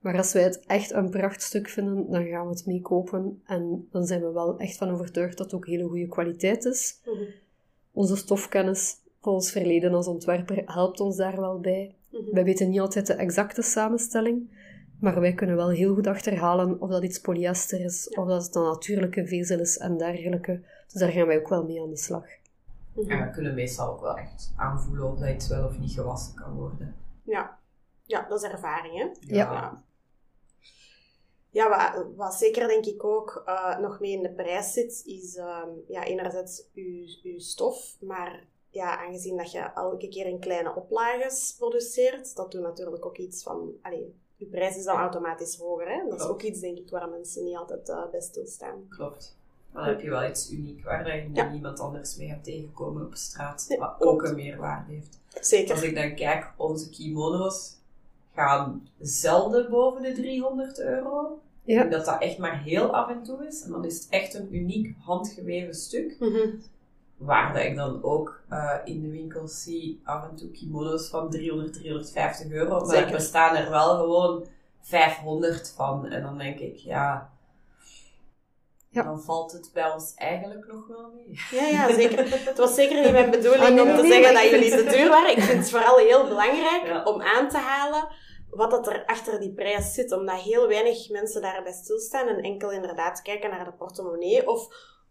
Maar 0.00 0.16
als 0.16 0.32
wij 0.32 0.42
het 0.42 0.64
echt 0.66 0.92
een 0.92 1.10
prachtstuk 1.10 1.68
vinden, 1.68 2.10
dan 2.10 2.26
gaan 2.26 2.46
we 2.46 2.52
het 2.52 2.66
meekopen. 2.66 3.42
En 3.46 3.88
dan 3.90 4.06
zijn 4.06 4.20
we 4.20 4.32
wel 4.32 4.58
echt 4.58 4.76
van 4.76 4.90
overtuigd 4.90 5.36
dat 5.36 5.46
het 5.46 5.54
ook 5.54 5.66
hele 5.66 5.84
goede 5.84 6.08
kwaliteit 6.08 6.64
is. 6.64 7.00
Mhm. 7.04 7.22
Onze 7.94 8.16
stofkennis 8.16 8.96
van 9.20 9.32
ons 9.32 9.50
verleden 9.50 9.94
als 9.94 10.06
ontwerper 10.06 10.62
helpt 10.66 11.00
ons 11.00 11.16
daar 11.16 11.40
wel 11.40 11.60
bij. 11.60 11.94
Wij 12.30 12.44
weten 12.44 12.70
niet 12.70 12.80
altijd 12.80 13.06
de 13.06 13.14
exacte 13.14 13.62
samenstelling, 13.62 14.50
maar 15.00 15.20
wij 15.20 15.32
kunnen 15.32 15.56
wel 15.56 15.70
heel 15.70 15.94
goed 15.94 16.06
achterhalen 16.06 16.80
of 16.80 16.90
dat 16.90 17.04
iets 17.04 17.18
polyester 17.18 17.80
is, 17.80 18.08
of 18.08 18.26
dat 18.26 18.46
het 18.46 18.54
een 18.54 18.62
natuurlijke 18.62 19.26
vezel 19.26 19.60
is 19.60 19.78
en 19.78 19.96
dergelijke. 19.96 20.62
Dus 20.92 21.00
daar 21.00 21.10
gaan 21.10 21.26
wij 21.26 21.38
ook 21.38 21.48
wel 21.48 21.64
mee 21.64 21.82
aan 21.82 21.90
de 21.90 21.96
slag. 21.96 22.24
En 22.94 23.22
we 23.22 23.30
kunnen 23.32 23.54
meestal 23.54 23.92
ook 23.92 24.00
wel 24.00 24.16
echt 24.16 24.52
aanvoelen 24.56 25.12
of 25.12 25.18
dat 25.18 25.28
iets 25.28 25.48
wel 25.48 25.66
of 25.66 25.78
niet 25.78 25.92
gewassen 25.92 26.34
kan 26.34 26.54
worden. 26.54 26.94
Ja, 27.22 27.58
ja 28.04 28.26
dat 28.28 28.42
is 28.42 28.50
ervaring, 28.50 28.94
hè? 28.94 29.34
Ja. 29.34 29.52
ja. 29.52 29.82
Wat, 31.62 32.06
wat, 32.16 32.34
zeker 32.34 32.68
denk 32.68 32.84
ik 32.86 33.04
ook 33.04 33.42
uh, 33.46 33.78
nog 33.78 34.00
mee 34.00 34.12
in 34.12 34.22
de 34.22 34.32
prijs 34.32 34.72
zit, 34.72 35.02
is 35.04 35.36
um, 35.36 35.82
ja, 35.86 36.04
enerzijds 36.04 36.68
uw, 36.74 37.06
uw 37.22 37.38
stof, 37.38 37.96
maar 38.00 38.46
ja, 38.70 38.98
aangezien 38.98 39.36
dat 39.36 39.52
je 39.52 39.58
elke 39.58 40.08
keer 40.08 40.26
in 40.26 40.38
kleine 40.38 40.74
oplages 40.74 41.54
produceert, 41.58 42.36
dat 42.36 42.52
doet 42.52 42.62
natuurlijk 42.62 43.06
ook 43.06 43.16
iets 43.16 43.42
van... 43.42 43.72
Allee, 43.82 44.14
je 44.36 44.46
prijs 44.46 44.76
is 44.76 44.84
dan 44.84 44.96
automatisch 44.96 45.56
hoger. 45.56 45.88
Hè? 45.88 46.08
Dat 46.08 46.20
is 46.20 46.26
ook 46.26 46.42
iets, 46.42 46.60
denk 46.60 46.78
ik, 46.78 46.90
waar 46.90 47.08
mensen 47.08 47.44
niet 47.44 47.56
altijd 47.56 47.88
uh, 47.88 48.10
bij 48.10 48.20
stilstaan. 48.20 48.86
Klopt. 48.88 49.36
Dan 49.72 49.84
heb 49.84 50.00
je 50.00 50.10
wel 50.10 50.28
iets 50.28 50.50
uniek 50.50 50.84
waar 50.84 51.16
je 51.16 51.30
ja. 51.32 51.50
niemand 51.50 51.80
anders 51.80 52.16
mee 52.16 52.28
hebt 52.28 52.44
tegengekomen 52.44 53.06
op 53.06 53.14
straat, 53.14 53.76
wat 53.78 53.94
ook 53.98 54.22
een 54.22 54.34
meerwaarde 54.34 54.92
heeft. 54.92 55.20
Zeker. 55.40 55.74
Als 55.74 55.82
ik 55.82 55.94
dan 55.94 56.14
kijk, 56.14 56.52
onze 56.56 56.90
kimono's 56.90 57.76
gaan 58.34 58.88
zelden 59.00 59.70
boven 59.70 60.02
de 60.02 60.12
300 60.12 60.80
euro. 60.80 61.38
Ja. 61.64 61.84
Dat 61.84 62.04
dat 62.04 62.20
echt 62.20 62.38
maar 62.38 62.62
heel 62.62 62.94
af 62.94 63.08
en 63.08 63.22
toe 63.22 63.46
is. 63.46 63.62
En 63.62 63.70
dan 63.70 63.84
is 63.84 63.94
het 63.94 64.08
echt 64.08 64.34
een 64.34 64.54
uniek 64.54 64.94
handgeweven 64.98 65.74
stuk. 65.74 66.16
Mm 66.18 66.62
Waar 67.16 67.64
ik 67.64 67.76
dan 67.76 68.02
ook 68.02 68.40
uh, 68.50 68.74
in 68.84 69.00
de 69.00 69.10
winkels 69.10 69.62
zie 69.62 70.00
af 70.04 70.28
en 70.28 70.36
toe 70.36 70.50
kimono's 70.50 71.08
van 71.08 71.30
300, 71.30 71.72
350 71.72 72.50
euro. 72.50 72.78
Maar 72.78 72.88
Zeker. 72.88 73.06
er 73.06 73.12
bestaan 73.12 73.56
er 73.56 73.70
wel 73.70 73.96
gewoon 73.96 74.46
500 74.80 75.72
van. 75.76 76.06
En 76.06 76.22
dan 76.22 76.38
denk 76.38 76.58
ik, 76.58 76.76
ja, 76.76 77.30
ja. 78.88 79.02
dan 79.02 79.22
valt 79.22 79.52
het 79.52 79.70
bij 79.72 79.90
ons 79.90 80.14
eigenlijk 80.14 80.66
nog 80.66 80.86
wel 80.86 81.12
mee. 81.14 81.40
Ja, 81.50 81.66
ja, 81.66 81.94
zeker. 81.94 82.46
Het 82.46 82.58
was 82.58 82.74
zeker 82.74 83.02
niet 83.02 83.12
mijn 83.12 83.30
bedoeling 83.30 83.80
om 83.80 83.96
te 83.96 84.06
zeggen 84.06 84.34
dat 84.34 84.50
jullie 84.50 84.70
te 84.70 84.96
duur 84.96 85.08
waren. 85.08 85.36
Ik 85.36 85.42
vind 85.42 85.58
het 85.58 85.70
vooral 85.70 85.98
heel 85.98 86.28
belangrijk 86.28 87.08
om 87.08 87.22
aan 87.22 87.48
te 87.48 87.58
halen 87.58 88.08
wat 88.54 88.70
dat 88.70 88.86
er 88.86 89.04
achter 89.06 89.40
die 89.40 89.52
prijs 89.52 89.94
zit. 89.94 90.12
Omdat 90.12 90.40
heel 90.40 90.68
weinig 90.68 91.10
mensen 91.10 91.42
daarbij 91.42 91.72
stilstaan 91.72 92.28
en 92.28 92.40
enkel 92.40 92.70
inderdaad 92.70 93.22
kijken 93.22 93.50
naar 93.50 93.64
de 93.64 93.72
portemonnee. 93.72 94.48
Of 94.48 94.68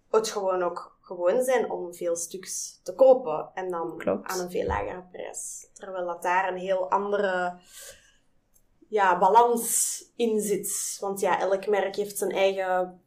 het 0.09 0.29
gewoon 0.29 0.63
ook 0.63 0.97
gewoon 1.01 1.43
zijn 1.43 1.71
om 1.71 1.93
veel 1.93 2.15
stuks 2.15 2.79
te 2.83 2.93
kopen. 2.95 3.51
En 3.53 3.69
dan 3.69 4.01
aan 4.23 4.39
een 4.39 4.51
veel 4.51 4.65
lagere 4.65 5.03
prijs. 5.11 5.69
Terwijl 5.73 6.05
dat 6.05 6.21
daar 6.21 6.47
een 6.47 6.57
heel 6.57 6.89
andere 6.89 7.59
ja, 8.87 9.17
balans 9.17 10.03
in 10.15 10.41
zit. 10.41 10.97
Want 10.99 11.19
ja, 11.19 11.39
elk 11.39 11.67
merk 11.67 11.95
heeft 11.95 12.17
zijn 12.17 12.31
eigen... 12.31 13.01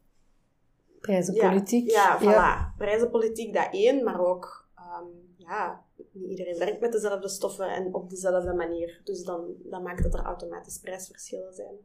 Prijzenpolitiek. 1.01 1.91
Ja, 1.91 2.17
ja, 2.21 2.71
voilà. 2.73 2.77
Prijzenpolitiek, 2.77 3.53
dat 3.53 3.67
één. 3.71 4.03
Maar 4.03 4.19
ook, 4.19 4.67
um, 4.77 5.33
ja, 5.37 5.85
niet 6.19 6.29
iedereen 6.29 6.57
werkt 6.57 6.79
met 6.79 6.91
dezelfde 6.91 7.29
stoffen 7.29 7.69
en 7.69 7.93
op 7.93 8.09
dezelfde 8.09 8.53
manier. 8.53 9.01
Dus 9.03 9.23
dan, 9.23 9.45
dan 9.63 9.83
maakt 9.83 10.03
het 10.03 10.13
er 10.13 10.23
automatisch 10.23 10.79
prijsverschillen 10.79 11.53
zijn. 11.53 11.75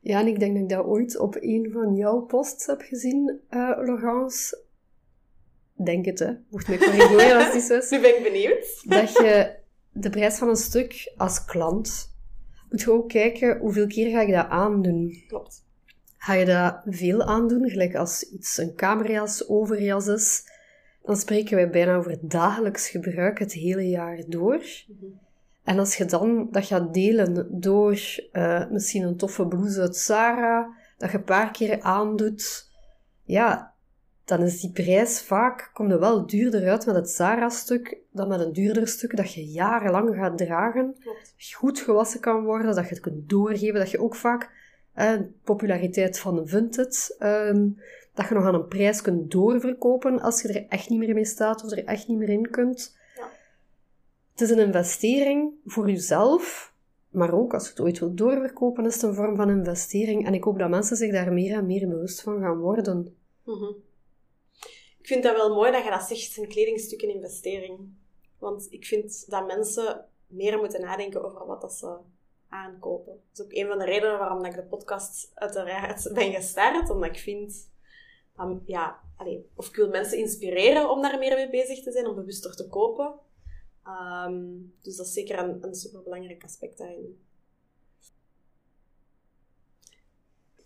Ja, 0.00 0.20
en 0.20 0.26
ik 0.26 0.38
denk 0.38 0.54
dat 0.54 0.62
ik 0.62 0.68
dat 0.68 0.84
ooit 0.84 1.18
op 1.18 1.36
een 1.40 1.70
van 1.72 1.94
jouw 1.94 2.20
posts 2.20 2.66
heb 2.66 2.80
gezien, 2.80 3.40
uh, 3.50 3.70
Laurence. 3.76 4.62
Denk 5.74 6.04
het, 6.04 6.18
hè. 6.18 6.32
Mocht 6.48 6.68
me 6.68 6.78
corrigeren 6.78 7.44
als 7.44 7.52
die 7.52 7.60
zo 7.60 7.76
is. 7.76 7.90
Nu 7.90 8.00
ben 8.00 8.16
ik 8.16 8.22
benieuwd. 8.22 8.82
Dat 8.88 9.12
je 9.12 9.54
de 9.92 10.10
prijs 10.10 10.38
van 10.38 10.48
een 10.48 10.56
stuk 10.56 11.12
als 11.16 11.44
klant 11.44 12.10
moet 12.70 12.80
je 12.80 12.92
ook 12.92 13.08
kijken 13.08 13.58
hoeveel 13.58 13.86
keer 13.86 14.10
ga 14.10 14.20
ik 14.20 14.32
dat 14.34 14.48
aandoen. 14.48 15.24
Klopt. 15.28 15.64
Ga 16.16 16.34
je 16.34 16.44
dat 16.44 16.80
veel 16.84 17.22
aandoen, 17.22 17.70
gelijk 17.70 17.94
als 17.94 18.22
iets 18.22 18.58
een 18.58 18.74
kamerjas, 18.74 19.48
overjas 19.48 20.06
is, 20.06 20.44
dan 21.02 21.16
spreken 21.16 21.56
wij 21.56 21.70
bijna 21.70 21.96
over 21.96 22.18
dagelijks 22.20 22.88
gebruik 22.88 23.38
het 23.38 23.52
hele 23.52 23.88
jaar 23.88 24.22
door. 24.26 24.62
Mhm. 24.86 25.06
En 25.64 25.78
als 25.78 25.96
je 25.96 26.04
dan 26.04 26.48
dat 26.50 26.66
gaat 26.66 26.94
delen 26.94 27.46
door 27.60 28.00
uh, 28.32 28.70
misschien 28.70 29.02
een 29.02 29.16
toffe 29.16 29.46
blouse 29.46 29.80
uit 29.80 29.96
Sarah, 29.96 30.68
dat 30.98 31.10
je 31.10 31.16
een 31.16 31.24
paar 31.24 31.50
keer 31.50 31.80
aandoet, 31.80 32.70
ja, 33.24 33.74
dan 34.24 34.42
is 34.42 34.60
die 34.60 34.70
prijs 34.70 35.22
vaak, 35.22 35.70
komt 35.72 35.92
er 35.92 36.00
wel 36.00 36.26
duurder 36.26 36.68
uit 36.68 36.86
met 36.86 36.94
het 36.94 37.10
Sarah-stuk 37.10 37.98
dan 38.12 38.28
met 38.28 38.40
een 38.40 38.52
duurder 38.52 38.88
stuk 38.88 39.16
dat 39.16 39.32
je 39.32 39.44
jarenlang 39.44 40.14
gaat 40.14 40.38
dragen. 40.38 40.96
Klopt. 41.00 41.34
Goed 41.54 41.80
gewassen 41.80 42.20
kan 42.20 42.44
worden, 42.44 42.74
dat 42.74 42.84
je 42.84 42.90
het 42.94 43.00
kunt 43.00 43.28
doorgeven, 43.28 43.78
dat 43.80 43.90
je 43.90 44.00
ook 44.00 44.14
vaak, 44.14 44.50
eh, 44.92 45.20
populariteit 45.44 46.18
van 46.18 46.48
vintage, 46.48 47.16
uh, 47.18 47.72
dat 48.14 48.28
je 48.28 48.34
nog 48.34 48.44
aan 48.44 48.54
een 48.54 48.68
prijs 48.68 49.02
kunt 49.02 49.30
doorverkopen 49.30 50.20
als 50.20 50.42
je 50.42 50.48
er 50.48 50.66
echt 50.68 50.88
niet 50.88 50.98
meer 50.98 51.14
mee 51.14 51.24
staat 51.24 51.64
of 51.64 51.70
er 51.70 51.84
echt 51.84 52.08
niet 52.08 52.18
meer 52.18 52.28
in 52.28 52.50
kunt. 52.50 52.98
Het 54.30 54.40
is 54.40 54.50
een 54.50 54.66
investering 54.66 55.52
voor 55.64 55.90
jezelf, 55.90 56.72
maar 57.08 57.32
ook 57.32 57.54
als 57.54 57.64
je 57.64 57.70
het 57.70 57.80
ooit 57.80 57.98
wilt 57.98 58.16
doorverkopen, 58.16 58.86
is 58.86 58.94
het 58.94 59.02
een 59.02 59.14
vorm 59.14 59.36
van 59.36 59.50
investering. 59.50 60.26
En 60.26 60.34
ik 60.34 60.44
hoop 60.44 60.58
dat 60.58 60.70
mensen 60.70 60.96
zich 60.96 61.12
daar 61.12 61.32
meer 61.32 61.56
en 61.56 61.66
meer 61.66 61.88
bewust 61.88 62.22
van 62.22 62.40
gaan 62.40 62.58
worden. 62.58 63.16
Mhm. 63.44 63.72
Ik 64.98 65.06
vind 65.06 65.22
dat 65.22 65.36
wel 65.36 65.54
mooi 65.54 65.72
dat 65.72 65.84
je 65.84 65.90
dat 65.90 66.02
zegt, 66.02 66.36
een 66.36 66.48
kledingstuk 66.48 67.02
een 67.02 67.14
investering. 67.14 67.78
Want 68.38 68.66
ik 68.70 68.86
vind 68.86 69.30
dat 69.30 69.46
mensen 69.46 70.04
meer 70.26 70.58
moeten 70.58 70.80
nadenken 70.80 71.24
over 71.24 71.46
wat 71.46 71.60
dat 71.60 71.72
ze 71.72 71.96
aankopen. 72.48 73.12
Dat 73.12 73.38
is 73.38 73.44
ook 73.44 73.52
een 73.52 73.66
van 73.66 73.78
de 73.78 73.84
redenen 73.84 74.18
waarom 74.18 74.44
ik 74.44 74.54
de 74.54 74.62
podcast 74.62 75.30
uiteraard 75.34 76.10
ben 76.14 76.32
gestart. 76.32 76.90
Omdat 76.90 77.10
ik 77.10 77.18
vind, 77.18 77.69
um, 78.40 78.62
ja, 78.66 79.00
of 79.54 79.68
ik 79.68 79.74
wil 79.74 79.88
mensen 79.88 80.18
inspireren 80.18 80.90
om 80.90 81.02
daar 81.02 81.18
meer 81.18 81.34
mee 81.34 81.50
bezig 81.50 81.82
te 81.82 81.92
zijn, 81.92 82.06
om 82.06 82.14
bewuster 82.14 82.56
te 82.56 82.68
kopen. 82.68 83.14
Um, 84.26 84.74
dus 84.82 84.96
dat 84.96 85.06
is 85.06 85.12
zeker 85.12 85.38
een, 85.38 85.58
een 85.64 85.74
superbelangrijk 85.74 86.44
aspect 86.44 86.78
daarin. 86.78 87.24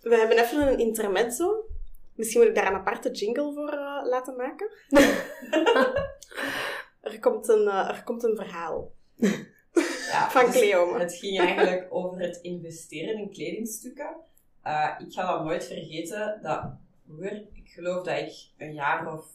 We 0.01 0.17
hebben 0.17 0.39
even 0.39 0.69
een 0.69 0.79
intermezzo. 0.79 1.65
Misschien 2.15 2.41
moet 2.41 2.49
ik 2.49 2.55
daar 2.55 2.67
een 2.67 2.79
aparte 2.79 3.11
jingle 3.11 3.53
voor 3.53 3.73
uh, 3.73 4.01
laten 4.05 4.37
maken. 4.37 4.71
er, 7.01 7.19
komt 7.21 7.49
een, 7.49 7.63
uh, 7.63 7.89
er 7.89 8.03
komt 8.05 8.23
een 8.23 8.37
verhaal. 8.37 8.93
Ja, 10.11 10.31
van 10.31 10.45
dus 10.45 10.55
Cleo. 10.55 10.99
Het 10.99 11.15
ging 11.15 11.39
eigenlijk 11.39 11.87
over 11.91 12.21
het 12.21 12.37
investeren 12.37 13.19
in 13.19 13.31
kledingstukken. 13.31 14.17
Uh, 14.65 14.91
ik 14.99 15.13
ga 15.13 15.33
dat 15.33 15.45
nooit 15.45 15.65
vergeten 15.65 16.39
dat 16.43 16.73
vroeger, 17.05 17.47
ik 17.53 17.69
geloof 17.69 18.05
dat 18.05 18.19
ik 18.19 18.49
een 18.57 18.75
jaar 18.75 19.13
of 19.13 19.27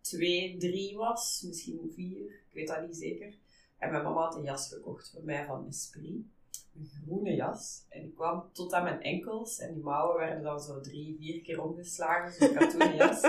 twee, 0.00 0.56
drie 0.56 0.96
was, 0.96 1.42
misschien 1.46 1.92
vier, 1.94 2.24
ik 2.24 2.50
weet 2.52 2.68
dat 2.68 2.86
niet 2.86 2.96
zeker. 2.96 3.34
En 3.78 3.90
mijn 3.90 4.02
mama 4.02 4.20
had 4.20 4.36
een 4.36 4.42
jas 4.42 4.68
gekocht 4.68 5.10
voor 5.10 5.24
mij 5.24 5.44
van 5.46 5.66
Esprit. 5.68 6.24
Een 6.76 6.90
groene 7.02 7.34
jas. 7.34 7.84
En 7.88 8.02
die 8.02 8.12
kwam 8.12 8.48
tot 8.52 8.72
aan 8.72 8.82
mijn 8.82 9.02
enkels. 9.02 9.58
En 9.58 9.74
die 9.74 9.82
mouwen 9.82 10.16
werden 10.18 10.42
dan 10.42 10.60
zo 10.60 10.80
drie, 10.80 11.16
vier 11.18 11.40
keer 11.42 11.62
omgeslagen. 11.62 12.32
Zo'n 12.32 12.54
katoenen 12.54 12.96
jas. 13.06 13.22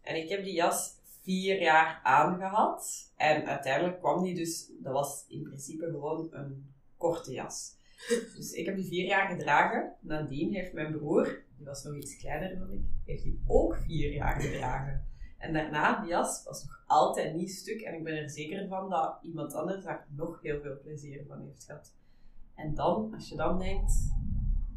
En 0.00 0.16
ik 0.16 0.28
heb 0.28 0.44
die 0.44 0.54
jas 0.54 0.94
vier 1.22 1.60
jaar 1.60 2.00
aangehad. 2.02 3.10
En 3.16 3.46
uiteindelijk 3.46 3.98
kwam 3.98 4.22
die 4.22 4.34
dus... 4.34 4.70
Dat 4.78 4.92
was 4.92 5.24
in 5.28 5.42
principe 5.42 5.84
gewoon 5.84 6.28
een 6.30 6.72
korte 6.96 7.32
jas. 7.32 7.74
Dus 8.36 8.52
ik 8.52 8.66
heb 8.66 8.76
die 8.76 8.88
vier 8.88 9.04
jaar 9.04 9.28
gedragen. 9.28 9.96
Nadien 10.00 10.54
heeft 10.54 10.72
mijn 10.72 10.92
broer 10.92 11.41
die 11.62 11.70
was 11.70 11.84
nog 11.84 11.94
iets 11.94 12.16
kleiner 12.16 12.58
dan 12.58 12.72
ik, 12.72 12.80
heeft 13.04 13.22
die 13.22 13.42
ook 13.46 13.76
vier 13.76 14.12
jaar 14.12 14.40
gedragen. 14.40 15.06
En 15.38 15.52
daarna, 15.52 16.00
die 16.00 16.08
jas 16.08 16.44
was 16.44 16.64
nog 16.64 16.84
altijd 16.86 17.34
niet 17.34 17.50
stuk. 17.50 17.80
En 17.80 17.94
ik 17.94 18.04
ben 18.04 18.16
er 18.16 18.30
zeker 18.30 18.68
van 18.68 18.90
dat 18.90 19.18
iemand 19.22 19.54
anders 19.54 19.84
daar 19.84 20.06
nog 20.16 20.42
heel 20.42 20.60
veel 20.60 20.78
plezier 20.82 21.24
van 21.28 21.40
heeft 21.40 21.64
gehad. 21.64 21.92
En 22.54 22.74
dan, 22.74 23.14
als 23.14 23.28
je 23.28 23.36
dan 23.36 23.58
denkt, 23.58 23.92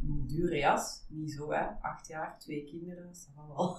een 0.01 0.23
dure 0.27 0.57
jas, 0.57 1.05
niet 1.09 1.31
zo 1.31 1.51
hè, 1.51 1.65
acht 1.81 2.07
jaar, 2.07 2.39
twee 2.39 2.63
kinderen, 2.63 3.07
dat 3.07 3.29
wel. 3.35 3.77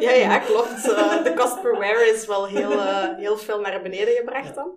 Ja, 0.00 0.10
ja, 0.10 0.38
klopt. 0.48 0.92
Eh, 0.92 1.24
de 1.24 1.34
cost 1.36 1.62
per 1.62 1.78
wear 1.78 2.14
is 2.14 2.26
wel 2.26 2.46
heel, 2.46 2.72
eh, 2.72 3.16
heel 3.16 3.36
veel 3.36 3.60
naar 3.60 3.82
beneden 3.82 4.14
gebracht 4.14 4.54
dan. 4.54 4.70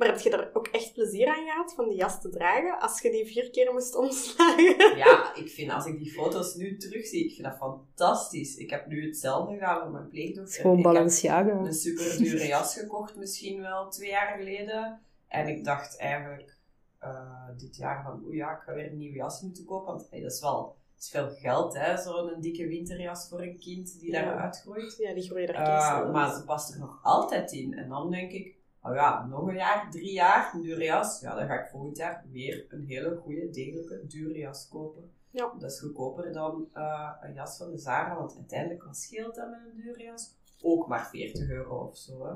Maar 0.00 0.08
heb 0.08 0.18
je 0.20 0.30
er 0.30 0.50
ook 0.54 0.66
echt 0.66 0.92
plezier 0.92 1.28
aan 1.28 1.44
gehad 1.44 1.74
van 1.74 1.88
die 1.88 1.96
jas 1.96 2.20
te 2.20 2.28
dragen, 2.28 2.78
als 2.80 3.00
je 3.00 3.10
die 3.10 3.26
vier 3.26 3.50
keer 3.50 3.72
moest 3.72 3.94
omslagen? 3.94 4.96
Ja, 5.04 5.34
ik 5.34 5.48
vind 5.50 5.70
als 5.72 5.86
ik 5.86 5.98
die 5.98 6.10
foto's 6.12 6.54
nu 6.54 6.76
terugzie, 6.76 7.24
ik 7.24 7.34
vind 7.34 7.46
dat 7.46 7.56
fantastisch. 7.56 8.56
Ik 8.56 8.70
heb 8.70 8.86
nu 8.86 9.06
hetzelfde 9.06 9.52
gedaan 9.54 9.82
met 9.82 9.92
mijn 9.92 10.08
pleegdochter. 10.08 10.60
Gewoon 10.60 10.78
Ik 10.78 10.84
heb 10.84 10.92
Balenciaga. 10.92 11.50
een 11.50 11.72
super 11.74 12.16
dure 12.18 12.46
jas 12.46 12.78
gekocht, 12.78 13.16
misschien 13.16 13.60
wel 13.60 13.88
twee 13.90 14.08
jaar 14.10 14.36
geleden. 14.38 15.00
En 15.28 15.48
ik 15.48 15.64
dacht 15.64 15.96
eigenlijk 15.98 16.56
eh, 16.98 17.48
dit 17.56 17.76
jaar 17.76 18.02
van, 18.02 18.22
oeh 18.24 18.34
ja, 18.36 18.50
ik 18.56 18.62
ga 18.66 18.74
weer 18.74 18.90
een 18.90 18.98
nieuwe 18.98 19.16
jas 19.16 19.40
moeten 19.42 19.64
kopen. 19.64 19.86
Want 19.86 20.06
hey, 20.10 20.20
dat 20.20 20.32
is 20.32 20.40
wel 20.40 20.78
dat 20.94 21.02
is 21.04 21.10
veel 21.10 21.30
geld, 21.30 21.74
hè, 21.78 21.96
zo'n 21.96 22.40
dikke 22.40 22.66
winterjas 22.66 23.28
voor 23.28 23.40
een 23.42 23.58
kind 23.58 24.00
die 24.00 24.12
Ja. 24.12 24.22
daaruit 24.24 24.60
groeit. 24.60 24.94
Ja, 24.98 25.14
die 25.14 25.22
groeien 25.28 25.48
er 25.48 25.54
Eh, 25.54 25.64
keisnel 25.64 26.12
maar 26.12 26.34
ze 26.34 26.44
past 26.44 26.72
er 26.72 26.78
nog 26.78 27.00
altijd 27.02 27.52
in. 27.52 27.74
En 27.74 27.88
dan 27.88 28.10
denk 28.10 28.32
ik, 28.32 28.54
oh 28.82 28.94
ja, 28.94 29.26
nog 29.26 29.46
een 29.46 29.54
jaar, 29.54 29.90
drie 29.90 30.12
jaar, 30.12 30.54
een 30.54 30.60
dure 30.62 30.84
jas. 30.84 31.20
Ja, 31.20 31.34
dan 31.34 31.46
ga 31.46 31.62
ik 31.62 31.70
volgend 31.70 31.96
jaar 31.96 32.24
weer 32.30 32.66
een 32.68 32.84
hele 32.84 33.16
goede, 33.16 33.50
degelijke, 33.50 34.06
dure 34.06 34.38
jas 34.38 34.68
kopen. 34.68 35.10
Ja. 35.30 35.52
Dat 35.58 35.70
is 35.70 35.80
goedkoper 35.80 36.32
dan 36.32 36.68
eh, 36.72 37.12
een 37.20 37.34
jas 37.34 37.56
van 37.56 37.70
de 37.70 37.78
Zara, 37.78 38.16
want 38.16 38.36
uiteindelijk 38.36 38.84
wat 38.84 38.96
scheelt 38.96 39.34
dat 39.34 39.50
met 39.50 39.60
een 39.70 39.80
dure 39.82 40.02
jas? 40.02 40.34
Ook 40.62 40.88
maar 40.88 41.08
40 41.08 41.48
euro 41.48 41.86
of 41.86 41.96
zo. 41.96 42.26
Hè. 42.26 42.32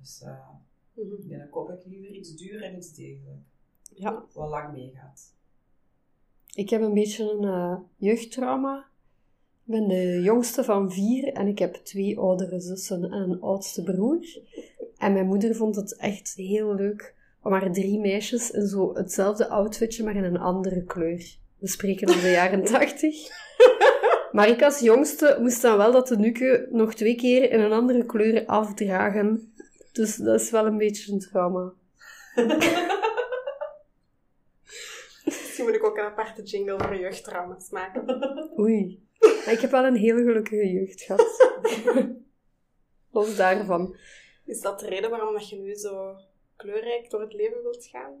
Dus 0.00 0.22
Mhm. 0.94 1.28
ja, 1.28 1.38
dan 1.38 1.48
koop 1.48 1.70
ik 1.70 1.84
liever 1.84 2.10
iets 2.10 2.36
duur 2.36 2.62
en 2.62 2.76
iets 2.76 2.94
degelijk. 2.94 3.38
Ja. 3.94 4.24
Wat 4.32 4.48
lang 4.48 4.72
meegaat. 4.72 5.34
Ik 6.54 6.70
heb 6.70 6.80
een 6.80 6.94
beetje 6.94 7.30
een 7.32 7.44
eh, 7.44 7.78
jeugdtrauma. 7.96 8.78
Ik 9.64 9.74
ben 9.74 9.88
de 9.88 10.20
jongste 10.22 10.64
van 10.64 10.92
vier 10.92 11.32
en 11.32 11.46
ik 11.46 11.58
heb 11.58 11.74
twee 11.74 12.18
oudere 12.18 12.60
zussen 12.60 13.04
en 13.04 13.12
een 13.30 13.40
oudste 13.40 13.82
broer. 13.82 14.26
En 14.98 15.12
mijn 15.12 15.26
moeder 15.26 15.54
vond 15.54 15.76
het 15.76 15.96
echt 15.96 16.34
heel 16.34 16.74
leuk 16.74 17.14
om 17.42 17.52
haar 17.52 17.72
drie 17.72 18.00
meisjes 18.00 18.50
in 18.50 18.66
zo 18.66 18.94
hetzelfde 18.94 19.48
outfitje, 19.48 20.04
maar 20.04 20.16
in 20.16 20.24
een 20.24 20.38
andere 20.38 20.84
kleur. 20.84 21.36
We 21.58 21.68
spreken 21.68 22.08
over 22.08 22.20
de 22.20 22.30
jaren 22.30 22.64
tachtig. 22.72 23.16
Maar 24.32 24.48
ik 24.48 24.62
als 24.62 24.80
jongste 24.80 25.36
moest 25.40 25.62
dan 25.62 25.76
wel 25.76 25.92
dat 25.92 26.06
tenuke 26.06 26.68
nog 26.70 26.94
twee 26.94 27.16
keer 27.16 27.50
in 27.50 27.60
een 27.60 27.72
andere 27.72 28.06
kleur 28.06 28.46
afdragen. 28.46 29.52
Dus 29.92 30.16
dat 30.16 30.40
is 30.40 30.50
wel 30.50 30.66
een 30.66 30.78
beetje 30.78 31.12
een 31.12 31.18
trauma. 31.18 31.72
Misschien 35.24 35.64
moet 35.64 35.74
ik 35.74 35.84
ook 35.84 35.96
een 35.96 36.04
aparte 36.04 36.42
jingle 36.42 36.78
voor 36.78 36.96
jeugdtrauma's 36.96 37.70
maken. 37.70 38.04
Oei. 38.60 39.06
Maar 39.18 39.54
ik 39.54 39.60
heb 39.60 39.70
wel 39.70 39.84
een 39.84 39.96
heel 39.96 40.16
gelukkige 40.16 40.70
jeugd 40.70 41.02
gehad. 41.02 41.56
Los 43.10 43.36
daarvan. 43.36 43.96
Is 44.48 44.60
dat 44.60 44.80
de 44.80 44.86
reden 44.86 45.10
waarom 45.10 45.32
dat 45.32 45.48
je 45.48 45.56
nu 45.56 45.74
zo 45.74 46.16
kleurrijk 46.56 47.10
door 47.10 47.20
het 47.20 47.32
leven 47.32 47.62
wilt 47.62 47.84
gaan? 47.86 48.12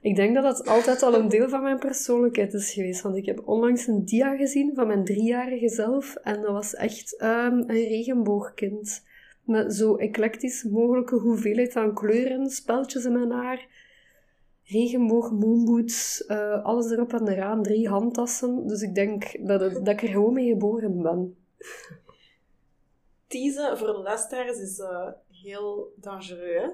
Ik 0.00 0.16
denk 0.16 0.34
dat 0.34 0.42
dat 0.44 0.66
altijd 0.68 1.02
al 1.02 1.14
een 1.14 1.28
deel 1.28 1.48
van 1.48 1.62
mijn 1.62 1.78
persoonlijkheid 1.78 2.54
is 2.54 2.72
geweest. 2.72 3.02
Want 3.02 3.16
ik 3.16 3.26
heb 3.26 3.48
onlangs 3.48 3.86
een 3.86 4.04
dia 4.04 4.36
gezien 4.36 4.74
van 4.74 4.86
mijn 4.86 5.04
driejarige 5.04 5.68
zelf. 5.68 6.14
En 6.14 6.40
dat 6.42 6.50
was 6.52 6.74
echt 6.74 7.16
ehm, 7.16 7.52
een 7.56 7.66
regenboogkind. 7.88 9.04
Met 9.44 9.74
zo 9.74 9.96
eclectisch 9.96 10.62
mogelijke 10.62 11.14
hoeveelheid 11.16 11.76
aan 11.76 11.94
kleuren, 11.94 12.50
speltjes 12.50 13.04
in 13.04 13.12
mijn 13.12 13.30
haar. 13.30 13.66
Regenboog, 14.64 15.30
moonboots, 15.32 16.24
eh, 16.26 16.64
alles 16.64 16.90
erop 16.90 17.12
en 17.12 17.28
eraan. 17.28 17.62
Drie 17.62 17.88
handtassen. 17.88 18.66
Dus 18.66 18.80
ik 18.82 18.94
denk 18.94 19.46
dat, 19.46 19.60
het- 19.60 19.74
dat 19.74 19.88
ik 19.88 20.02
er 20.02 20.08
gewoon 20.08 20.32
mee 20.32 20.48
geboren 20.48 21.02
ben. 21.02 21.36
Teasen 23.26 23.78
voor 23.78 23.86
de 23.86 23.98
luisteraars 23.98 24.58
is 24.58 24.78
eh, 24.78 25.08
heel 25.42 25.92
dangereux? 25.96 26.70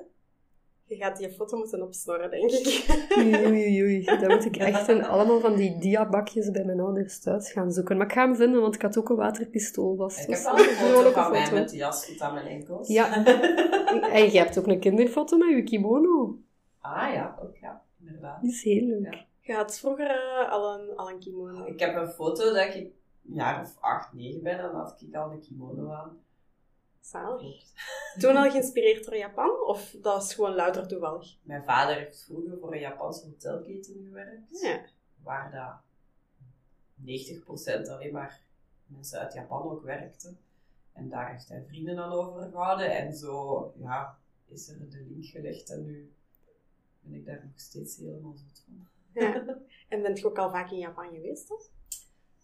Je 0.86 0.96
gaat 0.96 1.16
die 1.16 1.30
foto 1.30 1.56
moeten 1.56 1.82
opsnorren, 1.82 2.30
denk 2.30 2.50
ik. 2.50 2.84
Oei, 3.18 3.46
oei, 3.46 3.82
oei. 3.82 4.04
Dan 4.20 4.28
moet 4.28 4.44
ik 4.44 4.56
echt 4.56 4.88
in 4.88 5.04
allemaal 5.04 5.40
van 5.40 5.56
die 5.56 5.78
diabakjes 5.78 6.50
bij 6.50 6.64
mijn 6.64 6.80
ouders 6.80 7.20
thuis 7.20 7.52
gaan 7.52 7.72
zoeken. 7.72 7.96
Maar 7.96 8.06
ik 8.06 8.12
ga 8.12 8.24
hem 8.24 8.36
vinden, 8.36 8.60
want 8.60 8.74
ik 8.74 8.82
had 8.82 8.98
ook 8.98 9.08
een 9.08 9.16
waterpistool 9.16 9.96
vast. 9.96 10.28
Ik 10.28 10.34
heb 10.34 10.42
dat 10.42 10.58
een 10.58 10.64
foto 10.64 11.10
van 11.10 11.30
mij 11.30 11.52
met 11.52 11.68
de 11.68 11.76
jas 11.76 12.06
tot 12.06 12.20
aan 12.20 12.34
mijn 12.34 12.46
enkels. 12.46 12.88
Ja. 12.88 13.12
En 13.94 14.32
je 14.32 14.38
hebt 14.38 14.58
ook 14.58 14.66
een 14.66 14.80
kinderfoto 14.80 15.36
met 15.36 15.48
je 15.48 15.62
kimono. 15.62 16.38
ah 16.80 17.12
ja, 17.12 17.38
ook 17.42 17.56
ja, 17.56 17.82
inderdaad. 18.00 18.40
Die 18.40 18.50
is 18.50 18.62
heel 18.62 18.86
leuk. 18.86 19.14
Ja. 19.14 19.24
Je 19.40 19.54
had 19.54 19.78
vroeger 19.78 20.10
eh, 20.10 20.50
al, 20.52 20.78
een, 20.78 20.96
al 20.96 21.10
een 21.10 21.18
kimono. 21.18 21.66
Ik 21.66 21.80
heb 21.80 21.96
een 21.96 22.08
foto 22.08 22.52
dat 22.52 22.64
ik 22.64 22.74
een 22.74 22.92
jaar 23.22 23.60
of 23.60 23.76
acht, 23.80 24.12
negen 24.12 24.42
ben 24.42 24.58
en 24.58 24.62
dan 24.62 24.74
had 24.74 25.04
ik 25.08 25.14
al 25.14 25.30
een 25.30 25.40
kimono 25.40 25.90
aan. 25.90 26.18
Zalig. 27.04 27.64
Toen 28.18 28.36
al 28.36 28.50
geïnspireerd 28.50 29.04
door 29.04 29.16
Japan? 29.16 29.50
Of 29.66 29.90
dat 29.90 30.02
was 30.14 30.34
gewoon 30.34 30.54
louter 30.54 30.88
toevallig? 30.88 31.36
Mijn 31.42 31.64
vader 31.64 31.96
heeft 31.96 32.24
vroeger 32.24 32.58
voor 32.58 32.72
een 32.72 32.80
Japanse 32.80 33.26
hotelketen 33.26 33.94
gewerkt, 34.04 34.60
Ja. 34.60 34.84
waar 35.22 35.50
dat 35.50 35.80
90% 36.94 37.88
alleen 37.88 38.12
maar 38.12 38.40
mensen 38.86 39.18
uit 39.20 39.32
Japan 39.32 39.62
ook 39.62 39.82
werkten. 39.82 40.38
En 40.92 41.08
daar 41.08 41.30
heeft 41.30 41.48
hij 41.48 41.64
vrienden 41.68 41.98
aan 41.98 42.12
overgehouden 42.12 42.96
en 42.98 43.14
zo, 43.14 43.72
ja, 43.78 44.18
is 44.46 44.68
er 44.68 44.90
de 44.90 45.04
link 45.08 45.24
gelegd 45.24 45.70
en 45.70 45.84
nu 45.84 46.12
ben 47.00 47.14
ik 47.14 47.26
daar 47.26 47.40
nog 47.44 47.60
steeds 47.60 47.96
helemaal 47.96 48.36
zot 48.36 48.64
van. 48.64 48.88
ja. 49.12 49.56
En 49.88 50.02
bent 50.02 50.18
je 50.18 50.26
ook 50.26 50.38
al 50.38 50.50
vaak 50.50 50.70
in 50.70 50.78
Japan 50.78 51.10
geweest, 51.14 51.46
toch? 51.46 51.70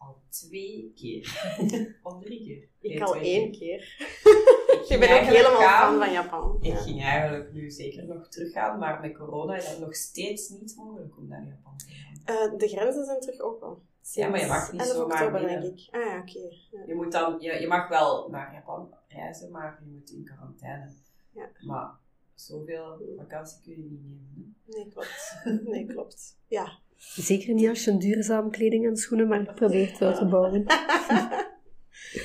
Al 0.01 0.17
twee 0.29 0.93
keer. 0.95 1.25
of 2.03 2.23
drie 2.23 2.45
keer. 2.45 2.69
Ik 2.81 2.91
Nee, 2.91 3.05
al 3.05 3.15
één 3.15 3.51
keer. 3.53 3.59
keer. 3.59 3.97
Ik 3.99 4.79
Ik 4.81 4.87
ging 4.87 5.01
ben 5.01 5.19
ook 5.21 5.25
helemaal 5.27 5.61
gaan- 5.61 5.91
fan 5.91 5.99
van 6.05 6.13
Japan. 6.13 6.57
Ik 6.61 6.73
Ja. 6.73 6.77
ging 6.77 7.03
eigenlijk 7.03 7.53
nu 7.53 7.71
zeker 7.71 8.07
nog 8.07 8.29
teruggaan, 8.29 8.79
maar 8.79 9.01
met 9.01 9.15
corona 9.17 9.57
is 9.57 9.69
dat 9.69 9.79
nog 9.79 9.95
steeds 9.95 10.49
niet 10.49 10.75
mogelijk 10.77 11.17
om 11.17 11.27
naar 11.29 11.45
Japan 11.47 11.77
te 11.77 11.87
gaan. 11.89 12.37
Eh, 12.53 12.59
de 12.59 12.69
grenzen 12.69 13.05
zijn 13.05 13.21
terug 13.21 13.41
open. 13.41 13.77
Ja, 14.13 14.29
maar 14.29 14.41
je 14.41 14.47
mag 14.47 14.73
niet 14.73 14.83
zomaar 14.83 15.05
oktober, 15.27 15.41
denk 15.49 15.63
ik. 15.79 15.89
Ah 15.95 16.01
ja, 16.01 16.19
oké. 16.19 16.39
Ja. 16.71 16.83
Je, 16.87 16.95
moet 16.95 17.13
dan, 17.13 17.41
je, 17.41 17.61
je 17.61 17.67
mag 17.67 17.89
wel 17.89 18.29
naar 18.31 18.53
Japan 18.55 18.95
reizen, 19.09 19.51
maar 19.51 19.81
je 19.85 19.91
moet 19.91 20.11
in 20.11 20.25
quarantaine. 20.25 20.93
Ja. 21.35 21.49
Maar 21.61 21.91
zoveel 22.35 23.03
vakantie 23.17 23.61
kun 23.63 23.73
je 23.73 23.79
niet 23.79 24.01
nemen. 24.03 24.55
hè. 24.67 24.71
Nee, 24.73 24.89
klopt. 24.89 25.41
Nee, 25.73 25.87
klopt. 25.87 26.39
Ja. 26.47 26.79
Zeker 27.01 27.55
niet 27.55 27.69
als 27.69 27.85
je 27.85 27.91
een 27.91 27.99
duurzame 27.99 28.51
kleding 28.51 28.87
en 28.87 28.97
schoenen 28.97 29.29
maar 29.29 29.55
probeert 29.55 30.03
uit 30.03 30.17
te 30.17 30.27
bouwen. 30.27 30.65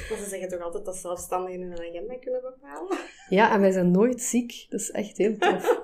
Maar 0.10 0.18
ze 0.18 0.26
zeggen 0.30 0.50
toch 0.50 0.62
altijd 0.62 0.86
dat 0.86 0.96
zelfstandigen 0.96 1.62
hun 1.62 1.80
agenda 1.80 2.18
kunnen 2.18 2.42
bepalen? 2.42 2.98
Ja, 3.30 3.54
en 3.54 3.62
wij 3.62 3.72
zijn 3.72 3.92
nooit 3.92 4.22
ziek. 4.22 4.66
Dat 4.70 4.80
is 4.80 4.92
echt 4.92 5.18
heel 5.18 5.38
tof. 5.38 5.82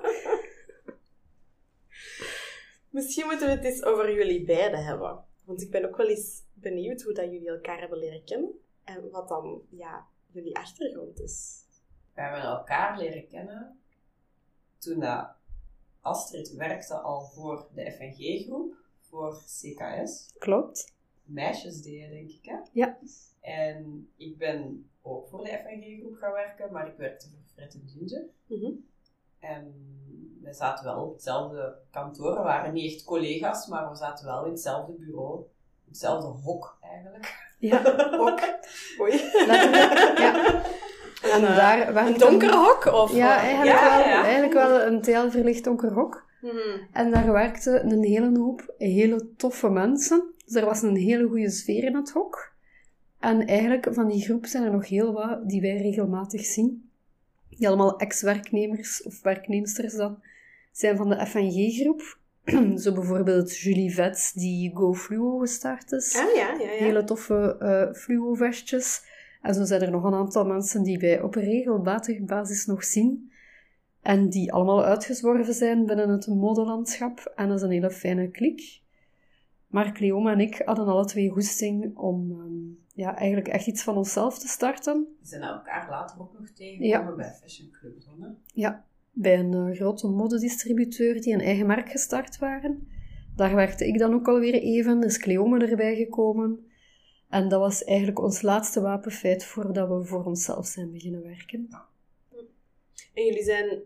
Misschien 2.90 3.26
moeten 3.26 3.46
we 3.46 3.52
het 3.52 3.64
eens 3.64 3.82
over 3.82 4.14
jullie 4.14 4.44
beiden 4.44 4.84
hebben. 4.84 5.24
Want 5.44 5.62
ik 5.62 5.70
ben 5.70 5.84
ook 5.84 5.96
wel 5.96 6.08
eens 6.08 6.42
benieuwd 6.52 7.02
hoe 7.02 7.12
dat 7.12 7.24
jullie 7.24 7.48
elkaar 7.48 7.78
hebben 7.78 7.98
leren 7.98 8.24
kennen. 8.24 8.50
En 8.84 9.10
wat 9.10 9.28
dan 9.28 9.62
ja, 9.70 10.06
jullie 10.32 10.56
achtergrond 10.56 11.20
is. 11.20 11.64
We 12.14 12.20
hebben 12.20 12.40
elkaar 12.40 12.98
leren 12.98 13.28
kennen 13.28 13.80
toen 14.78 15.00
dat 15.00 15.30
Astrid 16.00 16.54
werkte 16.54 16.94
al 16.94 17.20
voor 17.20 17.68
de 17.74 17.92
FNG-groep, 17.92 18.74
voor 19.12 19.42
CKS. 19.44 20.34
Klopt. 20.38 20.92
meisjes 21.24 21.82
deden, 21.82 22.10
denk 22.10 22.30
ik. 22.30 22.44
Hè? 22.44 22.56
Ja. 22.72 22.98
En 23.40 24.08
ik 24.16 24.38
ben 24.38 24.90
ook 25.02 25.28
voor 25.28 25.44
de 25.44 25.58
FNG-groep 25.64 26.14
gaan 26.16 26.32
werken, 26.32 26.72
maar 26.72 26.86
ik 26.86 26.96
werkte 26.96 27.26
voor 27.28 27.38
Fred 27.54 27.74
en 27.74 27.88
Ginger. 27.88 28.24
Mhm. 28.46 28.70
En 29.38 29.74
we 30.42 30.52
zaten 30.52 30.84
wel 30.84 31.04
op 31.04 31.12
hetzelfde 31.12 31.74
kantoor. 31.90 32.34
We 32.36 32.42
waren 32.42 32.72
niet 32.72 32.92
echt 32.94 33.04
collega's, 33.04 33.66
maar 33.66 33.90
we 33.90 33.96
zaten 33.96 34.26
wel 34.26 34.44
in 34.44 34.50
hetzelfde 34.50 34.92
bureau. 34.92 35.38
in 35.38 35.88
Hetzelfde 35.88 36.26
hok, 36.28 36.78
eigenlijk. 36.80 37.50
Ja, 37.58 37.82
Ook. 38.18 38.40
Oei. 39.00 39.12
letterlijk. 39.46 40.18
Ja. 40.24 40.64
En 41.22 41.44
eh, 41.46 41.56
daar 41.56 42.06
Een 42.06 42.18
donker 42.18 42.54
hok? 42.54 42.84
Of, 42.86 43.12
Ja, 43.14 43.36
eigenlijk, 43.38 43.78
Ja, 43.80 43.96
wel, 43.98 44.08
ja. 44.08 44.22
eigenlijk 44.22 44.52
wel 44.52 44.80
een 44.80 45.02
teelverlicht 45.02 45.64
donker 45.64 45.92
hok. 45.92 46.24
Mhm. 46.42 46.78
En 46.92 47.10
daar 47.10 47.32
werkten 47.32 47.90
een 47.90 48.04
hele 48.04 48.38
hoop 48.38 48.74
hele 48.78 49.28
toffe 49.36 49.68
mensen. 49.68 50.22
Dus 50.44 50.54
er 50.54 50.64
was 50.64 50.82
een 50.82 50.96
hele 50.96 51.28
goede 51.28 51.50
sfeer 51.50 51.84
in 51.84 51.94
het 51.94 52.10
hok. 52.10 52.52
En 53.20 53.46
eigenlijk 53.46 53.86
van 53.90 54.08
die 54.08 54.22
groep 54.22 54.46
zijn 54.46 54.64
er 54.64 54.72
nog 54.72 54.88
heel 54.88 55.12
wat 55.12 55.48
die 55.48 55.60
wij 55.60 55.76
regelmatig 55.76 56.44
zien. 56.44 56.90
Die 57.48 57.68
allemaal 57.68 57.98
ex-werknemers 57.98 59.02
of 59.02 59.22
werknemsters 59.22 59.94
dan 59.94 60.22
zijn 60.72 60.96
van 60.96 61.08
de 61.08 61.26
FNG-groep. 61.26 62.18
Zo 62.82 62.92
bijvoorbeeld 62.92 63.58
Julie 63.58 63.94
Vets, 63.94 64.32
die 64.32 64.70
Go 64.74 64.94
Fluo 64.94 65.38
gestart 65.38 65.92
is. 65.92 66.16
Ah 66.16 66.34
ja, 66.34 66.52
ja, 66.52 66.60
ja. 66.60 66.84
Hele 66.84 67.04
toffe 67.04 67.56
uh, 67.60 67.94
fluo-vestjes. 68.00 69.02
En 69.42 69.54
zo 69.54 69.64
zijn 69.64 69.82
er 69.82 69.90
nog 69.90 70.04
een 70.04 70.14
aantal 70.14 70.46
mensen 70.46 70.82
die 70.82 70.98
wij 70.98 71.20
op 71.20 71.36
een 71.36 71.44
regelmatige 71.44 72.22
basis 72.22 72.66
nog 72.66 72.84
zien. 72.84 73.31
En 74.02 74.28
die 74.28 74.52
allemaal 74.52 74.84
uitgezworven 74.84 75.54
zijn 75.54 75.86
binnen 75.86 76.08
het 76.08 76.26
modelandschap. 76.26 77.32
En 77.36 77.48
dat 77.48 77.56
is 77.56 77.62
een 77.62 77.70
hele 77.70 77.90
fijne 77.90 78.30
klik. 78.30 78.80
Maar 79.66 79.92
Cleoma 79.92 80.32
en 80.32 80.40
ik 80.40 80.62
hadden 80.64 80.86
alle 80.86 81.04
twee 81.04 81.30
goesting 81.30 81.96
om 81.96 82.30
um, 82.30 82.78
ja, 82.94 83.16
eigenlijk 83.16 83.48
echt 83.48 83.66
iets 83.66 83.82
van 83.82 83.96
onszelf 83.96 84.38
te 84.38 84.48
starten. 84.48 85.06
We 85.20 85.26
zijn 85.26 85.42
elkaar 85.42 85.90
later 85.90 86.20
ook 86.20 86.38
nog 86.38 86.48
tegengekomen 86.50 87.10
ja. 87.10 87.16
bij 87.16 87.32
Fashion 87.32 87.70
Club, 87.70 87.94
hè? 88.20 88.26
Ja, 88.46 88.84
bij 89.10 89.38
een 89.38 89.52
uh, 89.52 89.76
grote 89.76 90.08
modedistributeur 90.08 91.20
die 91.20 91.34
een 91.34 91.40
eigen 91.40 91.66
merk 91.66 91.90
gestart 91.90 92.38
waren. 92.38 92.88
Daar 93.36 93.54
werkte 93.54 93.86
ik 93.86 93.98
dan 93.98 94.14
ook 94.14 94.28
alweer 94.28 94.54
even, 94.54 95.02
is 95.02 95.18
Cleoma 95.18 95.58
erbij 95.58 95.96
gekomen. 95.96 96.66
En 97.28 97.48
dat 97.48 97.60
was 97.60 97.84
eigenlijk 97.84 98.20
ons 98.20 98.42
laatste 98.42 98.80
wapenfeit 98.80 99.44
voordat 99.44 99.88
we 99.88 100.04
voor 100.04 100.24
onszelf 100.24 100.66
zijn 100.66 100.92
beginnen 100.92 101.22
werken. 101.22 101.66
Ja. 101.70 101.86
En 103.14 103.24
jullie 103.24 103.44
zijn 103.44 103.82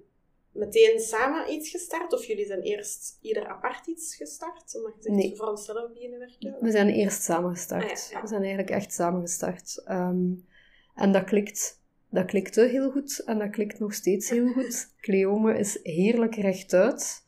meteen 0.57 1.01
samen 1.01 1.53
iets 1.53 1.71
gestart? 1.71 2.13
Of 2.13 2.25
jullie 2.25 2.47
zijn 2.47 2.61
eerst 2.61 3.19
ieder 3.21 3.47
apart 3.47 3.87
iets 3.87 4.17
gestart? 4.17 4.75
Omdat 4.77 4.95
je 4.97 5.03
zegt, 5.03 5.17
nee. 5.17 5.37
voor 5.37 5.49
onszelf 5.49 5.93
beginnen 5.93 6.19
werken? 6.19 6.57
We 6.61 6.71
zijn 6.71 6.89
eerst 6.89 7.23
samen 7.23 7.51
gestart. 7.51 8.11
Ah, 8.15 8.21
we 8.23 8.29
zijn 8.29 8.41
eigenlijk 8.41 8.71
echt 8.71 8.93
samen 8.93 9.21
gestart. 9.21 9.83
Ehm, 9.85 10.33
en 10.95 11.13
dat 11.13 11.25
klikt. 11.25 11.85
Dat 12.11 12.27
klikte 12.27 12.61
heel 12.61 12.91
goed 12.91 13.19
en 13.25 13.39
dat 13.39 13.51
klikt 13.51 13.79
nog 13.79 13.95
steeds 13.95 14.31
heel 14.31 14.53
goed. 14.53 14.89
Cleome 15.01 15.59
is 15.59 15.79
heerlijk 15.83 16.35
rechtuit. 16.35 17.25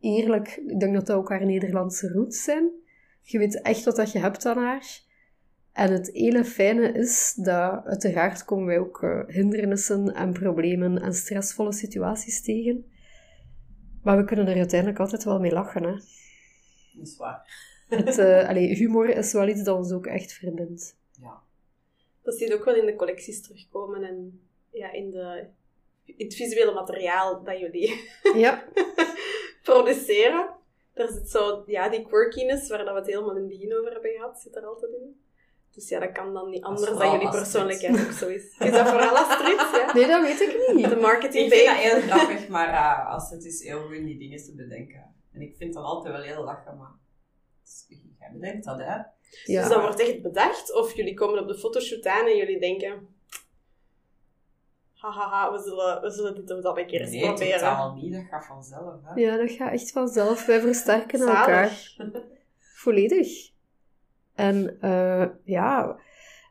Eerlijk, 0.00 0.48
ik 0.66 0.80
denk 0.80 0.94
dat 0.94 1.06
dat 1.06 1.16
ook 1.16 1.28
haar 1.28 1.46
Nederlandse 1.46 2.08
roots 2.08 2.42
zijn. 2.42 2.70
Je 3.22 3.38
weet 3.38 3.62
echt 3.62 3.84
wat 3.84 3.96
dat 3.96 4.12
je 4.12 4.18
hebt 4.18 4.46
aan 4.46 4.58
haar. 4.58 5.00
En 5.72 5.92
het 5.92 6.10
hele 6.12 6.44
fijne 6.44 6.92
is 6.92 7.34
dat 7.34 7.84
uiteraard 7.84 8.44
komen 8.44 8.66
wij 8.66 8.78
ook 8.78 9.02
uh, 9.02 9.26
hindernissen 9.26 10.14
en 10.14 10.32
problemen 10.32 11.02
en 11.02 11.14
stressvolle 11.14 11.72
situaties 11.72 12.42
tegen. 12.42 12.90
Maar 14.02 14.16
we 14.16 14.24
kunnen 14.24 14.46
er 14.46 14.56
uiteindelijk 14.56 15.00
altijd 15.00 15.24
wel 15.24 15.40
mee 15.40 15.52
lachen. 15.52 15.82
Hè? 15.82 15.92
Dat 15.92 17.06
is 17.06 17.16
waar. 17.16 17.70
Het, 17.88 18.18
uh, 18.18 18.44
allee, 18.48 18.74
humor 18.74 19.08
is 19.08 19.32
wel 19.32 19.48
iets 19.48 19.62
dat 19.62 19.76
ons 19.76 19.92
ook 19.92 20.06
echt 20.06 20.32
verbindt. 20.32 20.96
Ja. 21.20 21.42
Dat 22.22 22.34
zie 22.34 22.48
je 22.48 22.54
ook 22.54 22.64
wel 22.64 22.74
in 22.74 22.86
de 22.86 22.96
collecties 22.96 23.42
terugkomen 23.42 24.02
en 24.02 24.40
ja, 24.70 24.92
in, 24.92 25.10
de, 25.10 25.46
in 26.04 26.24
het 26.24 26.34
visuele 26.34 26.72
materiaal 26.72 27.42
dat 27.44 27.58
jullie 27.58 28.10
ja. 28.34 28.64
produceren. 29.62 30.54
Daar 30.94 31.08
zit 31.08 31.30
zo, 31.30 31.62
ja, 31.66 31.88
die 31.88 32.06
quirkiness 32.06 32.68
waar 32.68 32.78
dat 32.78 32.92
we 32.92 32.98
het 32.98 33.06
helemaal 33.06 33.36
in 33.36 33.36
het 33.36 33.48
begin 33.48 33.76
over 33.76 33.92
hebben 33.92 34.10
gehad, 34.10 34.40
zit 34.40 34.56
er 34.56 34.66
altijd 34.66 34.92
in. 34.92 35.20
Dus 35.72 35.88
ja, 35.88 36.00
dat 36.00 36.12
kan 36.12 36.34
dan 36.34 36.50
niet 36.50 36.62
anders 36.62 36.98
dan 36.98 37.10
jullie 37.12 37.30
persoonlijkheid 37.30 38.06
ook 38.06 38.12
zo 38.12 38.28
is. 38.28 38.42
Is 38.58 38.70
dat 38.70 38.88
vooral 38.88 39.16
Astrid? 39.16 39.60
Ja? 39.72 39.92
Nee, 39.92 40.06
dat 40.06 40.22
weet 40.22 40.40
ik 40.40 40.72
niet. 40.74 40.88
De 40.88 40.96
marketing 40.96 41.44
Ik 41.44 41.52
vind 41.52 41.66
dat 41.66 41.76
heel 41.76 42.00
grappig, 42.00 42.48
maar 42.56 42.68
uh, 42.68 43.12
als 43.12 43.30
het 43.30 43.44
is 43.44 43.62
heel 43.62 43.82
goed 43.82 44.04
die 44.04 44.18
dingen 44.18 44.44
te 44.44 44.54
bedenken. 44.54 45.14
En 45.32 45.40
ik 45.40 45.56
vind 45.56 45.74
dat 45.74 45.84
altijd 45.84 46.14
wel 46.14 46.22
heel 46.22 46.44
lachen, 46.44 46.76
maar 46.76 46.92
jij 48.18 48.30
bedenkt 48.32 48.64
dat, 48.64 48.78
hè? 48.78 48.94
Ja. 49.44 49.60
Dus 49.60 49.68
dat 49.68 49.80
wordt 49.80 50.00
echt 50.00 50.22
bedacht? 50.22 50.74
Of 50.74 50.94
jullie 50.94 51.14
komen 51.14 51.38
op 51.38 51.48
de 51.48 51.58
fotoshoot 51.58 52.06
aan 52.06 52.26
en 52.26 52.36
jullie 52.36 52.60
denken... 52.60 53.08
Hahaha, 54.94 55.52
we 55.52 55.58
zullen, 55.58 56.00
we 56.00 56.10
zullen 56.10 56.34
dit 56.34 56.50
of 56.50 56.60
dat 56.60 56.78
een 56.78 56.86
keer 56.86 57.00
eens 57.00 57.10
nee, 57.10 57.20
proberen. 57.20 57.48
Nee, 57.48 57.58
totaal 57.58 57.94
niet. 57.94 58.12
Dat 58.12 58.24
gaat 58.30 58.46
vanzelf, 58.46 58.94
hè? 59.02 59.20
Ja, 59.20 59.36
dat 59.36 59.50
gaat 59.50 59.72
echt 59.72 59.90
vanzelf. 59.90 60.46
Wij 60.46 60.60
versterken 60.60 61.20
elkaar. 61.20 61.94
Volledig. 62.82 63.51
En 64.34 64.76
uh, 64.84 65.24
ja, 65.44 65.96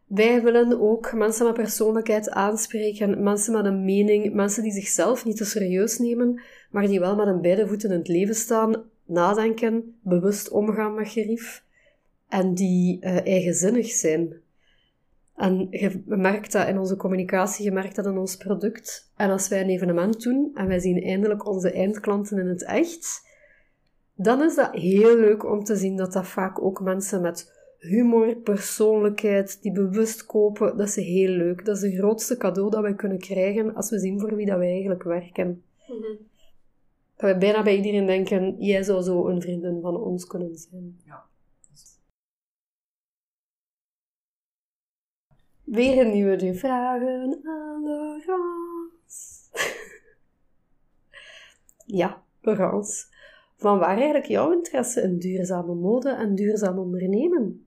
wij 0.06 0.44
willen 0.44 0.82
ook 0.82 1.14
mensen 1.14 1.46
met 1.46 1.54
persoonlijkheid 1.54 2.30
aanspreken, 2.30 3.24
mensen 3.24 3.54
met 3.54 3.66
een 3.66 3.86
mening, 3.86 4.34
mensen 4.34 4.64
die 4.64 4.72
zichzelf 4.72 5.26
niet 5.26 5.38
te 5.38 5.46
serieus 5.46 6.00
nemen, 6.00 6.42
maar 6.72 6.88
die 6.88 7.00
wel 7.00 7.16
met 7.16 7.28
een 7.28 7.42
beide 7.42 7.68
voeten 7.68 7.92
in 7.92 7.98
het 7.98 8.08
leven 8.08 8.36
staan, 8.36 8.84
nadenken, 9.06 10.00
bewust 10.04 10.50
omgaan 10.50 10.94
met 10.94 11.10
gerief 11.10 11.64
en 12.30 12.54
die 12.54 12.98
uh, 13.02 13.26
eigenzinnig 13.26 13.88
zijn. 13.88 14.34
En 15.36 15.68
je 15.70 16.04
merkt 16.06 16.52
dat 16.52 16.68
in 16.68 16.78
onze 16.78 16.96
communicatie, 16.96 17.66
je 17.66 17.72
merkt 17.72 17.96
dat 17.96 18.06
in 18.06 18.18
ons 18.18 18.38
product. 18.38 19.12
En 19.16 19.30
als 19.30 19.48
wij 19.48 19.62
een 19.62 19.70
evenement 19.70 20.24
doen 20.24 20.52
en 20.54 20.68
wij 20.68 20.80
zien 20.80 21.04
eindelijk 21.04 21.48
onze 21.48 21.72
eindklanten 21.72 22.40
in 22.40 22.48
het 22.48 22.64
echt, 22.64 23.28
dan 24.16 24.42
is 24.44 24.56
dat 24.56 24.72
heel 24.72 25.18
leuk 25.18 25.46
om 25.46 25.64
te 25.64 25.76
zien 25.76 25.98
dat 25.98 26.14
dat 26.14 26.28
vaak 26.28 26.62
ook 26.62 26.82
mensen 26.82 27.22
met 27.22 27.60
humor, 27.82 28.36
persoonlijkheid, 28.36 29.62
die 29.62 29.72
bewust 29.72 30.26
kopen, 30.26 30.78
dat 30.78 30.88
is 30.88 30.96
heel 30.96 31.30
leuk. 31.30 31.66
Dat 31.66 31.76
is 31.76 31.82
het 31.82 31.94
grootste 31.94 32.38
cadeau 32.38 32.70
dat 32.70 32.82
wij 32.82 32.96
kunnen 32.96 33.20
krijgen 33.20 33.76
als 33.76 33.90
we 33.90 34.00
zien 34.00 34.20
voor 34.20 34.36
wie 34.36 34.46
dat 34.46 34.58
wij 34.58 34.72
eigenlijk 34.72 35.04
werken. 35.04 35.48
Mm 35.48 36.02
-hmm. 36.02 36.18
Dat 37.16 37.32
we 37.32 37.38
bijna 37.38 37.64
bij 37.64 37.76
iedereen 37.76 38.06
denken, 38.06 38.56
jij 38.60 38.84
zou 38.84 39.02
zo 39.02 39.28
een 39.28 39.42
vriendin 39.42 39.82
van 39.82 39.98
ons 39.98 40.26
kunnen 40.26 40.56
zijn. 40.56 41.00
Ja. 41.06 41.24
Weer 45.64 46.06
een 46.06 46.12
nieuwe 46.12 46.36
drie 46.36 46.54
vragen 46.54 47.40
aan 47.44 47.84
Laurence. 47.84 49.50
ja, 52.02 52.24
Laurence. 52.42 53.06
Van 53.56 53.80
waar 53.80 53.96
eigenlijk 53.96 54.26
jouw 54.26 54.52
interesse 54.52 55.02
in 55.02 55.20
duurzame 55.20 55.74
mode 55.74 56.10
en 56.10 56.36
duurzaam 56.36 56.78
ondernemen? 56.78 57.66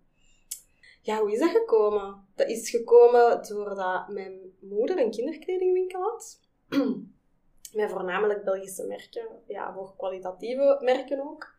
Ja, 1.05 1.21
hoe 1.21 1.33
is 1.33 1.39
dat 1.39 1.51
gekomen? 1.51 2.27
Dat 2.35 2.49
is 2.49 2.71
gekomen 2.71 3.49
doordat 3.49 4.09
mijn 4.09 4.41
moeder 4.61 4.99
een 4.99 5.11
kinderkledingwinkel 5.11 6.01
had. 6.01 6.41
Met 7.73 7.91
voornamelijk 7.91 8.45
Belgische 8.45 8.87
merken. 8.87 9.29
Ja, 9.47 9.73
hoogkwalitatieve 9.73 10.79
merken 10.81 11.21
ook. 11.21 11.59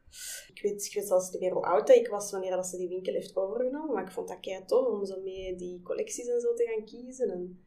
Ik 0.53 0.61
weet, 0.61 0.85
ik 0.85 0.93
weet 0.93 1.07
zelfs 1.07 1.31
niet 1.31 1.41
meer 1.41 1.53
hoe 1.53 1.63
oud 1.65 1.89
ik 1.89 2.07
was 2.07 2.31
wanneer 2.31 2.51
dat 2.51 2.67
ze 2.67 2.77
die 2.77 2.87
winkel 2.87 3.13
heeft 3.13 3.35
overgenomen. 3.35 3.93
Maar 3.93 4.03
ik 4.03 4.11
vond 4.11 4.27
dat 4.27 4.39
kei 4.39 4.65
tof 4.65 4.87
om 4.87 5.05
zo 5.05 5.21
mee 5.21 5.55
die 5.55 5.81
collecties 5.81 6.27
en 6.27 6.41
zo 6.41 6.53
te 6.53 6.65
gaan 6.65 6.85
kiezen. 6.85 7.29
En 7.29 7.65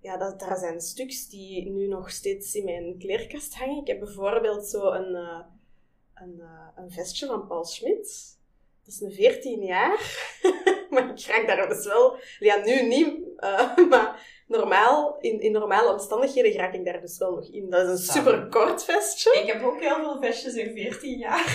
ja, 0.00 0.16
dat, 0.16 0.40
daar 0.40 0.58
zijn 0.58 0.80
stuks 0.80 1.28
die 1.28 1.70
nu 1.70 1.86
nog 1.86 2.10
steeds 2.10 2.54
in 2.54 2.64
mijn 2.64 2.98
kleerkast 2.98 3.54
hangen. 3.54 3.80
Ik 3.80 3.86
heb 3.86 3.98
bijvoorbeeld 3.98 4.66
zo 4.66 4.90
een, 4.92 5.10
uh, 5.10 5.40
een, 6.14 6.36
uh, 6.38 6.68
een 6.76 6.90
vestje 6.90 7.26
van 7.26 7.46
Paul 7.46 7.64
Schmidt. 7.64 8.38
Dat 8.84 8.94
is 8.94 9.00
een 9.00 9.12
14 9.12 9.62
jaar. 9.62 9.98
maar 10.94 11.10
ik 11.10 11.26
raak 11.26 11.46
daar 11.46 11.68
dus 11.68 11.86
wel... 11.86 12.18
Ja, 12.38 12.56
nu 12.56 12.82
niet, 12.82 13.18
uh, 13.38 13.76
maar 13.90 14.28
normaal, 14.46 15.16
in, 15.20 15.40
in 15.40 15.52
normale 15.52 15.92
omstandigheden 15.92 16.52
raak 16.52 16.74
ik 16.74 16.84
daar 16.84 17.00
dus 17.00 17.18
wel 17.18 17.34
nog 17.34 17.52
in. 17.52 17.70
Dat 17.70 17.88
is 17.88 17.90
een 17.90 17.98
super 17.98 18.46
kort 18.48 18.84
vestje. 18.84 19.40
Ik 19.40 19.46
heb 19.46 19.62
ook 19.62 19.80
heel 19.80 19.94
veel 19.94 20.16
vestjes 20.20 20.54
in 20.54 20.74
14 20.74 21.18
jaar. 21.18 21.54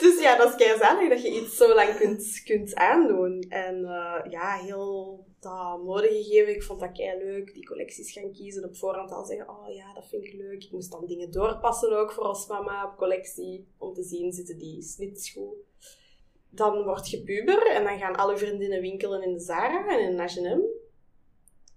dus 0.00 0.20
ja, 0.20 0.27
dat 0.38 0.48
is 0.48 0.66
keizalig 0.66 1.08
dat 1.08 1.22
je 1.22 1.40
iets 1.40 1.56
zo 1.56 1.74
lang 1.74 1.96
kunt, 1.96 2.42
kunt 2.44 2.74
aandoen. 2.74 3.40
En 3.48 3.78
uh, 3.78 4.20
ja, 4.30 4.56
heel 4.56 5.26
dat 5.40 5.82
modegegeven, 5.82 6.54
ik 6.54 6.62
vond 6.62 6.80
dat 6.80 6.92
kei 6.92 7.24
leuk. 7.24 7.54
Die 7.54 7.66
collecties 7.66 8.12
gaan 8.12 8.32
kiezen, 8.32 8.64
op 8.64 8.76
voorhand 8.76 9.10
al 9.12 9.24
zeggen, 9.24 9.48
oh 9.48 9.74
ja, 9.74 9.94
dat 9.94 10.06
vind 10.08 10.24
ik 10.24 10.32
leuk. 10.32 10.64
Ik 10.64 10.72
moest 10.72 10.90
dan 10.90 11.06
dingen 11.06 11.30
doorpassen 11.30 11.98
ook 11.98 12.12
voor 12.12 12.28
ons 12.28 12.46
mama 12.46 12.86
op 12.86 12.96
collectie, 12.96 13.66
om 13.78 13.94
te 13.94 14.02
zien, 14.02 14.32
zitten 14.32 14.58
die 14.58 14.82
snits 14.82 15.30
goed. 15.30 15.54
Dan 16.50 16.84
word 16.84 17.10
je 17.10 17.22
puber 17.22 17.66
en 17.66 17.84
dan 17.84 17.98
gaan 17.98 18.16
alle 18.16 18.36
vriendinnen 18.36 18.80
winkelen 18.80 19.22
in 19.22 19.32
de 19.32 19.40
Zara 19.40 19.88
en 19.88 20.08
in 20.08 20.16
de 20.16 20.22
H&M. 20.22 20.62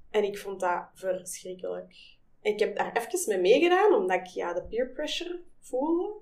En 0.10 0.24
ik 0.24 0.38
vond 0.38 0.60
dat 0.60 0.90
verschrikkelijk. 0.94 1.96
Ik 2.42 2.60
heb 2.60 2.76
daar 2.76 2.96
even 2.96 3.30
mee 3.30 3.40
meegedaan, 3.40 3.94
omdat 3.94 4.18
ik 4.18 4.26
ja, 4.26 4.54
de 4.54 4.64
peer 4.64 4.90
pressure 4.90 5.42
voelde. 5.60 6.14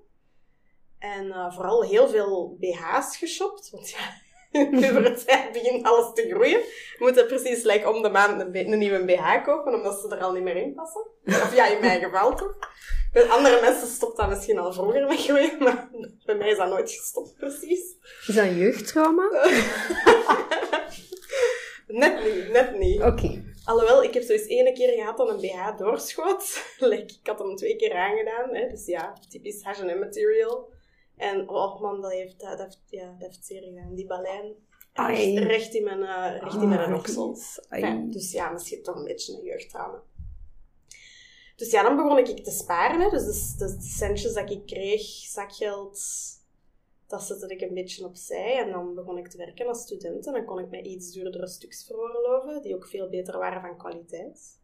En 1.16 1.26
uh, 1.26 1.54
vooral 1.54 1.82
heel 1.82 2.08
veel 2.08 2.56
BH's 2.60 3.16
geshopt. 3.16 3.70
Want 3.70 3.90
ja, 3.90 3.98
over 4.88 5.04
het 5.04 5.26
tijd 5.26 5.52
begint 5.52 5.84
alles 5.86 6.14
te 6.14 6.28
groeien. 6.30 6.58
We 6.58 6.96
moeten 6.98 7.26
precies 7.26 7.62
like, 7.62 7.88
om 7.88 8.02
de 8.02 8.08
maand 8.08 8.40
een, 8.40 8.72
een, 8.72 8.78
nieuwe 8.78 9.04
BH 9.04 9.44
kopen, 9.44 9.74
omdat 9.74 10.00
ze 10.00 10.16
er 10.16 10.22
al 10.22 10.32
niet 10.32 10.42
meer 10.42 10.56
in 10.56 10.74
passen. 10.74 11.06
Of 11.24 11.54
ja, 11.54 11.66
in 11.66 11.80
mijn 11.80 12.00
geval 12.10 12.36
toch. 12.36 12.56
Bij 13.12 13.28
andere 13.28 13.60
mensen 13.60 13.88
stopt 13.88 14.16
dat 14.16 14.28
misschien 14.28 14.58
al 14.58 14.72
vroeger 14.72 15.06
met 15.06 15.20
groeien, 15.20 15.56
maar 15.58 15.90
bij 16.26 16.34
mij 16.34 16.50
is 16.50 16.56
dat 16.56 16.68
nooit 16.68 16.90
gestopt, 16.90 17.34
precies. 17.34 17.96
Is 18.26 18.34
dat 18.34 18.44
een 18.44 18.58
jeugdtrauma? 18.58 19.28
net 21.86 22.24
niet, 22.24 22.50
net 22.50 22.78
niet. 22.78 23.02
Oké. 23.02 23.42
Alhoewel, 23.64 24.02
ik 24.02 24.14
heb 24.14 24.22
zo 24.22 24.32
eens 24.32 24.46
één 24.46 24.74
keer 24.74 24.92
gehad 24.92 25.16
dat 25.16 25.28
een 25.28 25.40
BH 25.40 25.78
doorschoot. 25.78 26.64
like, 26.78 27.14
ik 27.20 27.26
had 27.26 27.38
hem 27.38 27.56
twee 27.56 27.76
keer 27.76 27.94
aangedaan, 27.94 28.54
hè, 28.54 28.68
dus 28.68 28.86
ja, 28.86 29.12
typisch 29.28 29.62
H&M 29.62 29.98
material. 29.98 30.78
En 31.20 31.48
oh 31.48 31.80
man, 31.80 32.00
dat 32.00 32.12
heeft, 32.12 32.40
dat, 32.40 32.58
heeft, 32.58 32.82
ja, 32.86 33.06
dat 33.06 33.28
heeft 33.28 33.44
zeer 33.44 33.62
gedaan. 33.62 33.94
Die 33.94 34.06
balijn 34.06 34.54
recht, 34.92 35.38
recht 35.38 35.74
in 35.74 35.84
mijn, 35.84 36.00
uh, 36.00 36.40
recht 36.40 36.54
in 36.54 36.68
mijn 36.68 36.94
oksel. 36.94 37.38
dus 38.10 38.32
ja, 38.32 38.50
misschien 38.50 38.82
toch 38.82 38.96
een 38.96 39.04
beetje 39.04 39.32
een 39.32 39.44
jeugdtrauma. 39.44 40.02
Dus 41.56 41.70
ja, 41.70 41.82
dan 41.82 41.96
begon 41.96 42.18
ik 42.18 42.44
te 42.44 42.50
sparen. 42.50 43.00
Hè. 43.00 43.10
Dus 43.10 43.56
de, 43.56 43.76
de 43.76 43.82
centjes 43.82 44.32
dat 44.32 44.50
ik 44.50 44.66
kreeg, 44.66 45.02
zakgeld, 45.06 46.00
dat 47.06 47.22
zette 47.22 47.46
ik 47.46 47.60
een 47.60 47.74
beetje 47.74 48.04
opzij. 48.04 48.58
En 48.58 48.70
dan 48.70 48.94
begon 48.94 49.18
ik 49.18 49.28
te 49.28 49.36
werken 49.36 49.66
als 49.66 49.80
student. 49.80 50.26
En 50.26 50.32
dan 50.32 50.44
kon 50.44 50.58
ik 50.58 50.70
mij 50.70 50.82
iets 50.82 51.12
duurdere 51.12 51.48
stuks 51.48 51.86
veroorloven, 51.86 52.62
die 52.62 52.74
ook 52.74 52.86
veel 52.86 53.08
beter 53.08 53.38
waren 53.38 53.60
van 53.60 53.78
kwaliteit. 53.78 54.58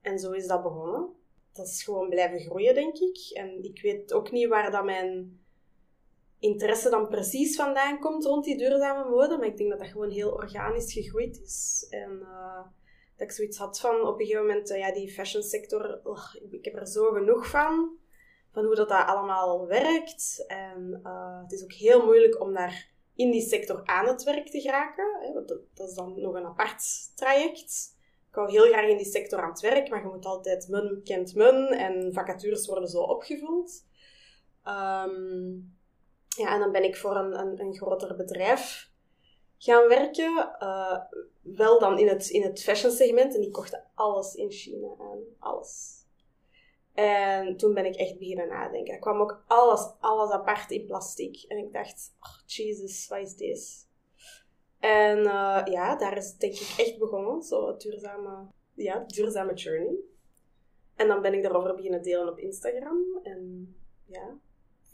En 0.00 0.18
zo 0.18 0.32
is 0.32 0.46
dat 0.46 0.62
begonnen. 0.62 1.08
Dat 1.52 1.66
is 1.66 1.82
gewoon 1.82 2.08
blijven 2.08 2.40
groeien, 2.40 2.74
denk 2.74 2.96
ik. 2.96 3.18
En 3.32 3.62
ik 3.62 3.82
weet 3.82 4.12
ook 4.12 4.30
niet 4.30 4.48
waar 4.48 4.70
dat 4.70 4.84
mijn 4.84 5.40
interesse 6.38 6.90
dan 6.90 7.08
precies 7.08 7.56
vandaan 7.56 8.00
komt 8.00 8.24
rond 8.24 8.44
die 8.44 8.56
duurzame 8.56 9.10
mode. 9.10 9.36
Maar 9.36 9.46
ik 9.46 9.56
denk 9.56 9.70
dat 9.70 9.78
dat 9.78 9.88
gewoon 9.88 10.10
heel 10.10 10.30
organisch 10.30 10.92
gegroeid 10.92 11.40
is. 11.40 11.86
En 11.90 12.10
uh, 12.22 12.62
dat 13.16 13.26
ik 13.28 13.32
zoiets 13.32 13.58
had 13.58 13.80
van 13.80 14.00
op 14.00 14.20
een 14.20 14.26
gegeven 14.26 14.46
moment, 14.46 14.70
uh, 14.70 14.78
ja, 14.78 14.92
die 14.92 15.12
fashion 15.12 15.42
sector, 15.42 16.00
ik 16.50 16.64
heb 16.64 16.76
er 16.76 16.86
zo 16.86 17.12
genoeg 17.12 17.46
van. 17.46 17.98
Van 18.52 18.64
hoe 18.64 18.74
dat, 18.74 18.88
dat 18.88 19.06
allemaal 19.06 19.66
werkt. 19.66 20.44
En 20.46 21.00
uh, 21.02 21.42
het 21.42 21.52
is 21.52 21.62
ook 21.62 21.72
heel 21.72 22.04
moeilijk 22.04 22.40
om 22.40 22.54
daar 22.54 22.94
in 23.14 23.30
die 23.30 23.48
sector 23.48 23.84
aan 23.84 24.06
het 24.06 24.22
werk 24.22 24.48
te 24.48 24.60
geraken. 24.60 25.18
Hè, 25.20 25.32
dat, 25.32 25.48
dat, 25.74 25.88
is 25.88 25.94
dan 25.94 26.20
nog 26.20 26.34
een 26.34 26.46
apart 26.46 27.16
traject. 27.16 27.94
Ik 28.28 28.34
wou 28.34 28.50
heel 28.50 28.72
graag 28.72 28.88
in 28.88 28.96
die 28.96 29.06
sector 29.06 29.40
aan 29.40 29.50
het 29.50 29.60
werk, 29.60 29.88
maar 29.88 30.02
je 30.02 30.08
moet 30.08 30.24
altijd 30.24 30.68
mun 30.68 31.00
kent 31.04 31.34
mun 31.34 31.66
en 31.66 32.12
vacatures 32.12 32.66
worden 32.66 32.88
zo 32.88 33.00
opgevuld. 33.00 33.84
Um, 34.64 35.75
ja, 36.36 36.54
en 36.54 36.60
dan 36.60 36.72
ben 36.72 36.84
ik 36.84 36.96
voor 36.96 37.16
een, 37.16 37.38
een, 37.38 37.60
een 37.60 37.74
groter 37.74 38.16
bedrijf 38.16 38.90
gaan 39.58 39.88
werken. 39.88 40.56
Uh, 40.60 41.00
wel 41.42 41.78
dan 41.78 41.98
in 41.98 42.08
het, 42.08 42.28
in 42.28 42.42
het 42.42 42.62
fashion 42.62 42.92
segment. 42.92 43.34
En 43.34 43.40
die 43.40 43.50
kochten 43.50 43.84
alles 43.94 44.34
in 44.34 44.50
China 44.50 44.88
aan. 44.98 45.18
Alles. 45.38 46.04
En 46.94 47.56
toen 47.56 47.74
ben 47.74 47.84
ik 47.84 47.94
echt 47.94 48.18
beginnen 48.18 48.48
nadenken. 48.48 48.94
Er 48.94 49.00
kwam 49.00 49.20
ook 49.20 49.44
alles, 49.46 49.90
alles 50.00 50.30
apart 50.30 50.70
in 50.70 50.86
plastic. 50.86 51.44
En 51.48 51.58
ik 51.58 51.72
dacht, 51.72 52.14
oh 52.20 52.46
Jesus, 52.46 53.08
wat 53.08 53.18
is 53.18 53.36
dit? 53.36 53.88
En 54.78 55.18
uh, 55.18 55.62
ja, 55.64 55.96
daar 55.96 56.16
is 56.16 56.36
denk 56.36 56.52
ik 56.52 56.74
echt 56.76 56.98
begonnen. 56.98 57.42
Zo 57.42 57.76
duurzame, 57.76 58.46
ja, 58.74 59.04
duurzame 59.06 59.54
journey. 59.54 59.94
En 60.94 61.08
dan 61.08 61.22
ben 61.22 61.34
ik 61.34 61.42
daarover 61.42 61.74
beginnen 61.74 62.02
delen 62.02 62.28
op 62.28 62.38
Instagram. 62.38 63.20
En 63.22 63.74
ja, 64.04 64.38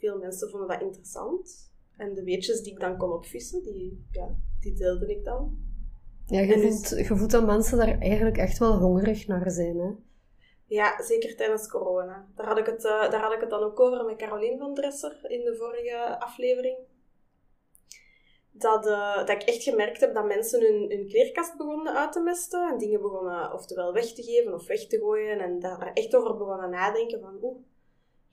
veel 0.03 0.17
mensen 0.17 0.49
vonden 0.49 0.67
dat 0.67 0.81
interessant. 0.81 1.71
En 1.97 2.13
de 2.13 2.23
weetjes 2.23 2.61
die 2.61 2.71
ik 2.73 2.79
dan 2.79 2.97
kon 2.97 3.11
opvissen, 3.11 3.63
die, 3.63 4.05
ja, 4.11 4.35
die 4.59 4.73
deelde 4.73 5.11
ik 5.11 5.23
dan. 5.23 5.57
Ja, 6.25 6.39
je, 6.39 6.59
voelt, 6.59 6.89
dus, 6.89 7.07
je 7.07 7.15
voelt 7.15 7.31
dat 7.31 7.45
mensen 7.45 7.77
daar 7.77 7.99
eigenlijk 7.99 8.37
echt 8.37 8.57
wel 8.57 8.77
hongerig 8.77 9.27
naar 9.27 9.51
zijn, 9.51 9.77
hè? 9.77 9.91
Ja, 10.65 11.03
zeker 11.03 11.35
tijdens 11.35 11.67
corona. 11.67 12.27
Daar 12.35 12.47
had 12.47 12.57
ik 12.57 12.65
het, 12.65 12.83
uh, 12.83 13.09
daar 13.09 13.21
had 13.21 13.33
ik 13.33 13.39
het 13.39 13.49
dan 13.49 13.63
ook 13.63 13.79
over 13.79 14.05
met 14.05 14.15
Caroline 14.15 14.57
van 14.57 14.73
Dresser 14.73 15.19
in 15.27 15.43
de 15.43 15.55
vorige 15.55 16.19
aflevering. 16.19 16.77
Dat, 18.51 18.87
uh, 18.87 19.17
dat 19.17 19.29
ik 19.29 19.41
echt 19.41 19.63
gemerkt 19.63 19.99
heb 19.99 20.13
dat 20.13 20.25
mensen 20.25 20.61
hun, 20.61 20.89
hun 20.89 21.07
kleerkast 21.07 21.57
begonnen 21.57 21.95
uit 21.95 22.11
te 22.11 22.19
mesten. 22.19 22.69
En 22.71 22.77
dingen 22.77 23.01
begonnen 23.01 23.53
oftewel 23.53 23.93
weg 23.93 24.13
te 24.13 24.23
geven 24.23 24.53
of 24.53 24.67
weg 24.67 24.87
te 24.87 24.97
gooien. 24.97 25.39
En 25.39 25.59
daar 25.59 25.91
echt 25.93 26.15
over 26.15 26.37
begonnen 26.37 26.69
nadenken 26.69 27.19
van... 27.19 27.37
Oeh, 27.41 27.57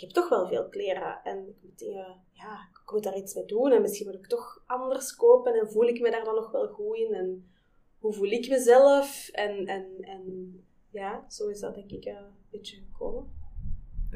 ik 0.00 0.06
heb 0.06 0.14
toch 0.14 0.28
wel 0.28 0.48
veel 0.48 0.68
kleren 0.68 1.20
en 1.24 1.38
ik 1.48 1.56
moet 1.62 1.78
dingen, 1.78 2.16
ja, 2.32 2.68
ik 2.84 2.92
moet 2.92 3.02
daar 3.02 3.16
iets 3.16 3.34
mee 3.34 3.44
doen 3.44 3.72
en 3.72 3.80
misschien 3.82 4.06
moet 4.06 4.14
ik 4.14 4.26
toch 4.26 4.62
anders 4.66 5.16
kopen 5.16 5.54
en 5.54 5.70
voel 5.70 5.88
ik 5.88 6.00
me 6.00 6.10
daar 6.10 6.24
dan 6.24 6.34
nog 6.34 6.50
wel 6.50 6.68
goed 6.68 6.96
in 6.96 7.14
en 7.14 7.50
hoe 7.98 8.12
voel 8.12 8.30
ik 8.30 8.48
mezelf 8.48 9.28
en, 9.32 9.66
en, 9.66 9.86
en 10.00 10.54
ja, 10.90 11.24
zo 11.28 11.48
is 11.48 11.60
dat 11.60 11.74
denk 11.74 11.90
ik 11.90 12.06
uh, 12.06 12.12
een 12.12 12.34
beetje 12.50 12.76
gekomen. 12.76 13.32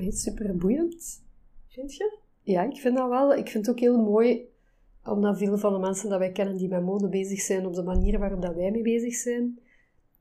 Super 0.09 0.57
boeiend. 0.57 1.23
Vind 1.69 1.95
je? 1.95 2.19
Ja, 2.43 2.63
ik 2.63 2.77
vind 2.77 2.97
dat 2.97 3.09
wel. 3.09 3.35
Ik 3.35 3.49
vind 3.49 3.67
het 3.67 3.75
ook 3.75 3.81
heel 3.81 3.99
mooi 3.99 4.49
omdat 5.05 5.39
veel 5.39 5.59
van 5.59 5.73
de 5.73 5.79
mensen 5.79 6.09
dat 6.09 6.19
wij 6.19 6.33
kennen 6.33 6.57
die 6.57 6.69
met 6.69 6.83
mode 6.83 7.09
bezig 7.09 7.41
zijn 7.41 7.67
op 7.67 7.75
de 7.75 7.83
manier 7.83 8.19
waarop 8.19 8.43
dat 8.43 8.55
wij 8.55 8.71
mee 8.71 8.83
bezig 8.83 9.15
zijn. 9.15 9.61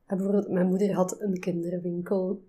bijvoorbeeld, 0.06 0.48
mijn 0.48 0.66
moeder 0.66 0.94
had 0.94 1.20
een 1.20 1.38
kinderwinkel 1.38 2.42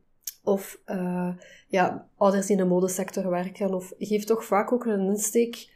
of 0.46 0.82
uh, 0.86 1.30
ja, 1.68 2.10
ouders 2.18 2.46
die 2.46 2.58
in 2.58 2.64
de 2.64 2.70
modesector 2.70 3.30
werken. 3.30 3.74
Of 3.74 3.94
geeft 3.98 4.28
toch 4.28 4.46
vaak 4.46 4.72
ook 4.72 4.86
een 4.86 5.08
insteek 5.08 5.74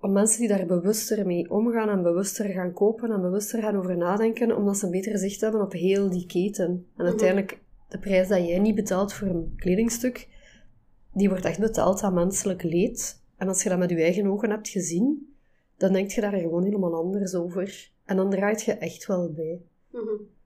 om 0.00 0.12
mensen 0.12 0.38
die 0.38 0.48
daar 0.48 0.66
bewuster 0.66 1.26
mee 1.26 1.50
omgaan 1.50 1.88
en 1.88 2.02
bewuster 2.02 2.44
gaan 2.44 2.72
kopen 2.72 3.10
en 3.10 3.20
bewuster 3.20 3.62
gaan 3.62 3.76
over 3.76 3.96
nadenken, 3.96 4.56
omdat 4.56 4.76
ze 4.76 4.84
een 4.84 4.90
beter 4.90 5.18
zicht 5.18 5.40
hebben 5.40 5.60
op 5.60 5.72
heel 5.72 6.10
die 6.10 6.26
keten. 6.26 6.66
En 6.66 6.86
mhm. 6.96 7.06
uiteindelijk, 7.06 7.60
de 7.88 7.98
prijs 7.98 8.28
dat 8.28 8.46
jij 8.46 8.58
niet 8.58 8.74
betaalt 8.74 9.12
voor 9.12 9.28
een 9.28 9.52
kledingstuk, 9.56 10.28
die 11.12 11.28
wordt 11.28 11.44
echt 11.44 11.58
betaald 11.58 12.02
aan 12.02 12.14
menselijk 12.14 12.62
leed. 12.62 13.22
En 13.36 13.48
als 13.48 13.62
je 13.62 13.68
dat 13.68 13.78
met 13.78 13.90
je 13.90 14.02
eigen 14.02 14.26
ogen 14.26 14.50
hebt 14.50 14.68
gezien, 14.68 15.34
dan 15.76 15.92
denk 15.92 16.10
je 16.10 16.20
daar 16.20 16.38
gewoon 16.38 16.64
helemaal 16.64 16.94
anders 16.94 17.34
over. 17.34 17.90
En 18.04 18.16
dan 18.16 18.30
draait 18.30 18.62
je 18.62 18.72
echt 18.72 19.06
wel 19.06 19.32
bij. 19.32 19.60
Mm 19.90 20.38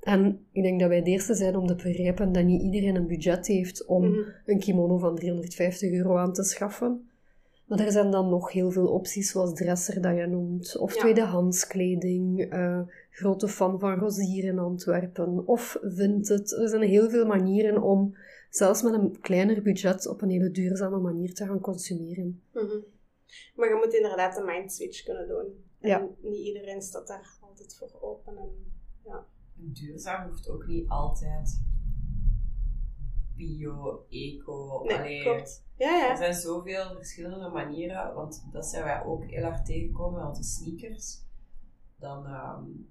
en 0.00 0.46
ik 0.52 0.62
denk 0.62 0.80
dat 0.80 0.88
wij 0.88 1.02
de 1.02 1.10
eerste 1.10 1.34
zijn 1.34 1.56
om 1.56 1.66
te 1.66 1.74
begrijpen 1.74 2.32
dat 2.32 2.44
niet 2.44 2.62
iedereen 2.62 2.96
een 2.96 3.06
budget 3.06 3.46
heeft 3.46 3.84
om 3.86 4.08
mhm. 4.08 4.28
een 4.44 4.58
kimono 4.58 4.98
van 4.98 5.14
350 5.14 5.92
euro 5.92 6.16
aan 6.16 6.32
te 6.32 6.44
schaffen. 6.44 7.10
Maar 7.66 7.80
er 7.80 7.92
zijn 7.92 8.10
dan 8.10 8.28
nog 8.28 8.52
heel 8.52 8.70
veel 8.70 8.86
opties, 8.86 9.30
zoals 9.30 9.54
dresser 9.54 10.02
dat 10.02 10.16
je 10.16 10.26
noemt, 10.26 10.76
of 10.76 10.94
ja. 10.94 11.00
tweedehands 11.00 11.66
kleding, 11.66 12.54
uh, 12.54 12.80
grote 13.10 13.48
fan 13.48 13.78
van 13.78 13.98
Rosier 13.98 14.44
in 14.44 14.58
Antwerpen, 14.58 15.46
of 15.46 15.78
vintage. 15.82 16.56
Er 16.56 16.68
zijn 16.68 16.82
heel 16.82 17.10
veel 17.10 17.26
manieren 17.26 17.82
om, 17.82 18.16
zelfs 18.50 18.82
met 18.82 18.92
een 18.92 19.20
kleiner 19.20 19.62
budget, 19.62 20.06
op 20.06 20.22
een 20.22 20.30
hele 20.30 20.50
duurzame 20.50 20.98
manier 20.98 21.34
te 21.34 21.46
gaan 21.46 21.60
consumeren. 21.60 22.42
Mhm. 22.52 22.78
Maar 23.54 23.68
je 23.68 23.80
moet 23.84 23.94
inderdaad 23.94 24.36
een 24.36 24.44
mindswitch 24.44 25.04
kunnen 25.04 25.28
doen. 25.28 25.64
En 25.80 25.88
ja. 25.88 26.08
niet 26.20 26.46
iedereen 26.46 26.82
staat 26.82 27.06
daar 27.06 27.38
altijd 27.40 27.76
voor 27.76 27.98
open. 28.00 28.36
En, 28.36 28.48
ja 29.04 29.26
duurzaam 29.62 30.28
hoeft 30.28 30.48
ook 30.48 30.66
niet 30.66 30.88
altijd 30.88 31.62
bio, 33.36 34.06
eco. 34.08 34.82
Nee, 34.84 35.22
klopt. 35.22 35.64
Ja, 35.76 35.96
ja. 35.96 36.10
Er 36.10 36.16
zijn 36.16 36.34
zoveel 36.34 36.94
verschillende 36.94 37.48
manieren, 37.48 38.14
want 38.14 38.46
dat 38.52 38.66
zijn 38.66 38.84
wij 38.84 39.04
ook 39.04 39.24
heel 39.24 39.44
erg 39.44 39.62
tegengekomen, 39.62 40.22
want 40.22 40.36
de 40.36 40.42
sneakers. 40.42 41.22
Dan 41.98 42.26
um, 42.26 42.88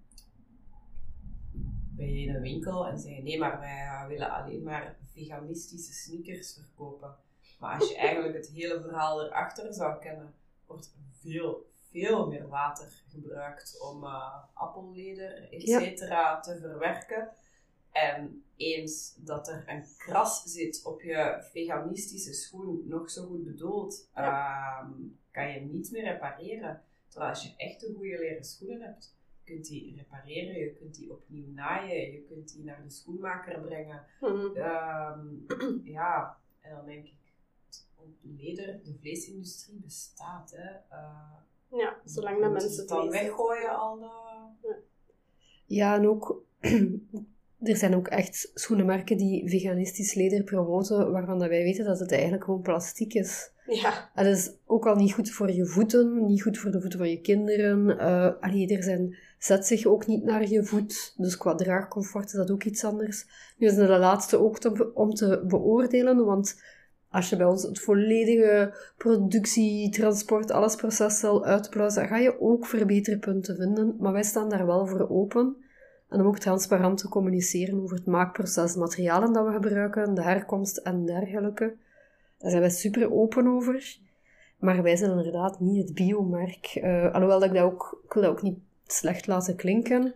ben 1.95 2.13
je 2.13 2.27
in 2.27 2.35
een 2.35 2.41
winkel 2.41 2.87
en 2.87 2.99
zeg 2.99 3.15
je 3.15 3.21
nee, 3.21 3.39
maar 3.39 3.59
wij 3.59 4.05
willen 4.07 4.31
alleen 4.31 4.63
maar 4.63 4.97
veganistische 5.13 5.93
sneakers 5.93 6.53
verkopen. 6.53 7.15
Maar 7.59 7.79
als 7.79 7.89
je 7.89 7.97
eigenlijk 7.97 8.35
het 8.35 8.49
hele 8.49 8.81
verhaal 8.81 9.25
erachter 9.25 9.73
zou 9.73 9.99
kennen, 9.99 10.33
wordt 10.65 10.95
veel, 11.11 11.68
veel 11.91 12.27
meer 12.27 12.47
water 12.47 13.03
gebruikt 13.09 13.79
om 13.81 14.03
uh, 14.03 14.43
appelleder, 14.53 15.51
et 15.51 15.97
te 16.43 16.57
verwerken. 16.61 17.29
En 17.91 18.43
eens 18.55 19.15
dat 19.17 19.47
er 19.47 19.63
een 19.67 19.83
kras 19.97 20.43
zit 20.43 20.83
op 20.83 21.01
je 21.01 21.47
veganistische 21.51 22.33
schoen, 22.33 22.83
nog 22.87 23.09
zo 23.09 23.25
goed 23.25 23.43
bedoeld, 23.43 24.09
ehm, 24.13 24.91
kan 25.31 25.47
je 25.47 25.53
hem 25.53 25.71
niet 25.71 25.91
meer 25.91 26.03
repareren. 26.03 26.83
Terwijl 27.07 27.31
als 27.31 27.43
je 27.43 27.53
echt 27.57 27.83
een 27.83 27.95
goede 27.95 28.17
leren 28.17 28.45
schoenen 28.45 28.81
hebt, 28.81 29.15
je 29.43 29.53
kunt 29.53 29.65
die 29.65 29.95
repareren, 29.95 30.59
je 30.59 30.73
kunt 30.73 30.95
die 30.95 31.11
opnieuw 31.11 31.47
naaien, 31.53 32.11
je 32.11 32.21
kunt 32.21 32.53
die 32.53 32.63
naar 32.63 32.83
de 32.83 32.89
schoenmaker 32.89 33.61
brengen. 33.61 34.05
Mhm. 34.19 34.57
Ehm, 34.57 35.27
ja, 35.97 36.37
en 36.61 36.75
dan 36.75 36.85
denk 36.85 37.05
ik, 37.05 37.19
leder, 38.21 38.83
de 38.83 38.95
vleesindustrie 38.99 39.79
bestaat. 39.79 40.51
Hè. 40.51 40.69
Uh, 40.91 41.33
ja, 41.71 41.97
zolang 42.05 42.41
dat 42.41 42.51
mensen 42.51 42.79
het 42.79 42.87
dan 42.87 43.09
weggooien 43.09 43.79
al. 43.79 43.99
Ja. 43.99 44.75
ja, 45.65 45.95
en 45.95 46.07
ook 46.07 46.43
er 47.59 47.77
zijn 47.77 47.95
ook 47.95 48.07
echt 48.07 48.51
schoenenmerken 48.53 49.17
die 49.17 49.49
veganistisch 49.49 50.13
leder 50.13 50.43
promoten, 50.43 51.11
waarvan 51.11 51.39
dat 51.39 51.49
wij 51.49 51.63
weten 51.63 51.85
dat 51.85 51.99
het 51.99 52.11
eigenlijk 52.11 52.43
gewoon 52.43 52.61
plastiek 52.61 53.13
is. 53.13 53.51
Ja. 53.65 54.09
Dat 54.15 54.25
is 54.25 54.51
ook 54.65 54.87
al 54.87 54.95
niet 54.95 55.13
goed 55.13 55.31
voor 55.31 55.51
je 55.51 55.65
voeten, 55.65 56.25
niet 56.25 56.41
goed 56.41 56.57
voor 56.57 56.71
de 56.71 56.81
voeten 56.81 56.99
van 56.99 57.09
je 57.09 57.21
kinderen. 57.21 57.87
Uh, 57.87 58.31
allee, 58.39 58.75
er 58.75 58.83
zijn, 58.83 59.17
zet 59.39 59.65
zich 59.65 59.85
ook 59.85 60.07
niet 60.07 60.23
naar 60.23 60.47
je 60.47 60.63
voet, 60.63 61.13
dus 61.17 61.37
qua 61.37 61.55
draagcomfort 61.55 62.25
is 62.25 62.31
dat 62.31 62.51
ook 62.51 62.63
iets 62.63 62.83
anders. 62.83 63.25
Nu 63.57 63.67
is 63.67 63.75
het 63.75 63.87
de 63.87 63.97
laatste 63.97 64.39
ook 64.39 64.59
te, 64.59 64.93
om 64.93 65.13
te 65.13 65.43
beoordelen, 65.47 66.25
want 66.25 66.61
als 67.11 67.29
je 67.29 67.35
bij 67.35 67.45
ons 67.45 67.63
het 67.63 67.79
volledige 67.79 68.73
productie, 68.97 69.89
transport, 69.89 70.51
alles 70.51 70.75
proces 70.75 71.19
zal 71.19 71.45
uitpluizen, 71.45 72.07
ga 72.07 72.17
je 72.17 72.41
ook 72.41 72.65
verbeterpunten 72.65 73.55
vinden. 73.55 73.95
Maar 73.99 74.13
wij 74.13 74.23
staan 74.23 74.49
daar 74.49 74.65
wel 74.65 74.87
voor 74.87 75.09
open. 75.09 75.55
En 76.09 76.19
om 76.19 76.27
ook 76.27 76.39
transparant 76.39 76.97
te 76.97 77.09
communiceren 77.09 77.81
over 77.81 77.97
het 77.97 78.05
maakproces, 78.05 78.75
materialen 78.75 79.33
dat 79.33 79.45
we 79.45 79.51
gebruiken, 79.51 80.13
de 80.13 80.21
herkomst 80.21 80.77
en 80.77 81.05
dergelijke. 81.05 81.75
Daar 82.37 82.49
zijn 82.49 82.61
wij 82.61 82.71
super 82.71 83.13
open 83.13 83.47
over. 83.47 83.97
Maar 84.59 84.83
wij 84.83 84.95
zijn 84.95 85.11
inderdaad 85.11 85.59
niet 85.59 85.87
het 85.87 85.93
biomerk. 85.93 86.79
Uh, 86.83 87.13
alhoewel 87.13 87.39
dat 87.39 87.49
ik 87.49 87.55
dat 87.55 87.63
ook, 87.63 88.01
ik 88.03 88.13
dat 88.13 88.25
ook 88.25 88.41
niet 88.41 88.59
slecht 88.85 89.27
laten 89.27 89.55
klinken. 89.55 90.13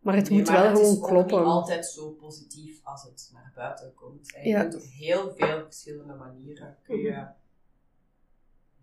Maar 0.00 0.14
het 0.14 0.28
Nee, 0.28 0.38
moet 0.38 0.48
maar 0.48 0.56
wel 0.62 0.66
het 0.70 0.76
gewoon 0.78 0.92
is 0.92 0.98
ook 1.00 1.06
kloppen. 1.08 1.36
niet 1.38 1.46
altijd 1.46 1.86
zo 1.86 2.10
positief 2.10 2.80
als 2.84 3.02
het 3.02 3.30
naar 3.32 3.52
buiten 3.54 3.94
komt. 3.94 4.34
En 4.34 4.42
je 4.42 4.48
Ja. 4.48 4.60
kunt 4.62 4.74
op 4.74 4.82
heel 4.82 5.34
veel 5.34 5.62
verschillende 5.64 6.14
manieren 6.14 6.76
kun 6.82 6.96
je 6.98 7.10
Mhm. 7.10 7.26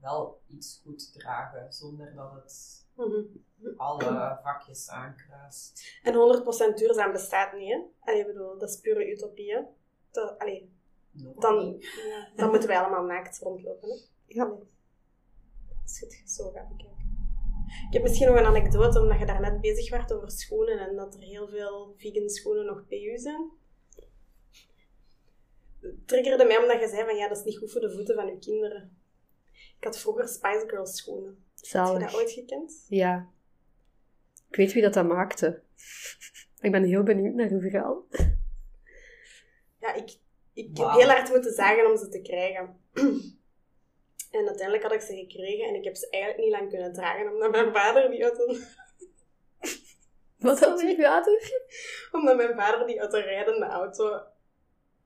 wel 0.01 0.41
iets 0.47 0.81
goed 0.83 1.13
dragen 1.13 1.73
zonder 1.73 2.13
dat 2.15 2.31
het 2.33 2.85
Mhm. 2.93 3.21
alle 3.77 4.39
vakjes 4.43 4.89
aankruist. 4.89 5.99
En 6.03 6.13
100% 6.15 6.77
duurzaam 6.77 7.11
bestaat 7.11 7.53
niet, 7.53 7.69
hè? 7.73 7.81
Allee, 7.99 8.25
bedoel, 8.25 8.57
dat 8.57 8.69
is 8.69 8.79
pure 8.79 9.11
utopie, 9.11 9.53
hè? 9.53 9.61
Dat, 10.11 10.39
allee, 10.39 10.71
Nog 11.11 11.35
dan, 11.35 11.57
niet. 11.71 11.87
dan 12.35 12.49
moeten 12.49 12.69
wij 12.69 12.79
allemaal 12.79 13.03
naakt 13.03 13.39
rondlopen, 13.39 13.89
hè? 13.89 13.95
Ja. 14.25 14.43
Als 15.83 15.99
je 15.99 16.05
het 16.05 16.21
zo 16.31 16.51
gaat 16.51 16.67
bekijken. 16.67 16.96
Ik 17.87 17.93
heb 17.93 18.01
misschien 18.01 18.27
nog 18.27 18.37
een 18.37 18.45
anekdote, 18.45 19.01
omdat 19.01 19.19
je 19.19 19.25
daarnet 19.25 19.61
bezig 19.61 19.89
werd 19.89 20.13
over 20.13 20.31
schoenen 20.31 20.79
en 20.79 20.95
dat 20.95 21.15
er 21.15 21.21
heel 21.21 21.47
veel 21.47 21.93
vegan 21.97 22.29
schoenen 22.29 22.65
nog 22.65 22.87
PU 22.87 23.17
zijn. 23.17 23.51
Het 25.81 26.07
triggerde 26.07 26.45
mij 26.45 26.57
omdat 26.57 26.79
je 26.79 26.87
zei 26.87 27.05
van 27.05 27.15
ja, 27.15 27.27
dat 27.27 27.37
is 27.37 27.43
niet 27.43 27.57
goed 27.57 27.71
voor 27.71 27.81
de 27.81 27.91
voeten 27.91 28.15
van 28.15 28.27
je 28.27 28.39
kinderen. 28.39 28.97
Ik 29.77 29.83
had 29.83 29.99
vroeger 29.99 30.27
Spice 30.27 30.63
Girls 30.67 30.97
schoenen. 30.97 31.45
Heb 31.55 31.65
je 31.65 31.77
dat 31.77 31.87
Zalig. 31.87 32.15
ooit 32.15 32.31
gekend? 32.31 32.85
Ja. 32.89 33.29
Ik 34.49 34.55
weet 34.55 34.73
wie 34.73 34.81
dat, 34.81 34.93
dat 34.93 35.07
maakte. 35.07 35.61
Ik 36.59 36.71
ben 36.71 36.83
heel 36.83 37.03
benieuwd 37.03 37.33
naar 37.33 37.49
uw 37.49 37.59
verhaal. 37.59 38.07
Ja, 39.79 39.93
ik, 39.93 40.17
ik 40.53 40.77
heb 40.77 40.89
heel 40.91 41.07
hard 41.07 41.29
moeten 41.29 41.53
zagen 41.53 41.91
om 41.91 41.97
ze 41.97 42.09
te 42.09 42.21
krijgen. 42.21 42.79
En 44.37 44.47
uiteindelijk 44.47 44.83
had 44.83 44.93
ik 44.93 45.01
ze 45.01 45.15
gekregen 45.15 45.67
en 45.67 45.75
ik 45.75 45.83
heb 45.83 45.95
ze 45.95 46.09
eigenlijk 46.09 46.43
niet 46.43 46.53
lang 46.53 46.69
kunnen 46.69 46.93
dragen, 46.93 47.31
omdat 47.33 47.51
mijn 47.51 47.73
vader 47.73 48.09
die 48.09 48.23
uit 48.23 48.39
een, 48.39 48.63
Wat 50.47 50.59
had 50.59 50.81
uw 50.81 50.95
vader? 50.95 51.51
omdat 52.11 52.35
mijn 52.35 52.55
vader 52.55 52.87
die 52.87 53.01
uit 53.01 53.13
een 53.13 53.21
rijdende 53.21 53.65
auto 53.65 54.19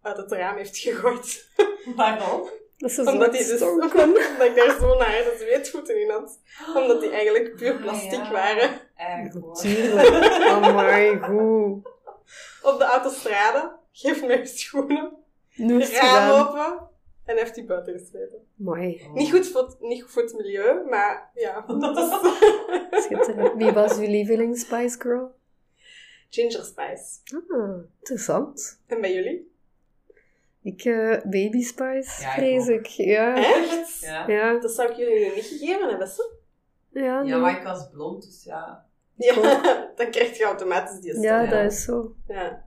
uit 0.02 0.18
het 0.18 0.32
raam 0.32 0.58
heeft 0.58 0.78
gegooid. 0.78 1.48
Waarom? 1.96 2.50
Dat 2.78 2.90
is 2.90 2.96
zo 2.96 3.02
Omdat, 3.06 3.32
hij 3.38 3.46
dus, 3.46 3.62
omdat 3.72 4.48
ik 4.48 4.56
daar 4.56 4.78
zo 4.80 4.98
naar 4.98 5.10
de 5.24 5.36
zweetvoeten 5.40 6.02
in 6.02 6.10
had. 6.10 6.40
Omdat 6.76 7.02
die 7.02 7.10
eigenlijk 7.12 7.56
puur 7.56 7.74
Ah, 7.74 7.82
plastic 7.82 8.12
ja. 8.12 8.32
waren. 8.32 8.82
Echt. 8.96 9.36
Oh 9.36 10.76
my 10.76 11.18
goed. 11.20 11.88
Op 12.62 12.80
de 12.80 12.84
autostrade. 12.86 13.76
Geef 13.92 14.26
mij 14.26 14.46
schoenen. 14.46 15.18
Nu 15.56 15.82
is 15.82 15.90
het 15.92 16.02
Raam 16.02 16.30
gedaan. 16.30 16.48
open. 16.48 16.90
En 17.32 17.38
heeft 17.38 17.56
hij 17.56 17.66
buiten 17.66 17.94
gesmeten. 18.00 18.38
Mooi. 18.56 19.02
Oh. 19.08 19.14
Niet, 19.14 19.32
goed 19.32 19.48
voor, 19.48 19.62
het- 19.62 19.80
niet 19.80 20.02
goed 20.02 20.12
voor 20.12 20.22
het 20.22 20.34
milieu, 20.34 20.84
maar 20.90 21.32
ja. 21.34 21.62
dat 21.80 21.98
is- 21.98 23.04
Schitterend. 23.04 23.54
Wie 23.58 23.72
was 23.72 23.98
uw 23.98 24.08
lieveling 24.08 24.58
Spice 24.58 25.00
Girl? 25.00 25.32
Ginger 26.30 26.64
Spice. 26.64 27.20
Ah, 27.48 27.78
interessant. 28.00 28.82
En 28.88 29.02
bij 29.02 29.14
jullie? 29.14 29.52
Ik, 30.62 30.84
eh, 30.84 31.10
Baby 31.24 31.62
Spice, 31.62 32.22
Ja, 32.22 32.28
ik 32.30 32.34
vrees 32.34 32.64
ook. 32.70 32.70
ik. 32.80 32.86
Ja. 32.88 33.36
Echt? 33.36 34.00
Ja. 34.00 34.28
Ja. 34.28 34.60
Dat 34.60 34.72
zou 34.72 34.90
ik 34.92 34.96
jullie 34.98 35.30
nu 35.30 35.36
niet 35.36 35.46
gegeven 35.46 35.90
hebben, 35.90 36.08
ze. 36.08 36.32
Ja, 36.90 37.02
ja, 37.04 37.22
nee. 37.24 37.36
maar 37.36 37.58
ik 37.58 37.64
was 37.64 37.90
blond, 37.90 38.24
dus 38.24 38.44
ja. 38.44 38.86
Ja, 39.16 39.36
dan 39.96 40.12
krijg 40.12 40.38
je 40.38 40.44
automatisch 40.44 41.00
die 41.00 41.12
stem. 41.12 41.24
Ja. 41.24 41.46
dat 41.46 41.72
is 41.72 41.84
zo. 41.84 42.16
Ja, 42.28 42.66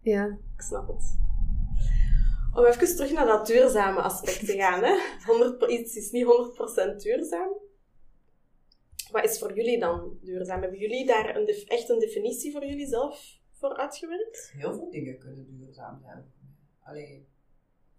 Ja. 0.00 0.24
ik 0.56 0.62
snap 0.62 0.88
het. 0.88 1.22
Om 2.54 2.64
even 2.64 2.96
terug 2.96 3.12
naar 3.12 3.26
dat 3.26 3.46
duurzame 3.46 4.00
aspect 4.00 4.46
te 4.46 4.56
gaan. 4.56 4.82
Hè. 4.82 4.94
100, 5.26 5.70
iets 5.70 5.96
is 5.96 6.10
niet 6.10 6.24
100% 6.24 6.96
duurzaam. 7.02 7.52
Wat 9.10 9.24
is 9.24 9.38
voor 9.38 9.54
jullie 9.56 9.78
dan 9.78 10.18
duurzaam? 10.22 10.60
Hebben 10.60 10.78
jullie 10.78 11.06
daar 11.06 11.36
een 11.36 11.44
def- 11.44 11.64
echt 11.68 11.88
een 11.88 11.98
definitie 11.98 12.52
voor 12.52 12.66
jullie 12.66 12.86
zelf 12.86 13.38
voor 13.52 13.76
uitgewerkt? 13.76 14.52
Heel 14.56 14.74
veel 14.74 14.90
dingen 14.90 15.18
kunnen 15.18 15.46
duurzaam 15.58 16.00
zijn. 16.02 16.32
Allee, 16.82 17.26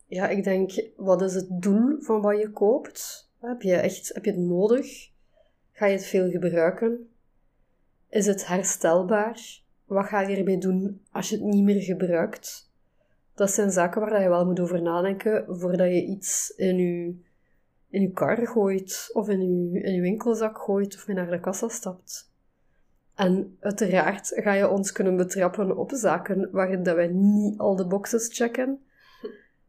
Ja, 0.08 0.28
ik 0.28 0.44
denk, 0.44 0.72
wat 0.96 1.22
is 1.22 1.34
het 1.34 1.48
doel 1.62 2.02
van 2.02 2.22
wat 2.22 2.40
je 2.40 2.50
koopt? 2.52 3.30
Heb 3.40 3.62
je, 3.62 3.76
echt, 3.76 4.14
heb 4.14 4.26
je 4.26 4.32
het 4.32 4.40
nodig? 4.40 5.10
Ga 5.72 5.86
je 5.86 5.94
het 5.96 6.06
veel 6.06 6.30
gebruiken? 6.30 7.10
Is 8.10 8.26
het 8.26 8.48
herstelbaar? 8.48 9.62
Wat 9.86 10.06
ga 10.06 10.22
je 10.22 10.36
ermee 10.38 10.58
doen 10.58 11.02
als 11.12 11.30
je 11.30 11.36
het 11.36 11.46
niet 11.46 11.64
meer 11.64 11.82
gebruikt? 11.82 12.65
Dat 13.36 13.52
zijn 13.52 13.72
zaken 13.72 14.02
waar 14.02 14.22
je 14.22 14.30
wel 14.30 14.46
moet 14.46 14.60
over 14.60 14.82
nadenken 14.82 15.46
voordat 15.48 15.88
je 15.88 16.06
iets 16.06 16.54
in 16.56 16.78
je, 16.78 17.16
in 17.90 18.02
je 18.02 18.12
kar 18.12 18.48
gooit, 18.48 19.10
of 19.14 19.30
in 19.30 19.72
je, 19.72 19.82
in 19.82 19.94
je 19.94 20.02
winkelzak 20.02 20.58
gooit, 20.58 20.96
of 20.96 21.08
mee 21.08 21.16
naar 21.16 21.30
de 21.30 21.40
kassa 21.40 21.68
stapt. 21.68 22.34
En 23.16 23.58
uiteraard 23.60 24.32
ga 24.36 24.54
je 24.54 24.70
ons 24.70 24.92
kunnen 24.92 25.16
betrappen 25.16 25.78
op 25.78 25.92
zaken 25.94 26.50
waarin 26.52 26.84
dat 26.84 26.96
wij 26.96 27.08
niet 27.08 27.60
al 27.60 27.76
de 27.76 27.88
boxes 27.88 28.38
checken. 28.38 28.80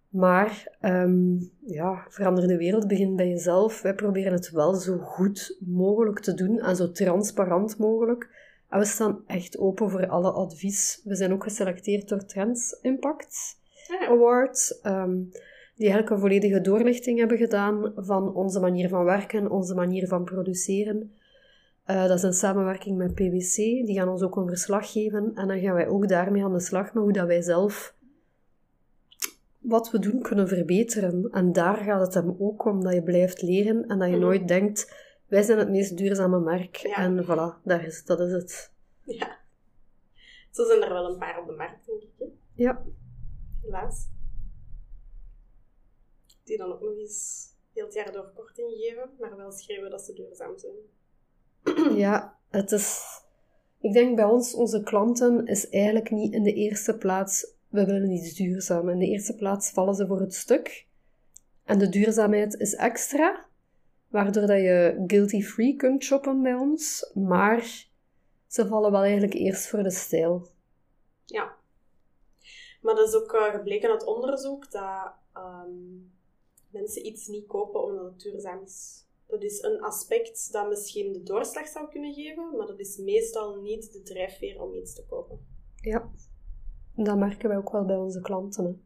Maar 0.09 0.77
ehm, 0.81 1.37
ja, 1.61 2.07
verander 2.09 2.49
de 2.49 2.57
wereld 2.57 2.89
begint 2.89 3.17
bij 3.17 3.29
jezelf. 3.29 3.83
Wij 3.83 3.95
proberen 3.95 4.33
het 4.33 4.51
wel 4.51 4.75
zo 4.75 4.99
goed 4.99 5.57
mogelijk 5.61 6.21
te 6.21 6.35
doen 6.35 6.59
en 6.59 6.77
zo 6.77 6.91
transparant 6.91 7.79
mogelijk. 7.79 8.29
En 8.77 8.83
we 8.83 8.89
staan 8.89 9.23
echt 9.27 9.59
open 9.59 9.91
voor 9.91 10.07
alle 10.09 10.31
advies. 10.31 11.01
We 11.05 11.15
zijn 11.15 11.33
ook 11.33 11.43
geselecteerd 11.43 12.09
door 12.09 12.25
Trends 12.25 12.79
Impact 12.83 13.59
Ja. 14.01 14.07
Award, 14.07 14.79
ehm, 14.83 15.15
die 15.75 15.87
eigenlijk 15.89 16.11
een 16.11 16.19
volledige 16.19 16.61
doorlichting 16.61 17.19
hebben 17.19 17.37
gedaan 17.39 17.93
van 17.97 18.35
onze 18.35 18.61
manier 18.61 18.89
van 18.89 19.05
werken, 19.05 19.51
onze 19.51 19.75
manier 19.75 20.09
van 20.09 20.25
produceren. 20.25 21.13
Eh, 21.85 22.07
dat 22.07 22.17
is 22.17 22.23
een 22.23 22.33
samenwerking 22.33 22.97
met 22.97 23.15
PwC, 23.15 23.57
die 23.57 23.95
gaan 23.95 24.09
ons 24.09 24.23
ook 24.23 24.37
een 24.37 24.49
verslag 24.49 24.93
geven 24.93 25.33
en 25.35 25.49
dan 25.49 25.61
gaan 25.61 25.75
wij 25.75 25.89
ook 25.89 26.09
daarmee 26.09 26.45
aan 26.45 26.53
de 26.53 26.61
slag 26.61 26.93
met 26.95 27.03
hoe 27.03 27.13
dat 27.13 27.27
wij 27.27 27.43
zelf 27.43 27.95
wat 29.59 29.91
we 29.91 29.99
doen 29.99 30.23
kunnen 30.23 30.49
verbeteren. 30.49 31.29
En 31.31 31.53
daar 31.53 31.77
gaat 31.77 32.01
het 32.01 32.15
hem 32.15 32.37
ook 32.39 32.65
om, 32.65 32.83
dat 32.83 32.95
je 32.95 33.03
blijft 33.03 33.43
leren 33.43 33.87
en 33.87 33.99
dat 33.99 34.09
je 34.09 34.17
Mhm. 34.17 34.25
nooit 34.25 34.49
denkt, 34.49 35.05
wij 35.27 35.43
zijn 35.43 35.59
het 35.59 35.71
meest 35.71 35.97
duurzame 35.97 36.41
merk. 36.41 36.77
Ja. 36.77 36.97
En 36.97 37.25
voilà, 37.25 37.63
daar 37.65 37.85
is, 37.85 38.05
dat 38.05 38.21
is 38.21 38.33
het. 38.33 38.73
Ja. 39.05 39.39
Zo 40.51 40.65
zijn 40.65 40.83
er 40.83 40.93
wel 40.93 41.11
een 41.13 41.19
paar 41.19 41.41
op 41.41 41.47
de 41.47 41.53
markt, 41.53 41.87
denk 41.87 42.03
ik. 42.03 42.11
hè. 42.19 42.25
Ja. 42.55 42.85
Helaas. 43.63 44.09
Die 46.45 46.57
dan 46.59 46.73
ook 46.73 46.81
nog 46.81 46.97
eens 46.97 47.49
heel 47.73 47.85
het 47.85 47.95
jaar 47.95 48.13
door 48.13 48.33
korting 48.35 48.71
geven, 48.71 49.11
maar 49.21 49.37
wel 49.37 49.53
schreeuwen 49.53 49.91
dat 49.91 50.03
ze 50.03 50.13
duurzaam 50.13 50.59
zijn. 50.59 50.75
Ja, 52.05 52.39
het 52.49 52.73
is... 52.73 53.05
Ik 53.81 53.93
denk 53.93 54.17
bij 54.17 54.25
ons, 54.25 54.55
onze 54.55 54.83
klanten, 54.83 55.47
is 55.47 55.69
eigenlijk 55.69 56.11
niet 56.11 56.33
in 56.33 56.43
de 56.43 56.53
eerste 56.53 56.97
plaats, 56.97 57.55
we 57.69 57.85
willen 57.85 58.11
iets 58.11 58.35
duurzaam. 58.35 58.89
In 58.89 58.99
de 58.99 59.07
eerste 59.07 59.35
plaats 59.35 59.71
vallen 59.71 59.95
ze 59.95 60.07
voor 60.07 60.21
het 60.21 60.35
stuk. 60.35 60.87
En 61.65 61.79
de 61.79 61.89
duurzaamheid 61.89 62.55
is 62.55 62.75
extra, 62.75 63.46
waardoor 64.09 64.47
dat 64.47 64.61
je 64.61 65.05
guilty-free 65.07 65.77
kunt 65.77 66.05
shoppen 66.05 66.43
bij 66.43 66.55
ons. 66.55 67.11
Maar 67.15 67.87
ze 68.47 68.67
vallen 68.67 68.91
wel 68.91 69.03
eigenlijk 69.03 69.35
eerst 69.35 69.69
voor 69.69 69.83
de 69.83 69.91
stijl. 69.91 70.47
Ja. 71.25 71.55
Maar 72.81 72.95
dat 72.95 73.09
is 73.09 73.15
ook 73.15 73.33
eh, 73.33 73.45
gebleken 73.45 73.91
uit 73.91 74.05
onderzoek 74.05 74.71
dat 74.71 75.13
ehm, 75.33 75.71
mensen 76.71 77.07
iets 77.07 77.27
niet 77.27 77.47
kopen 77.47 77.85
omdat 77.85 78.05
het 78.05 78.21
duurzaam 78.21 78.63
is. 78.63 79.05
Dat 79.27 79.43
is 79.43 79.63
een 79.63 79.81
aspect 79.81 80.53
dat 80.53 80.69
misschien 80.69 81.13
de 81.13 81.23
doorslag 81.23 81.69
zou 81.69 81.89
kunnen 81.89 82.15
geven, 82.15 82.57
maar 82.57 82.67
dat 82.67 82.79
is 82.79 82.97
meestal 82.97 83.61
niet 83.61 83.93
de 83.93 84.03
drijfveer 84.03 84.63
om 84.63 84.75
iets 84.75 84.95
te 84.95 85.07
kopen. 85.07 85.47
Ja, 85.75 86.11
dat 86.95 87.17
merken 87.17 87.49
wij 87.49 87.59
ook 87.59 87.71
wel 87.71 87.85
bij 87.85 87.97
onze 87.97 88.21
klanten. 88.21 88.65
Hè. 88.65 88.86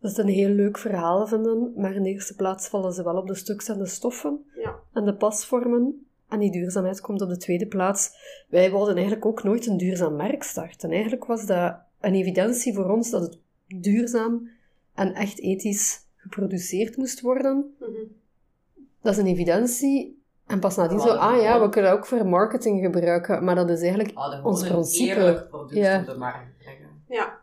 Dat 0.00 0.10
is 0.10 0.16
een 0.16 0.28
heel 0.28 0.48
leuk 0.48 0.78
verhaal 0.78 1.26
vinden, 1.26 1.72
maar 1.76 1.94
in 1.94 2.02
de 2.02 2.08
eerste 2.08 2.34
plaats 2.34 2.68
vallen 2.68 2.92
ze 2.92 3.04
wel 3.04 3.16
op 3.16 3.26
de 3.26 3.34
stuks 3.34 3.68
en 3.68 3.78
de 3.78 3.86
stoffen. 3.86 4.44
Ja. 4.54 4.74
en 4.92 5.04
de 5.04 5.14
pasvormen. 5.14 6.06
En 6.28 6.38
die 6.38 6.52
duurzaamheid 6.52 7.00
komt 7.00 7.20
op 7.22 7.28
de 7.28 7.36
tweede 7.36 7.66
plaats. 7.66 8.10
Wij 8.48 8.70
wilden 8.70 8.94
eigenlijk 8.94 9.26
ook 9.26 9.42
nooit 9.42 9.66
een 9.66 9.76
duurzaam 9.76 10.16
merk 10.16 10.42
starten. 10.42 10.90
Eigenlijk 10.90 11.24
was 11.24 11.46
dat 11.46 11.76
een 12.00 12.14
evidentie 12.14 12.74
voor 12.74 12.90
ons 12.90 13.10
dat 13.10 13.22
het 13.22 13.38
duurzaam 13.82 14.48
en 14.94 15.14
echt 15.14 15.40
ethisch 15.40 16.06
geproduceerd 16.16 16.96
moest 16.96 17.20
worden. 17.20 17.74
Mhm. 17.80 17.90
Dat 19.02 19.12
is 19.12 19.18
een 19.18 19.26
evidentie. 19.26 20.22
En 20.46 20.60
pas 20.60 20.76
nadien 20.76 21.00
zo, 21.00 21.08
ah 21.08 21.40
ja, 21.42 21.60
we 21.60 21.68
kunnen 21.68 21.90
dat 21.90 21.98
ook 22.00 22.06
voor 22.06 22.26
marketing 22.26 22.84
gebruiken. 22.84 23.44
Maar 23.44 23.54
dat 23.54 23.70
is 23.70 23.80
eigenlijk 23.80 24.12
Ons 24.44 24.68
principe. 24.68 25.14
eerlijk 25.14 25.48
product 25.48 25.74
Ja. 25.80 26.00
op 26.00 26.06
de 26.06 26.16
markt 26.16 26.58
brengen. 26.58 27.02
Ja. 27.08 27.38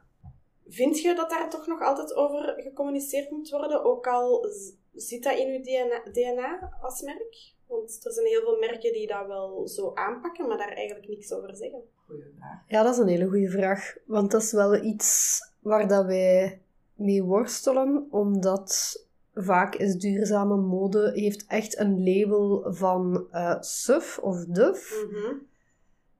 Vind 0.75 1.01
je 1.01 1.15
dat 1.15 1.29
daar 1.29 1.49
toch 1.49 1.67
nog 1.67 1.81
altijd 1.81 2.15
over 2.15 2.53
gecommuniceerd 2.57 3.31
moet 3.31 3.49
worden, 3.49 3.83
ook 3.83 4.07
al 4.07 4.47
zit 4.93 5.23
dat 5.23 5.37
in 5.37 5.47
uw 5.47 5.61
DNA, 5.61 6.11
DNA 6.11 6.77
als 6.81 7.01
merk? 7.01 7.53
Want 7.67 8.05
er 8.05 8.11
zijn 8.11 8.25
heel 8.25 8.41
veel 8.41 8.59
merken 8.59 8.93
die 8.93 9.07
dat 9.07 9.27
wel 9.27 9.67
zo 9.67 9.91
aanpakken, 9.93 10.47
maar 10.47 10.57
daar 10.57 10.73
eigenlijk 10.73 11.07
niks 11.07 11.31
over 11.31 11.55
zeggen. 11.55 11.81
Goeie 12.05 12.23
vraag. 12.37 12.63
Ja, 12.67 12.83
dat 12.83 12.93
is 12.93 12.99
een 12.99 13.07
hele 13.07 13.27
goede 13.27 13.49
vraag. 13.49 13.95
Want 14.05 14.31
dat 14.31 14.41
is 14.41 14.51
wel 14.51 14.83
iets 14.83 15.39
waar 15.59 15.87
dat 15.87 16.05
wij 16.05 16.61
mee 16.93 17.23
worstelen, 17.23 18.07
omdat 18.11 19.03
vaak 19.33 19.75
is 19.75 19.95
duurzame 19.95 20.55
mode 20.55 21.11
heeft 21.13 21.45
echt 21.47 21.79
een 21.79 22.03
label 22.03 22.73
van 22.73 23.27
eh 23.31 23.61
suf 23.61 24.17
of 24.17 24.45
duf. 24.45 25.05
Mhm. 25.09 25.33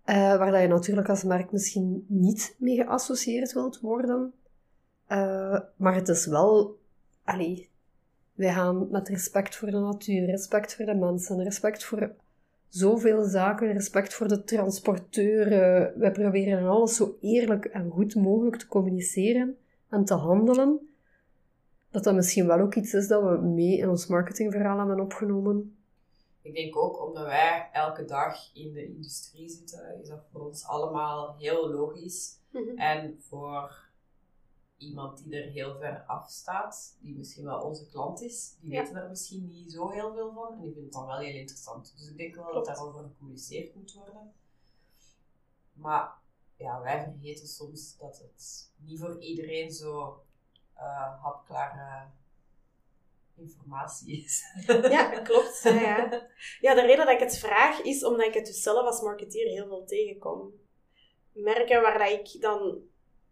Uh, 0.06 0.38
waar 0.38 0.52
dat 0.52 0.62
je 0.62 0.68
natuurlijk 0.68 1.10
als 1.10 1.24
merk 1.24 1.52
misschien 1.52 2.06
niet 2.08 2.56
mee 2.58 2.76
geassocieerd 2.76 3.54
wilt 3.54 3.80
worden. 3.80 4.34
Uh, 5.16 5.60
maar 5.76 5.96
het 5.96 6.08
is 6.08 6.26
wel... 6.26 6.80
Allee, 7.24 7.70
wij 8.34 8.54
gaan 8.54 8.92
met 8.92 9.10
respect 9.10 9.56
voor 9.56 9.72
de 9.72 9.80
natuur, 9.80 10.26
respect 10.26 10.76
voor 10.76 10.86
de 10.86 10.96
mensen, 10.96 11.44
respect 11.44 11.84
voor 11.84 12.12
zoveel 12.70 13.24
zaken, 13.24 13.74
respect 13.74 14.14
voor 14.14 14.28
de 14.28 14.44
transporteur. 14.44 15.52
Uh, 15.52 15.98
wij 15.98 16.12
proberen 16.12 16.68
alles 16.68 16.96
zo 16.96 17.18
eerlijk 17.22 17.66
en 17.66 17.90
goed 17.90 18.16
mogelijk 18.16 18.56
te 18.56 18.68
communiceren 18.68 19.58
en 19.90 20.06
te 20.06 20.14
handelen. 20.14 20.90
Dat 21.92 22.04
dat 22.04 22.16
misschien 22.16 22.48
wel 22.48 22.60
ook 22.60 22.76
iets 22.76 22.94
is 22.94 23.08
dat 23.08 23.24
we 23.24 23.38
mee 23.42 23.78
in 23.78 23.90
ons 23.90 24.08
marketingverhaal 24.08 24.78
hebben 24.78 25.00
opgenomen. 25.00 25.78
Ik 26.42 26.56
denk 26.56 26.78
ook 26.78 27.08
omdat 27.08 27.26
wij 27.26 27.70
elke 27.74 28.06
dag 28.06 28.38
in 28.54 28.74
de 28.74 28.86
industrie 28.86 29.50
zitten, 29.50 30.00
is 30.02 30.08
dat 30.08 30.26
voor 30.32 30.46
ons 30.46 30.66
allemaal 30.66 31.36
heel 31.38 31.70
logisch. 31.70 32.40
Mhm. 32.50 32.78
En 32.78 33.18
voor 33.20 33.85
iemand 34.78 35.24
die 35.24 35.42
er 35.42 35.52
heel 35.52 35.78
ver 35.78 36.04
af 36.08 36.30
staat, 36.30 36.98
die 37.00 37.16
misschien 37.16 37.46
wel 37.46 37.62
onze 37.62 37.88
klant 37.88 38.22
is, 38.22 38.56
die 38.60 38.70
weten 38.70 38.94
daar 38.94 39.10
misschien 39.10 39.48
niet 39.48 39.72
zo 39.72 39.90
heel 39.90 40.14
veel 40.14 40.34
van 40.34 40.54
en 40.54 40.62
die 40.62 40.74
vindt 40.74 40.84
het 40.84 40.94
dan 40.94 41.06
wel 41.06 41.18
heel 41.18 41.40
interessant. 41.40 41.94
Dus 41.98 42.10
ik 42.10 42.18
denk 42.18 42.36
wel 42.36 42.54
dat 42.54 42.66
daarover 42.66 43.04
gecommuniceerd 43.04 43.76
moet 43.76 43.94
worden. 43.94 44.34
Maar 45.74 46.14
ja, 46.58 46.82
wij 46.82 47.04
vergeten 47.04 47.48
soms 47.48 47.98
dat 47.98 48.18
het 48.18 48.72
niet 48.76 49.00
voor 49.00 49.20
iedereen 49.20 49.72
zo 49.72 50.24
uh, 50.78 51.22
hapklare 51.24 52.08
informatie 53.38 54.24
is. 54.24 54.44
Ja, 54.68 55.10
klopt. 55.30 55.62
Ja, 55.64 55.72
ja. 55.72 56.28
ja, 56.60 56.74
de 56.74 56.82
reden 56.82 57.06
dat 57.06 57.14
ik 57.14 57.20
het 57.20 57.38
vraag 57.38 57.82
is 57.82 58.04
omdat 58.04 58.28
ik 58.28 58.34
het 58.34 58.46
dus 58.46 58.62
zelf 58.62 58.86
als 58.86 59.02
marketeer 59.02 59.48
heel 59.48 59.68
veel 59.68 59.86
tegenkom. 59.86 60.54
Merken 61.32 61.82
waar 61.82 61.98
dat 61.98 62.10
ik 62.10 62.42
dan 62.42 62.82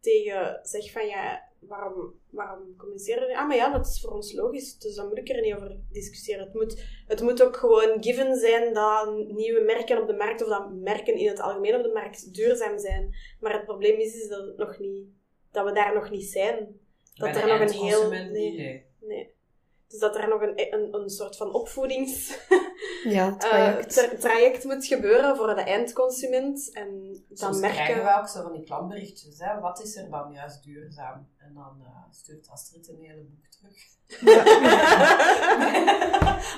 tegen 0.04 0.60
zeg 0.64 0.92
van 0.92 1.08
ja, 1.08 1.50
waarom, 1.60 2.14
waarom 2.30 2.76
communiceren 2.78 3.28
we? 3.28 3.38
Ah, 3.38 3.48
maar 3.48 3.56
ja, 3.56 3.72
dat 3.72 3.88
is 3.88 4.02
voor 4.02 4.12
ons 4.12 4.34
logisch, 4.34 4.78
dus 4.78 4.96
daar 4.96 5.08
moet 5.08 5.18
ik 5.18 5.30
er 5.30 5.42
niet 5.42 5.54
over 5.54 5.78
discussiëren. 5.92 6.46
Het 6.46 6.54
moet, 6.54 6.84
het 7.08 7.22
moet 7.22 7.44
ook 7.44 7.58
gewoon 7.58 8.04
given 8.04 8.36
zijn 8.36 8.74
dat 8.74 9.28
nieuwe 9.28 9.62
merken 9.62 10.02
op 10.02 10.08
de 10.08 10.14
markt, 10.14 10.42
of 10.42 10.50
dat 10.50 10.74
merken 10.74 11.16
in 11.16 11.28
het 11.28 11.40
algemeen 11.40 11.76
op 11.76 11.84
de 11.84 11.92
markt 11.94 12.34
duurzaam 12.34 12.80
zijn. 12.80 13.16
Maar 13.40 13.54
het 13.54 13.66
probleem 13.66 14.00
is, 14.00 14.16
is 14.16 14.28
dat, 14.28 14.48
het 14.48 14.58
nog 14.58 14.80
niet, 14.80 15.08
dat 15.52 15.66
we 15.66 15.72
daar 15.72 15.94
nog 15.94 16.10
niet 16.10 16.26
zijn. 16.26 16.80
Dat 17.14 17.36
er 17.36 17.48
nog 17.48 17.60
een 17.60 17.88
heel... 17.88 18.10
Nee, 18.10 18.86
nee. 19.00 19.33
Dus 19.94 20.02
dat 20.02 20.16
er 20.16 20.28
nog 20.28 20.42
een, 20.42 20.74
een, 20.74 20.94
een 20.94 21.10
soort 21.10 21.38
van 21.38 21.54
opvoedings... 21.54 22.38
Ja, 23.04 23.28
eh, 23.32 23.38
traject. 23.38 23.98
Uh, 23.98 24.20
traject 24.20 24.64
moet 24.64 24.86
gebeuren 24.86 25.36
voor 25.36 25.56
de 25.56 25.62
eindconsument. 25.62 26.72
En 26.74 27.24
dan 27.28 27.38
Soms 27.38 27.60
merken 27.60 27.84
krijgen 27.84 28.04
we 28.04 28.20
ook 28.20 28.28
zo 28.28 28.42
van 28.42 28.52
die 28.52 28.64
klantberichtjes. 28.64 29.40
Hè? 29.40 29.60
Wat 29.60 29.82
is 29.82 29.96
er 29.96 30.10
dan 30.10 30.32
juist 30.32 30.64
duurzaam? 30.64 31.28
En 31.38 31.54
dan 31.54 31.78
uh, 31.82 31.88
stuurt 32.12 32.50
Astrid 32.50 32.90
een 32.90 32.98
hele 33.00 33.22
boek 33.22 33.48
terug. 33.48 33.92
Ja. 34.36 34.44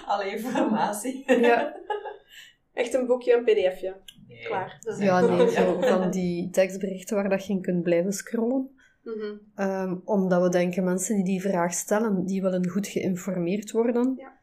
Alle 0.12 0.30
informatie. 0.30 1.24
Ja. 1.42 1.76
Echt 2.74 2.94
een 2.94 3.06
boekje, 3.06 3.34
een 3.34 3.44
pdfje. 3.44 4.02
Nee. 4.28 4.46
Klaar. 4.46 4.80
Ja, 5.00 5.20
nee, 5.20 5.50
zo 5.50 5.82
van 5.82 6.12
die 6.12 6.50
tekstberichten 6.50 7.16
waar 7.16 7.30
dat 7.30 7.46
je 7.46 7.54
in 7.54 7.62
kunt 7.62 7.84
blijven 7.84 8.14
scrollen. 8.14 8.75
Mm 9.06 9.40
-hmm. 9.56 10.02
omdat 10.06 10.42
we 10.42 10.50
denken, 10.50 10.84
mensen 10.84 11.16
die 11.16 11.24
die 11.24 11.42
vraag 11.42 11.74
stellen, 11.74 12.26
die 12.26 12.42
willen 12.42 12.70
goed 12.70 12.88
geïnformeerd 12.88 13.72
worden. 13.72 14.14
Ja. 14.18 14.34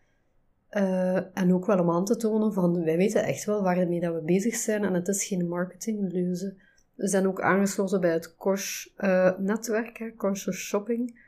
Uh, 0.72 1.16
en 1.34 1.54
ook 1.54 1.66
wel 1.66 1.78
om 1.78 1.90
aan 1.90 2.04
te 2.04 2.16
tonen 2.16 2.52
van, 2.52 2.84
wij 2.84 2.96
weten 2.96 3.24
echt 3.24 3.44
wel 3.44 3.62
waarmee 3.62 4.00
dat 4.00 4.14
we 4.14 4.20
bezig 4.20 4.54
zijn 4.54 4.84
en 4.84 4.94
het 4.94 5.08
is 5.08 5.24
geen 5.24 5.48
marketingleuze. 5.48 6.54
We 6.94 7.08
zijn 7.08 7.26
ook 7.26 7.40
aangesloten 7.40 8.00
bij 8.00 8.12
het 8.12 8.36
Kosh-netwerk, 8.36 9.98
uh, 9.98 10.16
Conscious 10.16 10.56
Shopping. 10.56 11.20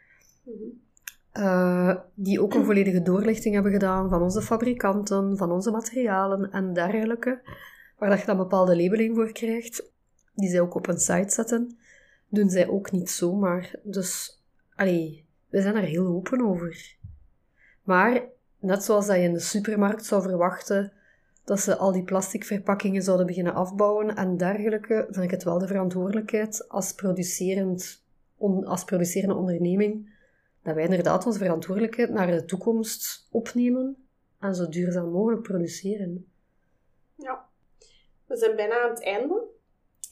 Mm 0.44 0.52
-hmm. 0.52 0.80
uh, 1.42 1.96
die 2.14 2.42
ook 2.42 2.54
een 2.54 2.64
volledige 2.64 3.02
doorlichting 3.02 3.54
hebben 3.54 3.72
gedaan 3.72 4.08
van 4.08 4.22
onze 4.22 4.42
fabrikanten, 4.42 5.36
van 5.36 5.52
onze 5.52 5.70
materialen 5.70 6.50
en 6.50 6.72
dergelijke. 6.72 7.40
Waar 7.98 8.10
dat 8.10 8.20
je 8.20 8.26
dan 8.26 8.36
bepaalde 8.36 8.76
labeling 8.76 9.14
voor 9.14 9.32
krijgt. 9.32 9.92
Die 10.34 10.48
zij 10.50 10.60
ook 10.60 10.74
op 10.74 10.88
een 10.88 10.98
site 10.98 11.32
zetten 11.32 11.78
doen 12.28 12.50
zij 12.50 12.68
ook 12.68 12.92
niet 12.92 13.10
zomaar. 13.10 13.74
Dus, 13.82 14.40
allee, 14.74 15.24
we 15.48 15.62
zijn 15.62 15.76
er 15.76 15.82
heel 15.82 16.06
open 16.06 16.40
over. 16.40 16.96
Maar, 17.82 18.22
net 18.58 18.84
zoals 18.84 19.06
dat 19.06 19.16
je 19.16 19.22
in 19.22 19.32
de 19.32 19.38
supermarkt 19.38 20.04
zou 20.04 20.22
verwachten 20.22 20.92
dat 21.44 21.60
ze 21.60 21.76
al 21.76 21.92
die 21.92 22.04
plastic 22.04 22.44
verpakkingen 22.44 23.02
zouden 23.02 23.26
beginnen 23.26 23.54
afbouwen 23.54 24.16
en 24.16 24.36
dergelijke, 24.36 25.06
vind 25.10 25.24
ik 25.24 25.30
het 25.30 25.44
wel 25.44 25.58
de 25.58 25.66
verantwoordelijkheid 25.66 26.68
als, 26.68 26.92
producerend, 26.92 28.04
als 28.64 28.84
producerende 28.84 29.34
onderneming 29.34 30.12
dat 30.62 30.74
wij 30.74 30.84
inderdaad 30.84 31.26
onze 31.26 31.38
verantwoordelijkheid 31.38 32.10
naar 32.10 32.26
de 32.26 32.44
toekomst 32.44 33.28
opnemen 33.30 34.06
en 34.38 34.54
zo 34.54 34.68
duurzaam 34.68 35.10
mogelijk 35.10 35.42
produceren. 35.42 36.32
Ja, 37.14 37.48
we 38.26 38.36
zijn 38.36 38.56
bijna 38.56 38.82
aan 38.82 38.90
het 38.90 39.02
einde. 39.02 39.42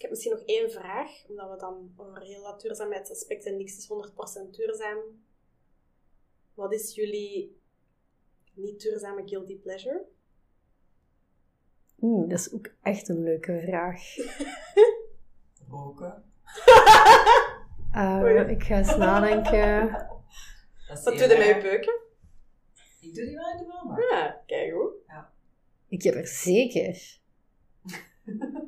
Ik 0.03 0.09
heb 0.09 0.17
misschien 0.17 0.39
nog 0.39 0.47
één 0.47 0.71
vraag, 0.71 1.11
omdat 1.29 1.51
we 1.51 1.57
dan 1.57 1.93
over 1.97 2.23
heel 2.23 2.43
wat 2.43 2.61
duurzaamheidsaspecten, 2.61 3.57
niks 3.57 3.77
is 3.77 3.89
100% 4.47 4.51
duurzaam. 4.51 4.99
Wat 6.55 6.73
is 6.73 6.95
jullie 6.95 7.61
niet 8.55 8.81
duurzame 8.81 9.29
guilty 9.29 9.59
pleasure? 9.59 10.05
Oeh, 12.01 12.29
dat 12.29 12.39
is 12.39 12.53
ook 12.53 12.71
echt 12.83 13.09
een 13.09 13.23
leuke 13.23 13.63
vraag. 13.67 14.03
Roken. 15.71 16.25
Uh, 17.95 18.49
ik 18.49 18.63
ga 18.63 18.79
eens 18.79 18.97
nadenken. 18.97 19.91
Wat 20.89 21.05
doe 21.05 21.15
je 21.15 21.37
met 21.39 21.47
je 21.47 21.59
peuken? 21.61 22.01
Ik 23.01 23.15
doe 23.15 23.25
die 23.25 23.37
wel 23.37 23.51
in 23.51 23.59
de 23.59 23.65
wilma. 23.65 23.99
Ja, 24.11 24.43
kijk 24.47 24.73
hoe. 24.73 24.93
Ja. 25.07 25.33
Ik 25.89 26.03
heb 26.03 26.15
er 26.15 26.27
zeker. 26.27 27.21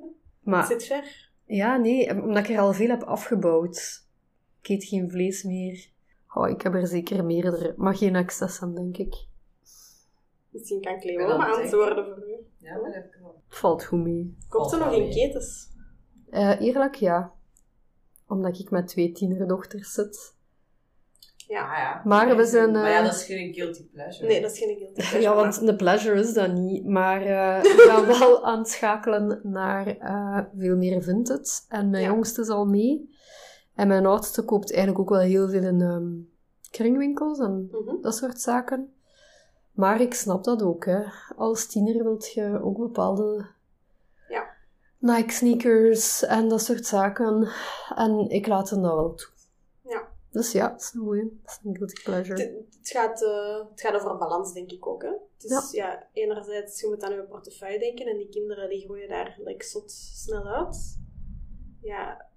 Maar, 0.45 0.67
zit 0.67 0.85
ver. 0.85 1.31
Ja, 1.45 1.77
nee, 1.77 2.23
omdat 2.23 2.49
ik 2.49 2.57
er 2.57 2.61
al 2.61 2.73
veel 2.73 2.89
heb 2.89 3.03
afgebouwd. 3.03 4.07
Ik 4.61 4.69
eet 4.69 4.85
geen 4.85 5.11
vlees 5.11 5.43
meer. 5.43 5.89
Oh, 6.35 6.49
ik 6.49 6.63
heb 6.63 6.75
er 6.75 6.87
zeker 6.87 7.25
meerdere, 7.25 7.75
maar 7.77 7.97
geen 7.97 8.15
excessen, 8.15 8.75
denk 8.75 8.97
ik. 8.97 9.27
Misschien 10.49 10.81
kan 10.81 11.01
Cleo 11.01 11.27
wel 11.27 11.43
antwoorden 11.43 12.05
voor 12.05 12.29
u. 12.29 12.37
Ja, 12.59 12.79
maar 12.79 12.95
heb 12.95 13.05
ik 13.05 13.19
wel. 13.21 13.43
Het 13.49 13.59
valt 13.59 13.85
goed 13.85 14.03
mee. 14.03 14.37
Komt 14.49 14.73
er 14.73 14.79
nog 14.79 14.93
in 14.93 15.11
ketens? 15.11 15.69
Uh, 16.31 16.61
eerlijk, 16.61 16.95
ja. 16.95 17.33
Omdat 18.29 18.59
ik 18.59 18.71
met 18.71 18.89
twee 18.89 19.13
tienerdochters 19.13 19.93
zit. 19.93 20.34
Ja. 21.49 21.71
Ah, 21.71 21.79
ja. 21.79 22.01
Maar 22.05 22.37
we 22.37 22.45
zijn... 22.45 22.69
Uh... 22.69 22.81
Maar 22.81 22.91
ja, 22.91 23.03
dat 23.03 23.15
is 23.15 23.25
geen 23.25 23.55
guilty 23.55 23.89
pleasure. 23.89 24.27
Nee, 24.27 24.41
dat 24.41 24.51
is 24.51 24.59
geen 24.59 24.77
guilty 24.77 24.93
pleasure. 24.93 25.21
ja, 25.21 25.35
want 25.35 25.67
de 25.67 25.77
pleasure 25.77 26.21
is 26.21 26.33
dat 26.33 26.53
niet. 26.53 26.87
Maar 26.87 27.21
uh, 27.21 27.63
we 27.63 27.85
gaan 27.89 28.07
wel 28.19 28.45
aan 28.45 28.59
het 28.59 28.69
schakelen 28.69 29.41
naar 29.43 29.97
uh, 30.01 30.39
veel 30.59 30.77
meer 30.77 31.03
vintage. 31.03 31.61
En 31.69 31.91
mijn 31.91 32.03
ja. 32.03 32.09
jongste 32.09 32.41
is 32.41 32.49
al 32.49 32.65
mee. 32.65 33.13
En 33.75 33.89
mijn 33.89 34.07
oudste 34.07 34.45
koopt 34.45 34.73
eigenlijk 34.73 35.01
ook 35.01 35.11
wel 35.11 35.27
heel 35.27 35.49
veel 35.49 35.63
in 35.63 35.81
um, 35.81 36.31
kringwinkels 36.71 37.39
en 37.39 37.53
mm 37.53 37.87
-hmm. 37.87 38.01
dat 38.01 38.17
soort 38.17 38.41
zaken. 38.41 38.93
Maar 39.73 40.01
ik 40.01 40.15
snap 40.15 40.45
dat 40.45 40.63
ook. 40.63 40.85
Hè. 40.85 41.03
Als 41.37 41.67
tiener 41.67 42.03
wilt 42.03 42.33
je 42.33 42.61
ook 42.63 42.79
bepaalde 42.79 43.47
ja. 44.29 44.47
Nike 44.99 45.33
sneakers 45.33 46.25
en 46.25 46.49
dat 46.49 46.63
soort 46.63 46.87
zaken. 46.87 47.49
En 47.95 48.29
ik 48.29 48.47
laat 48.47 48.71
hem 48.71 48.83
dat 48.83 48.95
wel 48.95 49.15
toe. 49.15 49.33
Dus 50.35 50.53
ja, 50.53 50.69
dat 50.69 50.81
is 50.81 50.93
een 50.95 51.01
goeie. 51.01 51.41
Dat 51.43 51.51
is 51.51 51.59
een 51.65 51.77
guilty 51.77 52.03
pleasure. 52.03 52.43
Het, 52.43 52.77
het 52.79 52.89
gaat, 52.89 53.23
uh, 53.23 53.71
het 53.71 53.81
gaat 53.81 53.95
over 53.95 54.17
balans, 54.17 54.53
denk 54.53 54.71
ik 54.71 54.87
ook. 54.87 55.03
Hè? 55.03 55.09
Het 55.09 55.45
is, 55.45 55.71
ja. 55.71 55.91
ja. 55.91 56.09
enerzijds, 56.13 56.81
je 56.81 56.87
moet 56.87 57.03
aan 57.03 57.15
je 57.15 57.23
portefeuille 57.23 57.79
denken 57.79 58.07
en 58.07 58.17
die 58.17 58.29
kinderen 58.29 58.69
die 58.69 58.85
groeien 58.85 59.09
daar 59.09 59.39
like, 59.45 59.65
zot 59.65 59.93
snel 59.93 60.47
uit. 60.47 60.99
Ja, 61.81 62.29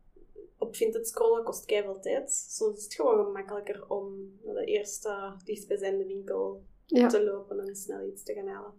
op 0.57 0.75
vintage 0.75 1.05
scrollen 1.05 1.43
kost 1.43 1.63
veel 1.65 1.99
tijd. 1.99 2.31
Soms 2.31 2.77
is 2.77 2.83
het 2.83 2.93
gewoon 2.93 3.25
gemakkelijker 3.25 3.89
om 3.89 4.37
naar 4.43 4.53
de 4.53 4.65
eerste 4.65 5.33
dichtstbijzijnde 5.43 6.05
winkel 6.05 6.63
ja. 6.85 7.07
te 7.07 7.23
lopen 7.23 7.59
en 7.59 7.75
snel 7.75 8.07
iets 8.07 8.23
te 8.23 8.33
gaan 8.33 8.47
halen. 8.47 8.73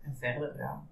En 0.00 0.16
verder, 0.16 0.56
ja, 0.56 0.86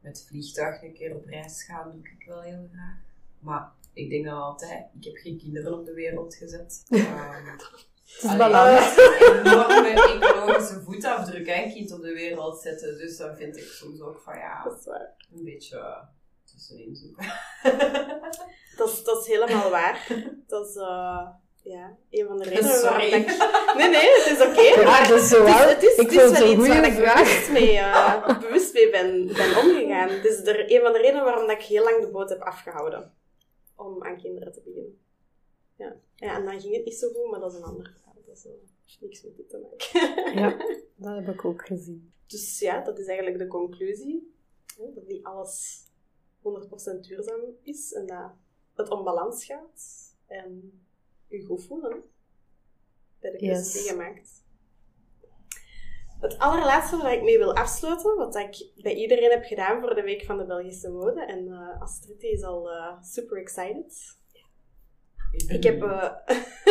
met 0.00 0.24
vliegtuig 0.28 0.82
een 0.82 0.92
keer 0.92 1.16
op 1.16 1.26
reis 1.26 1.64
gaan 1.64 1.90
doe 1.90 2.00
ik 2.18 2.26
wel 2.26 2.40
heel 2.40 2.68
graag. 2.72 2.98
Maar 3.38 3.72
ik 3.92 4.10
denk 4.10 4.24
dan 4.24 4.42
altijd, 4.42 4.86
ik 4.98 5.04
heb 5.04 5.16
geen 5.16 5.38
kinderen 5.38 5.78
op 5.78 5.84
de 5.84 5.94
wereld 5.94 6.34
gezet. 6.34 6.84
Um, 6.88 7.00
het 8.16 8.22
is 8.22 8.36
balans. 8.36 8.96
Een 8.96 9.46
enorme 9.46 9.88
ecologische 9.88 10.80
voetafdruk, 10.80 11.46
een 11.48 11.72
kind 11.72 11.92
op 11.92 12.02
de 12.02 12.12
wereld 12.12 12.60
zetten. 12.60 12.98
Dus 12.98 13.16
dan 13.16 13.36
vind 13.36 13.56
ik 13.56 13.64
soms 13.64 14.00
ook 14.00 14.20
van 14.20 14.36
ja, 14.36 14.76
een 15.34 15.44
beetje 15.44 15.76
uh, 15.76 15.96
tussenin 16.44 16.96
zoeken. 16.96 17.26
dat, 18.76 18.88
is, 18.88 19.04
dat 19.04 19.20
is 19.20 19.26
helemaal 19.26 19.70
waar. 19.70 20.06
Dat 20.46 20.68
is, 20.68 20.76
uh, 20.76 21.28
Ja, 21.62 21.96
een 22.10 22.26
van 22.26 22.38
de 22.38 22.44
redenen 22.48 22.78
Sorry. 22.80 23.10
waarom 23.10 23.20
ik... 23.20 23.26
Nee, 23.76 23.88
nee, 23.88 24.08
het 24.16 24.38
is 24.38 24.46
oké. 24.46 24.80
Ja, 24.80 25.08
dat 25.08 25.20
is 25.20 25.28
zo 25.28 25.44
wel. 25.44 25.68
Het 25.68 25.82
is, 25.82 25.96
ik 25.96 26.10
het 26.10 26.32
is 26.32 26.38
wel 26.38 26.52
iets 26.52 26.68
waar 26.68 26.86
ik 26.86 26.96
bewust 26.96 27.50
mee, 27.50 27.78
eh, 27.78 28.40
bewust 28.40 28.72
mee 28.72 28.90
ben, 28.90 29.26
ben 29.26 29.56
omgegaan. 29.56 30.08
Het 30.08 30.24
is 30.24 30.46
er 30.46 30.72
een 30.72 30.80
van 30.82 30.92
de 30.92 30.98
redenen 30.98 31.24
waarom 31.24 31.46
dat 31.46 31.56
ik 31.56 31.62
heel 31.62 31.84
lang 31.84 32.00
de 32.00 32.10
boot 32.10 32.28
heb 32.28 32.40
afgehouden. 32.40 33.18
Om 33.86 34.02
aan 34.04 34.16
kinderen 34.20 34.52
te 34.52 34.60
beginnen. 34.64 34.98
Ja. 35.76 35.96
ja, 36.14 36.36
en 36.36 36.44
dan 36.44 36.60
ging 36.60 36.74
het 36.74 36.84
niet 36.84 36.94
zo 36.94 37.08
goed, 37.12 37.30
maar 37.30 37.40
dat 37.40 37.52
is 37.52 37.58
een 37.58 37.64
ander 37.64 37.92
verhaal. 37.96 38.14
Dat 38.26 38.36
is, 38.36 38.44
heeft 38.44 39.00
niks 39.00 39.22
met 39.22 39.36
dit 39.36 39.48
te 39.48 39.58
maken. 39.58 40.34
Ja, 40.40 40.56
dat 40.96 41.14
heb 41.24 41.34
ik 41.34 41.44
ook 41.44 41.66
gezien. 41.66 42.12
Dus 42.26 42.58
ja, 42.58 42.84
dat 42.84 42.98
is 42.98 43.06
eigenlijk 43.06 43.38
de 43.38 43.46
conclusie. 43.46 44.34
Dat 44.94 45.06
niet 45.06 45.24
alles 45.24 45.84
100% 46.38 47.00
duurzaam 47.00 47.40
is 47.62 47.92
en 47.92 48.06
dat 48.06 48.30
het 48.74 48.90
om 48.90 49.04
balans 49.04 49.44
gaat. 49.44 50.14
En 50.26 50.80
je 51.28 51.44
goed 51.44 51.62
voelen 51.64 52.02
bij 53.20 53.30
de 53.30 53.36
keuzes 53.36 53.72
Yes. 53.72 53.82
die 53.82 53.92
je 53.92 53.96
maakt. 53.98 54.39
Het 56.20 56.38
allerlaatste 56.38 56.96
waar 56.96 57.12
ik 57.12 57.22
mee 57.22 57.38
wil 57.38 57.54
afsluiten, 57.54 58.16
wat 58.16 58.36
ik 58.36 58.70
bij 58.82 58.94
iedereen 58.94 59.30
heb 59.30 59.44
gedaan 59.44 59.80
voor 59.80 59.94
de 59.94 60.02
Week 60.02 60.24
van 60.24 60.38
de 60.38 60.46
Belgische 60.46 60.90
Mode. 60.90 61.24
En 61.24 61.48
eh 61.48 61.80
Astrid 61.80 62.22
is 62.22 62.42
al 62.42 62.70
eh, 62.70 63.02
super 63.02 63.38
excited. 63.38 64.18
Ik, 65.46 65.62
heb, 65.62 65.82
eh, 65.82 66.12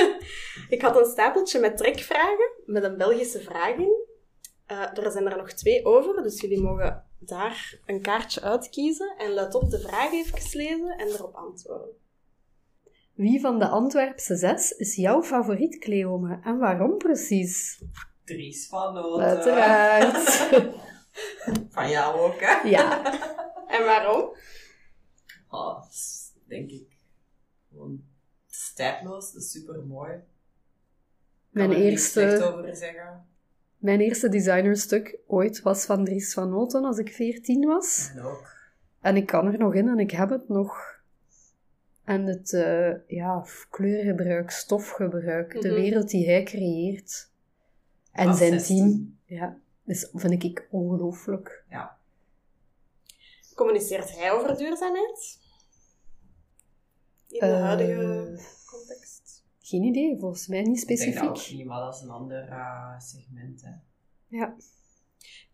ik 0.75 0.81
had 0.81 0.97
een 0.97 1.05
stapeltje 1.05 1.59
met 1.59 1.77
trekvragen, 1.77 2.51
met 2.65 2.83
een 2.83 2.97
Belgische 2.97 3.39
vraag 3.39 3.75
in. 3.75 4.07
Eh, 4.65 4.97
er 4.97 5.11
zijn 5.11 5.25
er 5.25 5.37
nog 5.37 5.51
twee 5.51 5.85
over, 5.85 6.23
dus 6.23 6.41
jullie 6.41 6.61
mogen 6.61 7.03
daar 7.19 7.79
een 7.85 8.01
kaartje 8.01 8.41
uitkiezen. 8.41 9.15
En 9.17 9.31
let 9.31 9.55
op 9.55 9.69
de 9.69 9.79
vraag 9.79 10.11
even 10.11 10.57
lezen 10.59 10.97
en 10.97 11.07
erop 11.07 11.35
antwoorden. 11.35 11.97
Wie 13.13 13.41
van 13.41 13.59
de 13.59 13.67
Antwerpse 13.67 14.35
zes 14.35 14.71
is 14.71 14.95
jouw 14.95 15.23
favoriet, 15.23 15.79
Cleome? 15.79 16.39
En 16.43 16.57
waarom 16.57 16.97
precies? 16.97 17.83
Dries 18.29 18.67
van 18.67 18.93
Noten. 18.93 19.25
Uiteraard. 19.25 20.27
Van 21.69 21.89
jou 21.89 22.19
ook, 22.19 22.39
hè? 22.39 22.69
ja. 22.69 23.01
En 23.67 23.85
waarom? 23.85 24.35
Oh, 25.49 25.83
denk 26.47 26.69
ik 26.69 26.97
gewoon 27.69 28.03
stijploos, 28.47 29.31
dat 29.33 29.41
is 29.41 29.51
super 29.51 29.83
mooi. 29.85 30.11
Mijn 31.49 31.71
eerste, 31.71 32.51
over 32.53 32.75
zeggen. 32.75 33.25
mijn 33.77 33.99
eerste 33.99 34.29
designerstuk 34.29 35.17
ooit 35.27 35.61
was 35.61 35.85
van 35.85 36.05
Dries 36.05 36.33
van 36.33 36.49
Noten 36.49 36.83
als 36.85 36.97
ik 36.97 37.09
14 37.13 37.65
was. 37.65 38.11
En 38.15 38.21
ook. 38.23 38.47
En 39.01 39.15
ik 39.15 39.25
kan 39.25 39.47
er 39.53 39.57
nog 39.59 39.73
in 39.73 39.87
en 39.87 39.99
ik 39.99 40.11
heb 40.11 40.29
het 40.29 40.49
nog. 40.49 40.97
En 42.03 42.25
het 42.25 42.53
eh, 42.53 42.91
ja, 43.07 43.45
kleurgebruik, 43.69 44.49
stofgebruik, 44.49 45.61
de 45.61 45.67
Mhm. 45.67 45.81
wereld 45.81 46.09
die 46.09 46.25
hij 46.29 46.43
creëert. 46.43 47.28
En 48.11 48.33
zijn 48.35 48.51
16. 48.59 48.77
team, 48.77 49.17
ja, 49.39 49.57
dus 49.83 50.09
vind 50.13 50.43
ik 50.43 50.67
ongelooflijk. 50.71 51.65
Communiceert 53.55 54.15
hij 54.15 54.31
over 54.31 54.57
duurzaamheid? 54.57 55.39
In 57.27 57.39
de 57.39 57.45
Eh, 57.45 57.61
huidige 57.61 58.39
context? 58.65 59.43
Geen 59.59 59.83
idee, 59.83 60.19
volgens 60.19 60.47
mij 60.47 60.61
niet 60.61 60.81
Ik 60.89 60.97
denk 60.97 61.13
dat 61.13 61.23
ook 61.23 61.29
specifiek. 61.35 61.57
niet, 61.57 61.67
maar 61.67 61.79
dat 61.79 61.95
is 61.95 62.01
een 62.01 62.09
ander 62.09 62.47
eh, 62.49 62.99
segment, 62.99 63.61
hè. 63.61 63.71
Ja. 64.27 64.55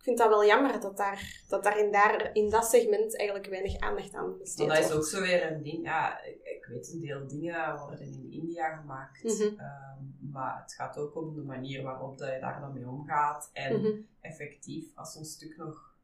Ik 0.06 0.12
vind 0.12 0.24
dat 0.24 0.38
wel 0.38 0.46
jammer 0.46 0.80
dat 0.82 0.98
daar, 0.98 1.44
dat 1.48 1.64
daar, 1.64 1.78
in, 1.80 1.92
daar 1.92 2.30
in 2.34 2.50
dat 2.50 2.66
segment 2.66 3.18
eigenlijk 3.18 3.50
weinig 3.50 3.80
aandacht 3.80 4.14
aan 4.14 4.38
besteed 4.38 4.68
Maar 4.68 4.76
dat 4.76 4.86
is 4.86 4.92
wordt. 4.92 5.06
ook 5.06 5.12
zo 5.14 5.22
weer 5.22 5.52
een 5.52 5.62
ding. 5.64 5.84
Ja, 5.86 6.22
ik, 6.24 6.36
ik 6.44 6.66
weet 6.70 6.92
een 6.94 7.00
deel 7.00 7.28
dingen 7.28 7.78
worden 7.78 8.00
in 8.02 8.28
India 8.32 8.76
gemaakt. 8.76 9.24
Mhm. 9.24 9.42
Ehm, 9.42 10.32
maar 10.32 10.62
het 10.62 10.74
gaat 10.74 10.98
ook 10.98 11.16
om 11.16 11.34
de 11.36 11.42
manier 11.42 11.84
waarop 11.84 12.18
dat 12.18 12.34
je 12.34 12.40
daar 12.40 12.60
dan 12.62 12.74
mee 12.74 12.88
omgaat. 12.88 13.50
En 13.54 13.82
Mhm. 13.82 13.92
effectief, 14.22 14.86
als 14.96 15.14
zo'n 15.14 15.26
stuk 15.26 15.58
nog 15.58 15.96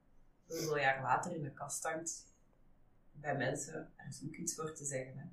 zoveel 0.47 0.77
jaar 0.77 1.01
later 1.01 1.35
in 1.35 1.41
de 1.43 1.53
kast 1.53 1.83
hangt 1.83 2.25
bij 3.11 3.37
mensen, 3.37 3.73
er 3.95 4.05
is 4.09 4.23
ook 4.27 4.35
iets 4.35 4.55
voor 4.55 4.73
te 4.73 4.85
zeggen. 4.85 5.13
Hè. 5.17 5.23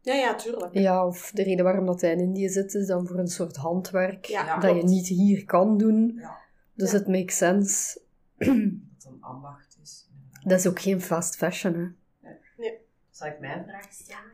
Ja, 0.00 0.14
ja, 0.14 0.34
tuurlijk. 0.34 0.74
ja, 0.74 1.06
of 1.06 1.30
de 1.30 1.42
reden 1.42 1.64
waarom 1.64 1.86
dat 1.86 2.00
hij 2.00 2.12
in 2.12 2.20
Indië 2.20 2.48
zit, 2.48 2.74
is 2.74 2.86
dan 2.86 3.06
voor 3.06 3.18
een 3.18 3.28
soort 3.28 3.56
handwerk 3.56 4.24
Ja, 4.24 4.44
Ja, 4.46 4.58
dat 4.58 4.76
je 4.76 4.82
niet 4.82 5.06
hier 5.08 5.44
kan 5.44 5.78
doen. 5.78 6.12
Ja, 6.20 6.36
Dus 6.76 6.90
Ja. 6.90 6.98
het 6.98 7.06
makes 7.08 7.36
sense. 7.36 8.00
dat 8.38 8.46
het 8.48 9.04
een 9.04 9.22
ambacht 9.22 9.78
is. 9.82 10.08
Dat 10.42 10.58
is 10.58 10.66
ook 10.66 10.80
geen 10.80 11.00
fast 11.00 11.36
fashion, 11.36 11.74
hè. 11.74 11.88
Zal 13.10 13.26
ik 13.28 13.40
mijn 13.40 13.64
vraag 13.64 13.92
stellen? 13.92 14.32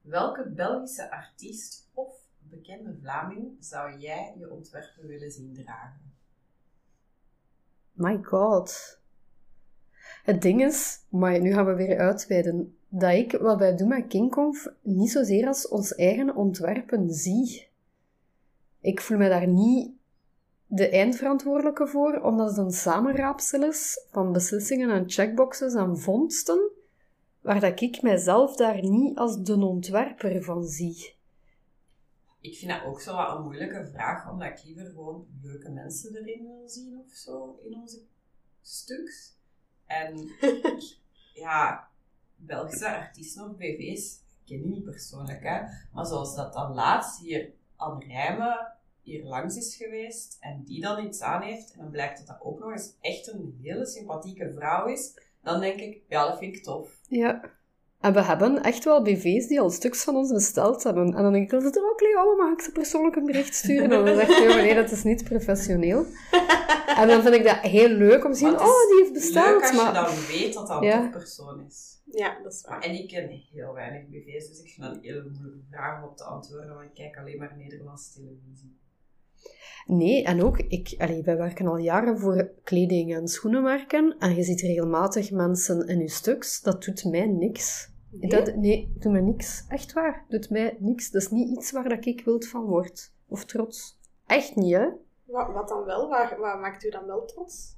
Welke 0.00 0.48
Belgische 0.48 1.10
artiest 1.10 1.90
of 1.94 2.12
bekende 2.38 2.96
Vlaming 3.00 3.56
zou 3.60 3.98
jij 3.98 4.34
je 4.38 4.50
ontwerpen 4.50 5.06
willen 5.06 5.30
zien 5.30 5.54
dragen? 5.54 6.00
My 7.92 8.22
god. 8.22 8.98
Het 10.24 10.42
ding 10.42 10.62
is, 10.64 10.98
maar 11.08 11.40
nu 11.40 11.52
gaan 11.52 11.66
we 11.66 11.74
weer 11.74 11.98
uitweiden, 11.98 12.78
dat 12.88 13.12
ik 13.12 13.32
wat 13.32 13.58
wij 13.58 13.76
doen 13.76 13.88
met 13.88 14.06
KingConf 14.06 14.68
niet 14.82 15.10
zozeer 15.10 15.46
als 15.46 15.68
ons 15.68 15.94
eigen 15.94 16.34
ontwerpen 16.36 17.10
zie. 17.10 17.68
Ik 18.80 19.00
voel 19.00 19.18
me 19.18 19.28
daar 19.28 19.48
niet 19.48 19.93
de 20.66 20.88
eindverantwoordelijke 20.88 21.86
voor, 21.86 22.20
omdat 22.20 22.48
het 22.48 22.56
een 22.56 22.70
samenraapsel 22.70 23.62
is 23.62 24.06
van 24.10 24.32
beslissingen 24.32 24.90
en 24.90 25.10
checkboxes 25.10 25.74
en 25.74 25.98
vondsten, 25.98 26.70
waar 27.40 27.60
dat 27.60 27.80
ik 27.80 28.02
mijzelf 28.02 28.56
daar 28.56 28.82
niet 28.82 29.18
als 29.18 29.42
de 29.42 29.54
ontwerper 29.54 30.42
van 30.42 30.64
zie. 30.64 31.14
Ik 32.40 32.56
vind 32.56 32.70
dat 32.70 32.84
ook 32.84 33.00
zo 33.00 33.16
wat 33.16 33.36
een 33.36 33.42
moeilijke 33.42 33.86
vraag, 33.92 34.30
omdat 34.30 34.48
ik 34.48 34.64
liever 34.64 34.86
gewoon 34.86 35.26
leuke 35.42 35.70
mensen 35.70 36.16
erin 36.16 36.42
wil 36.42 36.68
zien 36.68 36.98
of 36.98 37.12
zo 37.12 37.58
in 37.62 37.74
onze 37.74 38.00
stuks. 38.60 39.36
En 39.86 40.30
ja, 41.44 41.88
Belgische 42.36 42.96
artiesten 42.96 43.50
of 43.50 43.56
BV's 43.56 44.22
ik 44.44 44.50
ken 44.50 44.62
die 44.62 44.70
niet 44.70 44.84
persoonlijk, 44.84 45.42
hè. 45.42 45.60
Maar 45.92 46.06
zoals 46.06 46.36
dat 46.36 46.52
dan 46.52 46.74
laatst 46.74 47.20
hier 47.20 47.52
aan 47.76 48.02
Rijmen 48.02 48.73
hier 49.04 49.24
langs 49.24 49.56
is 49.56 49.76
geweest 49.76 50.36
en 50.40 50.62
die 50.64 50.80
dan 50.80 51.04
iets 51.06 51.20
aan 51.20 51.42
heeft 51.42 51.72
en 51.72 51.78
dan 51.78 51.90
blijkt 51.90 52.18
dat 52.18 52.26
dat 52.26 52.36
ook 52.40 52.58
nog 52.58 52.70
eens 52.70 52.96
echt 53.00 53.32
een 53.32 53.58
hele 53.62 53.86
sympathieke 53.86 54.52
vrouw 54.54 54.86
is, 54.86 55.14
dan 55.42 55.60
denk 55.60 55.80
ik, 55.80 56.02
ja, 56.08 56.26
dat 56.28 56.38
vind 56.38 56.54
ik 56.56 56.62
tof. 56.62 56.98
Ja. 57.08 57.40
En 58.00 58.12
we 58.12 58.22
hebben 58.22 58.62
echt 58.62 58.84
wel 58.84 59.02
BV's 59.02 59.46
die 59.46 59.60
al 59.60 59.70
stuks 59.70 60.04
van 60.04 60.16
ons 60.16 60.32
besteld 60.32 60.82
hebben. 60.82 61.14
En 61.14 61.22
dan 61.22 61.32
denk 61.32 61.44
ik 61.44 61.52
altijd, 61.52 61.76
oh 61.78 61.96
Cleo, 61.96 62.36
mag 62.36 62.52
ik 62.52 62.60
ze 62.60 62.72
persoonlijk 62.72 63.16
een 63.16 63.24
bericht 63.24 63.54
sturen? 63.54 63.90
En 63.92 64.04
dan 64.04 64.16
zegt 64.16 64.34
Cleo, 64.34 64.54
nee, 64.56 64.74
dat 64.74 64.90
is 64.90 65.02
niet 65.02 65.24
professioneel. 65.24 66.06
En 66.96 67.08
dan 67.08 67.22
vind 67.22 67.34
ik 67.34 67.44
dat 67.44 67.56
heel 67.58 67.88
leuk 67.88 68.24
om 68.24 68.32
te 68.32 68.38
zien, 68.38 68.52
oh, 68.60 68.88
die 68.88 68.96
heeft 68.98 69.10
Leuk 69.10 69.12
besteld. 69.12 69.60
als 69.62 69.70
je 69.70 69.76
Maar 69.76 69.94
dan 69.94 70.14
weet 70.28 70.54
dat 70.54 70.66
dat 70.66 70.76
een 70.80 70.86
Ja. 70.86 71.00
tof 71.02 71.10
persoon 71.10 71.64
is. 71.66 72.00
Ja, 72.04 72.38
dat 72.42 72.52
is 72.52 72.62
waar. 72.68 72.80
en 72.82 72.94
ik 72.94 73.08
ken 73.08 73.28
heel 73.52 73.72
weinig 73.72 74.08
BV's, 74.08 74.48
dus 74.48 74.58
ik 74.62 74.70
vind 74.70 74.86
dat 74.86 74.94
een 74.96 75.02
hele 75.02 75.22
moeilijke 75.22 75.66
vraag 75.70 76.02
om 76.02 76.08
op 76.08 76.16
te 76.16 76.24
antwoorden, 76.24 76.74
want 76.74 76.88
ik 76.88 76.94
kijk 76.94 77.16
alleen 77.16 77.38
maar 77.38 77.56
Nederlandse 77.56 78.12
televisie. 78.12 78.76
Nee, 79.86 80.24
en 80.24 80.42
ook, 80.42 80.58
ik, 80.58 80.94
allee, 80.98 81.22
wij 81.22 81.36
werken 81.36 81.66
al 81.66 81.76
jaren 81.76 82.18
voor 82.18 82.50
kleding- 82.62 83.14
en 83.14 83.28
schoenenmerken. 83.28 84.16
En 84.18 84.34
je 84.34 84.42
ziet 84.42 84.60
regelmatig 84.60 85.30
mensen 85.30 85.86
in 85.86 85.98
je 85.98 86.08
stuks. 86.08 86.62
Dat 86.62 86.84
doet 86.84 87.04
mij 87.04 87.26
niks. 87.26 87.92
Nee? 88.10 88.30
Dat, 88.30 88.56
nee, 88.56 88.92
doet 88.98 89.12
mij 89.12 89.20
niks. 89.20 89.64
Echt 89.68 89.92
waar, 89.92 90.24
doet 90.28 90.50
mij 90.50 90.76
niks. 90.78 91.10
Dat 91.10 91.22
is 91.22 91.30
niet 91.30 91.58
iets 91.58 91.70
waar 91.70 91.88
dat 91.88 92.06
ik 92.06 92.24
wild 92.24 92.48
van 92.48 92.64
word. 92.64 93.12
Of 93.28 93.44
trots. 93.44 94.00
Echt 94.26 94.56
niet, 94.56 94.74
hè? 94.74 94.88
Wat, 95.24 95.52
wat 95.52 95.68
dan 95.68 95.84
wel? 95.84 96.08
Waar, 96.08 96.36
wat 96.38 96.60
maakt 96.60 96.84
u 96.84 96.90
dan 96.90 97.06
wel 97.06 97.24
trots? 97.24 97.76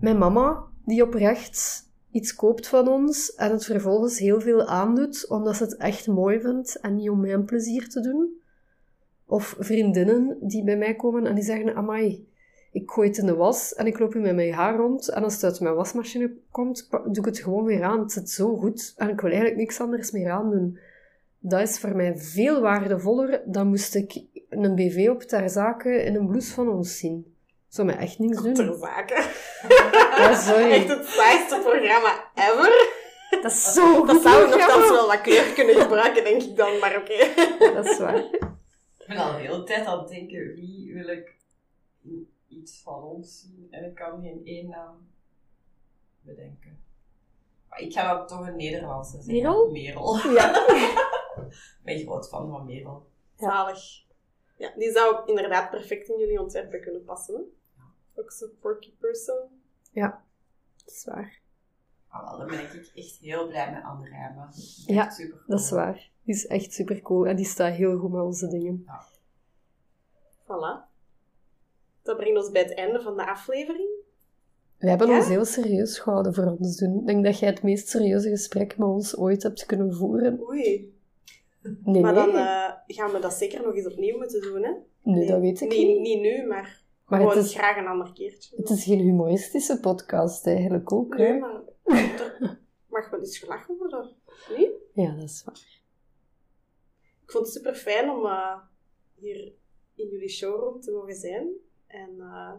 Mijn 0.00 0.18
mama, 0.18 0.64
die 0.84 1.02
oprecht 1.02 1.84
iets 2.10 2.34
koopt 2.34 2.68
van 2.68 2.88
ons 2.88 3.34
en 3.34 3.50
het 3.50 3.64
vervolgens 3.64 4.18
heel 4.18 4.40
veel 4.40 4.64
aandoet, 4.64 5.28
omdat 5.28 5.56
ze 5.56 5.62
het 5.62 5.76
echt 5.76 6.06
mooi 6.06 6.40
vindt 6.40 6.80
en 6.80 6.94
niet 6.94 7.10
om 7.10 7.20
mijn 7.20 7.44
plezier 7.44 7.88
te 7.88 8.00
doen. 8.00 8.40
Of 9.26 9.56
vriendinnen 9.58 10.36
die 10.40 10.64
bij 10.64 10.76
mij 10.76 10.94
komen 10.94 11.26
en 11.26 11.34
die 11.34 11.44
zeggen, 11.44 11.74
amai, 11.74 12.28
ik 12.72 12.90
gooi 12.90 13.08
het 13.08 13.18
in 13.18 13.26
de 13.26 13.34
was 13.34 13.74
en 13.74 13.86
ik 13.86 13.98
loop 13.98 14.12
hier 14.12 14.22
met 14.22 14.34
mijn 14.34 14.52
haar 14.52 14.76
rond 14.76 15.08
en 15.08 15.22
als 15.22 15.34
het 15.34 15.44
uit 15.44 15.60
mijn 15.60 15.74
wasmachine 15.74 16.32
komt, 16.50 16.88
doe 16.90 17.16
ik 17.16 17.24
het 17.24 17.38
gewoon 17.38 17.64
weer 17.64 17.82
aan. 17.82 17.98
Het 18.00 18.12
zit 18.12 18.30
zo 18.30 18.56
goed 18.56 18.94
en 18.96 19.08
ik 19.08 19.20
wil 19.20 19.30
eigenlijk 19.30 19.60
niks 19.60 19.80
anders 19.80 20.10
meer 20.10 20.30
aandoen. 20.30 20.78
Dat 21.38 21.60
is 21.60 21.78
voor 21.78 21.96
mij 21.96 22.16
veel 22.16 22.60
waardevoller 22.60 23.42
dan 23.44 23.66
moest 23.66 23.94
ik 23.94 24.22
een 24.48 24.74
BV 24.74 25.08
op 25.10 25.22
ter 25.22 25.50
zake 25.50 26.02
in 26.02 26.14
een 26.14 26.26
blouse 26.26 26.52
van 26.52 26.68
ons 26.68 26.98
zien. 26.98 27.34
Zou 27.68 27.86
mij 27.86 27.96
echt 27.96 28.18
niks 28.18 28.42
doen. 28.42 28.54
Ter 28.54 28.74
zake. 28.80 29.24
Ja, 30.16 30.34
sorry. 30.34 30.70
Echt 30.70 30.88
het 30.88 31.06
saaiste 31.06 31.58
programma 31.62 32.30
ever. 32.34 32.94
Dat 33.42 33.52
is 33.52 33.72
zo 33.72 33.94
goed. 33.94 34.06
Dat 34.06 34.22
zou 34.22 34.42
ik 34.42 34.48
programma. 34.48 34.74
nogthans 34.74 34.90
wel 34.90 35.06
wat 35.06 35.20
kleur 35.20 35.52
kunnen 35.54 35.74
gebruiken, 35.74 36.24
denk 36.24 36.42
ik 36.42 36.56
dan, 36.56 36.78
maar 36.78 36.96
oké. 36.96 37.44
Dat 37.74 37.84
is 37.84 37.98
waar. 37.98 38.24
Ik 39.06 39.14
ben 39.14 39.24
al 39.24 39.32
de 39.32 39.38
hele 39.38 39.62
tijd 39.62 39.86
aan 39.86 39.98
het 39.98 40.08
denken, 40.08 40.54
wie 40.54 40.94
wil 40.94 41.08
ik 41.08 41.36
iets 42.48 42.82
van 42.82 43.02
ons 43.02 43.40
zien? 43.40 43.66
En 43.70 43.84
ik 43.84 43.94
kan 43.94 44.20
geen 44.20 44.40
één 44.44 44.68
naam 44.68 45.08
bedenken. 46.20 46.78
Maar 47.68 47.80
ik 47.80 47.92
ga 47.92 48.16
dan 48.16 48.26
toch 48.26 48.46
een 48.46 48.56
Nederlandse 48.56 49.16
zeggen. 49.16 49.34
Merel? 49.34 49.70
Merel. 49.70 50.16
Ja. 50.16 50.68
Ik 51.46 51.80
ben 51.84 51.98
groot 51.98 52.28
fan 52.28 52.50
van 52.50 52.64
Merel. 52.64 53.06
Zalig. 53.36 54.04
Ja, 54.56 54.72
die 54.76 54.90
zou 54.90 55.26
inderdaad 55.26 55.70
perfect 55.70 56.08
in 56.08 56.18
jullie 56.18 56.40
ontwerpen 56.40 56.80
kunnen 56.80 57.04
passen. 57.04 57.58
Ook 58.14 58.32
zo'n 58.32 58.58
porky 58.60 58.92
person. 58.98 59.62
Ja, 59.92 60.24
dat 60.84 60.94
is 60.94 61.04
waar. 61.04 61.40
Ah, 62.08 62.28
wel, 62.28 62.38
dan 62.38 62.46
ben 62.46 62.60
ik 62.60 62.90
echt 62.94 63.18
heel 63.20 63.46
blij 63.48 63.72
met 63.72 63.82
Anne 63.82 64.08
Rijmen. 64.08 64.48
Ja, 64.86 65.10
super 65.10 65.42
Dat 65.46 65.60
is 65.60 65.70
waar. 65.70 66.10
Die 66.24 66.34
is 66.34 66.46
echt 66.46 66.72
super 66.72 67.00
cool 67.02 67.26
en 67.26 67.36
die 67.36 67.44
staat 67.44 67.74
heel 67.74 67.98
goed 67.98 68.12
met 68.12 68.22
onze 68.22 68.48
dingen. 68.48 68.84
Voilà. 70.44 70.84
Dat 72.02 72.16
brengt 72.16 72.36
ons 72.38 72.50
bij 72.50 72.62
het 72.62 72.74
einde 72.74 73.00
van 73.00 73.16
de 73.16 73.26
aflevering. 73.26 73.88
We 74.78 74.88
hebben 74.88 75.08
Ja? 75.08 75.16
ons 75.16 75.28
heel 75.28 75.44
serieus 75.44 75.98
gehouden 75.98 76.34
voor 76.34 76.56
ons 76.58 76.76
doen. 76.76 76.98
Ik 77.00 77.06
denk 77.06 77.24
dat 77.24 77.38
jij 77.38 77.48
het 77.48 77.62
meest 77.62 77.88
serieuze 77.88 78.28
gesprek 78.28 78.78
met 78.78 78.88
ons 78.88 79.16
ooit 79.16 79.42
hebt 79.42 79.66
kunnen 79.66 79.94
voeren. 79.94 80.40
Oei. 80.48 80.94
Nee, 81.84 82.02
Maar 82.02 82.12
nee. 82.14 82.24
dan 82.26 82.36
eh, 82.36 82.70
gaan 82.86 83.10
we 83.12 83.18
dat 83.20 83.32
zeker 83.32 83.62
nog 83.62 83.74
eens 83.74 83.86
opnieuw 83.92 84.16
moeten 84.18 84.40
doen, 84.40 84.62
hè? 84.62 84.70
nee, 85.02 85.26
dat 85.26 85.40
weet 85.40 85.60
ik 85.60 85.68
nee, 85.68 85.86
niet. 85.86 86.00
Niet 86.00 86.20
nu, 86.20 86.46
maar, 86.46 86.82
Maar 87.06 87.20
gewoon 87.20 87.36
het 87.36 87.44
is, 87.44 87.54
graag 87.54 87.76
een 87.76 87.86
ander 87.86 88.12
keertje. 88.12 88.56
het 88.56 88.70
is 88.70 88.84
geen 88.84 88.98
humoristische 89.00 89.80
podcast 89.80 90.46
eigenlijk 90.46 90.92
ook, 90.92 91.16
Nee, 91.16 91.26
hè? 91.26 91.38
maar 91.38 91.60
er 91.86 92.58
mag 92.88 93.10
wel 93.10 93.20
eens 93.20 93.38
gelachen 93.38 93.76
worden. 93.76 94.16
Nee? 94.56 94.70
Ja, 94.94 95.10
dat 95.14 95.22
is 95.24 95.42
waar. 95.44 95.80
Ik 97.22 97.30
vond 97.32 97.44
het 97.44 97.54
super 97.54 97.74
fijn 97.74 98.10
om 98.10 98.26
eh, 98.26 98.56
hier 99.14 99.52
in 99.94 100.08
jullie 100.08 100.28
showroom 100.28 100.80
te 100.80 100.90
mogen 100.90 101.14
zijn. 101.14 101.48
En 101.86 102.16
eh, 102.20 102.52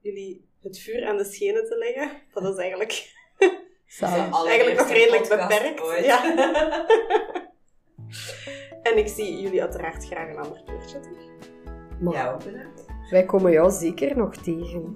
jullie 0.00 0.48
het 0.60 0.78
vuur 0.78 1.06
aan 1.06 1.16
de 1.16 1.24
schenen 1.24 1.64
te 1.64 1.76
leggen. 1.76 2.22
Dat 2.32 2.44
is 2.54 2.56
eigenlijk, 2.60 3.14
eigenlijk 4.00 4.78
nog 4.78 4.88
redelijk 4.88 5.28
beperkt. 5.28 5.80
Ooit. 5.80 6.04
Ja. 6.04 6.36
en 8.82 8.98
ik 8.98 9.08
zie 9.08 9.40
jullie 9.40 9.62
uiteraard 9.62 10.04
graag 10.06 10.28
een 10.28 10.38
ander 10.38 10.62
keertje 10.64 11.00
terug. 11.00 11.26
Maar 12.00 12.12
Ja, 12.12 12.32
ook 12.32 12.44
bedankt. 12.44 12.84
wij 13.10 13.24
komen 13.24 13.52
jou 13.52 13.70
zeker 13.70 14.16
nog 14.16 14.36
tegen. 14.36 14.94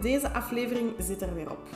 Deze 0.00 0.32
aflevering 0.32 0.92
zit 0.98 1.22
er 1.22 1.34
weer 1.34 1.50
op. 1.50 1.68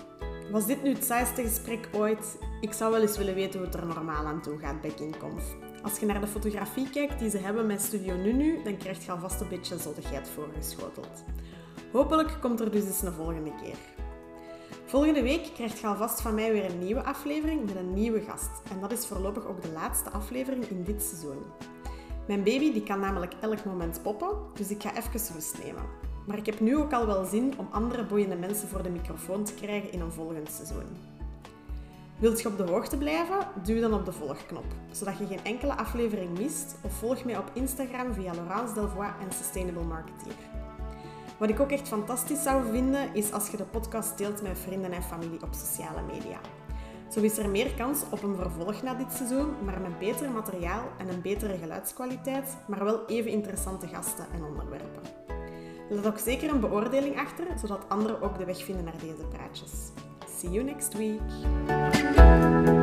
Was 0.51 0.67
dit 0.67 0.83
nu 0.83 0.93
het 0.93 1.05
saaiste 1.05 1.43
gesprek 1.43 1.89
ooit? 1.93 2.39
Ik 2.61 2.73
zou 2.73 2.93
wel 2.93 3.01
eens 3.01 3.17
willen 3.17 3.35
weten 3.35 3.59
hoe 3.59 3.69
het 3.69 3.77
er 3.77 3.87
normaal 3.87 4.27
aan 4.27 4.43
toe 4.43 4.59
gaat 4.59 4.81
bij 4.81 4.91
KingConf. 4.91 5.45
Als 5.83 5.99
je 5.99 6.07
naar 6.07 6.21
de 6.21 6.27
fotografie 6.27 6.91
kijkt 6.91 7.19
die 7.19 7.31
ze 7.31 7.39
hebben 7.39 7.67
met 7.67 7.83
Studio 7.83 8.17
Nunu, 8.17 8.63
dan 8.63 8.77
krijg 8.77 9.05
je 9.05 9.11
alvast 9.11 9.41
een 9.41 9.49
beetje 9.49 9.79
zottigheid 9.79 10.29
voorgeschoteld. 10.29 11.25
Hopelijk 11.93 12.37
komt 12.41 12.61
er 12.61 12.71
dus 12.71 12.85
eens 12.85 13.03
een 13.03 13.13
volgende 13.13 13.53
keer. 13.63 13.77
Volgende 14.87 15.23
week 15.23 15.51
krijg 15.55 15.81
je 15.81 15.87
alvast 15.87 16.21
van 16.21 16.35
mij 16.35 16.53
weer 16.53 16.65
een 16.65 16.79
nieuwe 16.79 17.03
aflevering 17.03 17.65
met 17.65 17.77
een 17.77 17.95
nieuwe 17.95 18.21
gast. 18.21 18.51
En 18.71 18.81
dat 18.81 18.93
is 18.93 19.07
voorlopig 19.07 19.47
ook 19.47 19.63
de 19.63 19.73
laatste 19.73 20.11
aflevering 20.11 20.65
in 20.65 20.85
dit 20.85 21.03
seizoen. 21.03 21.43
Mijn 22.27 22.43
baby 22.43 22.73
die 22.73 22.83
kan 22.83 23.01
namelijk 23.01 23.33
elk 23.41 23.65
moment 23.65 24.03
poppen, 24.03 24.37
dus 24.55 24.71
ik 24.71 24.83
ga 24.83 24.97
even 24.97 25.35
rust 25.35 25.59
nemen. 25.65 26.04
Maar 26.25 26.39
ik 26.39 26.47
heb 26.47 26.61
nu 26.61 26.77
ook 26.77 26.93
al 26.93 27.07
wel 27.07 27.25
zin 27.25 27.55
om 27.57 27.69
andere 27.71 28.05
boeiende 28.05 28.37
mensen 28.37 28.69
voor 28.69 28.83
de 28.83 28.91
microfoon 28.91 29.45
te 29.45 29.55
krijgen 29.55 29.93
in 29.93 30.01
een 30.01 30.13
volgend 30.13 30.51
seizoen. 30.51 31.13
Wilt 32.19 32.43
je 32.43 32.49
op 32.49 32.57
de 32.57 32.63
hoogte 32.63 32.99
blijven? 32.99 33.39
Duw 33.63 33.81
dan 33.81 33.95
op 33.95 34.05
de 34.05 34.13
volgknop, 34.13 34.65
zodat 34.91 35.19
je 35.19 35.27
geen 35.27 35.45
enkele 35.45 35.77
aflevering 35.77 36.39
mist 36.39 36.77
of 36.83 36.93
volg 36.93 37.25
mij 37.25 37.39
op 37.39 37.51
Instagram 37.53 38.15
via 38.15 38.35
Laurence 38.35 38.75
Delvoye 38.75 39.13
en 39.21 39.33
Sustainable 39.33 39.85
Marketeer. 39.85 40.35
Wat 41.39 41.49
ik 41.49 41.61
ook 41.61 41.71
echt 41.71 41.89
fantastisch 41.89 42.43
zou 42.43 42.71
vinden, 42.71 43.15
is 43.15 43.33
als 43.33 43.49
je 43.51 43.57
de 43.57 43.65
podcast 43.65 44.19
deelt 44.19 44.43
met 44.43 44.59
vrienden 44.59 44.93
en 44.93 45.03
familie 45.03 45.43
op 45.43 45.55
sociale 45.55 46.03
media. 46.13 46.39
Zo 47.11 47.21
is 47.21 47.39
er 47.39 47.49
meer 47.49 47.75
kans 47.75 48.03
op 48.11 48.23
een 48.23 48.37
vervolg 48.37 48.83
na 48.83 48.95
dit 48.95 49.13
seizoen, 49.13 49.55
maar 49.65 49.81
met 49.81 49.99
beter 49.99 50.31
materiaal 50.31 50.85
en 50.99 51.09
een 51.09 51.23
betere 51.23 51.59
geluidskwaliteit, 51.59 52.57
maar 52.67 52.85
wel 52.85 53.07
even 53.07 53.31
interessante 53.31 53.87
gasten 53.87 54.27
en 54.33 54.45
onderwerpen. 54.45 55.34
Laat 55.89 56.07
ook 56.07 56.19
zeker 56.19 56.51
een 56.51 56.61
beoordeling 56.61 57.19
achter, 57.19 57.47
zodat 57.61 57.89
anderen 57.89 58.23
ook 58.23 58.39
de 58.39 58.45
weg 58.45 58.65
vinden 58.65 58.85
naar 58.85 58.99
deze 59.01 59.25
praatjes. 59.29 59.71
See 60.39 60.51
you 60.51 60.65
next 60.65 60.95
week! 60.97 62.83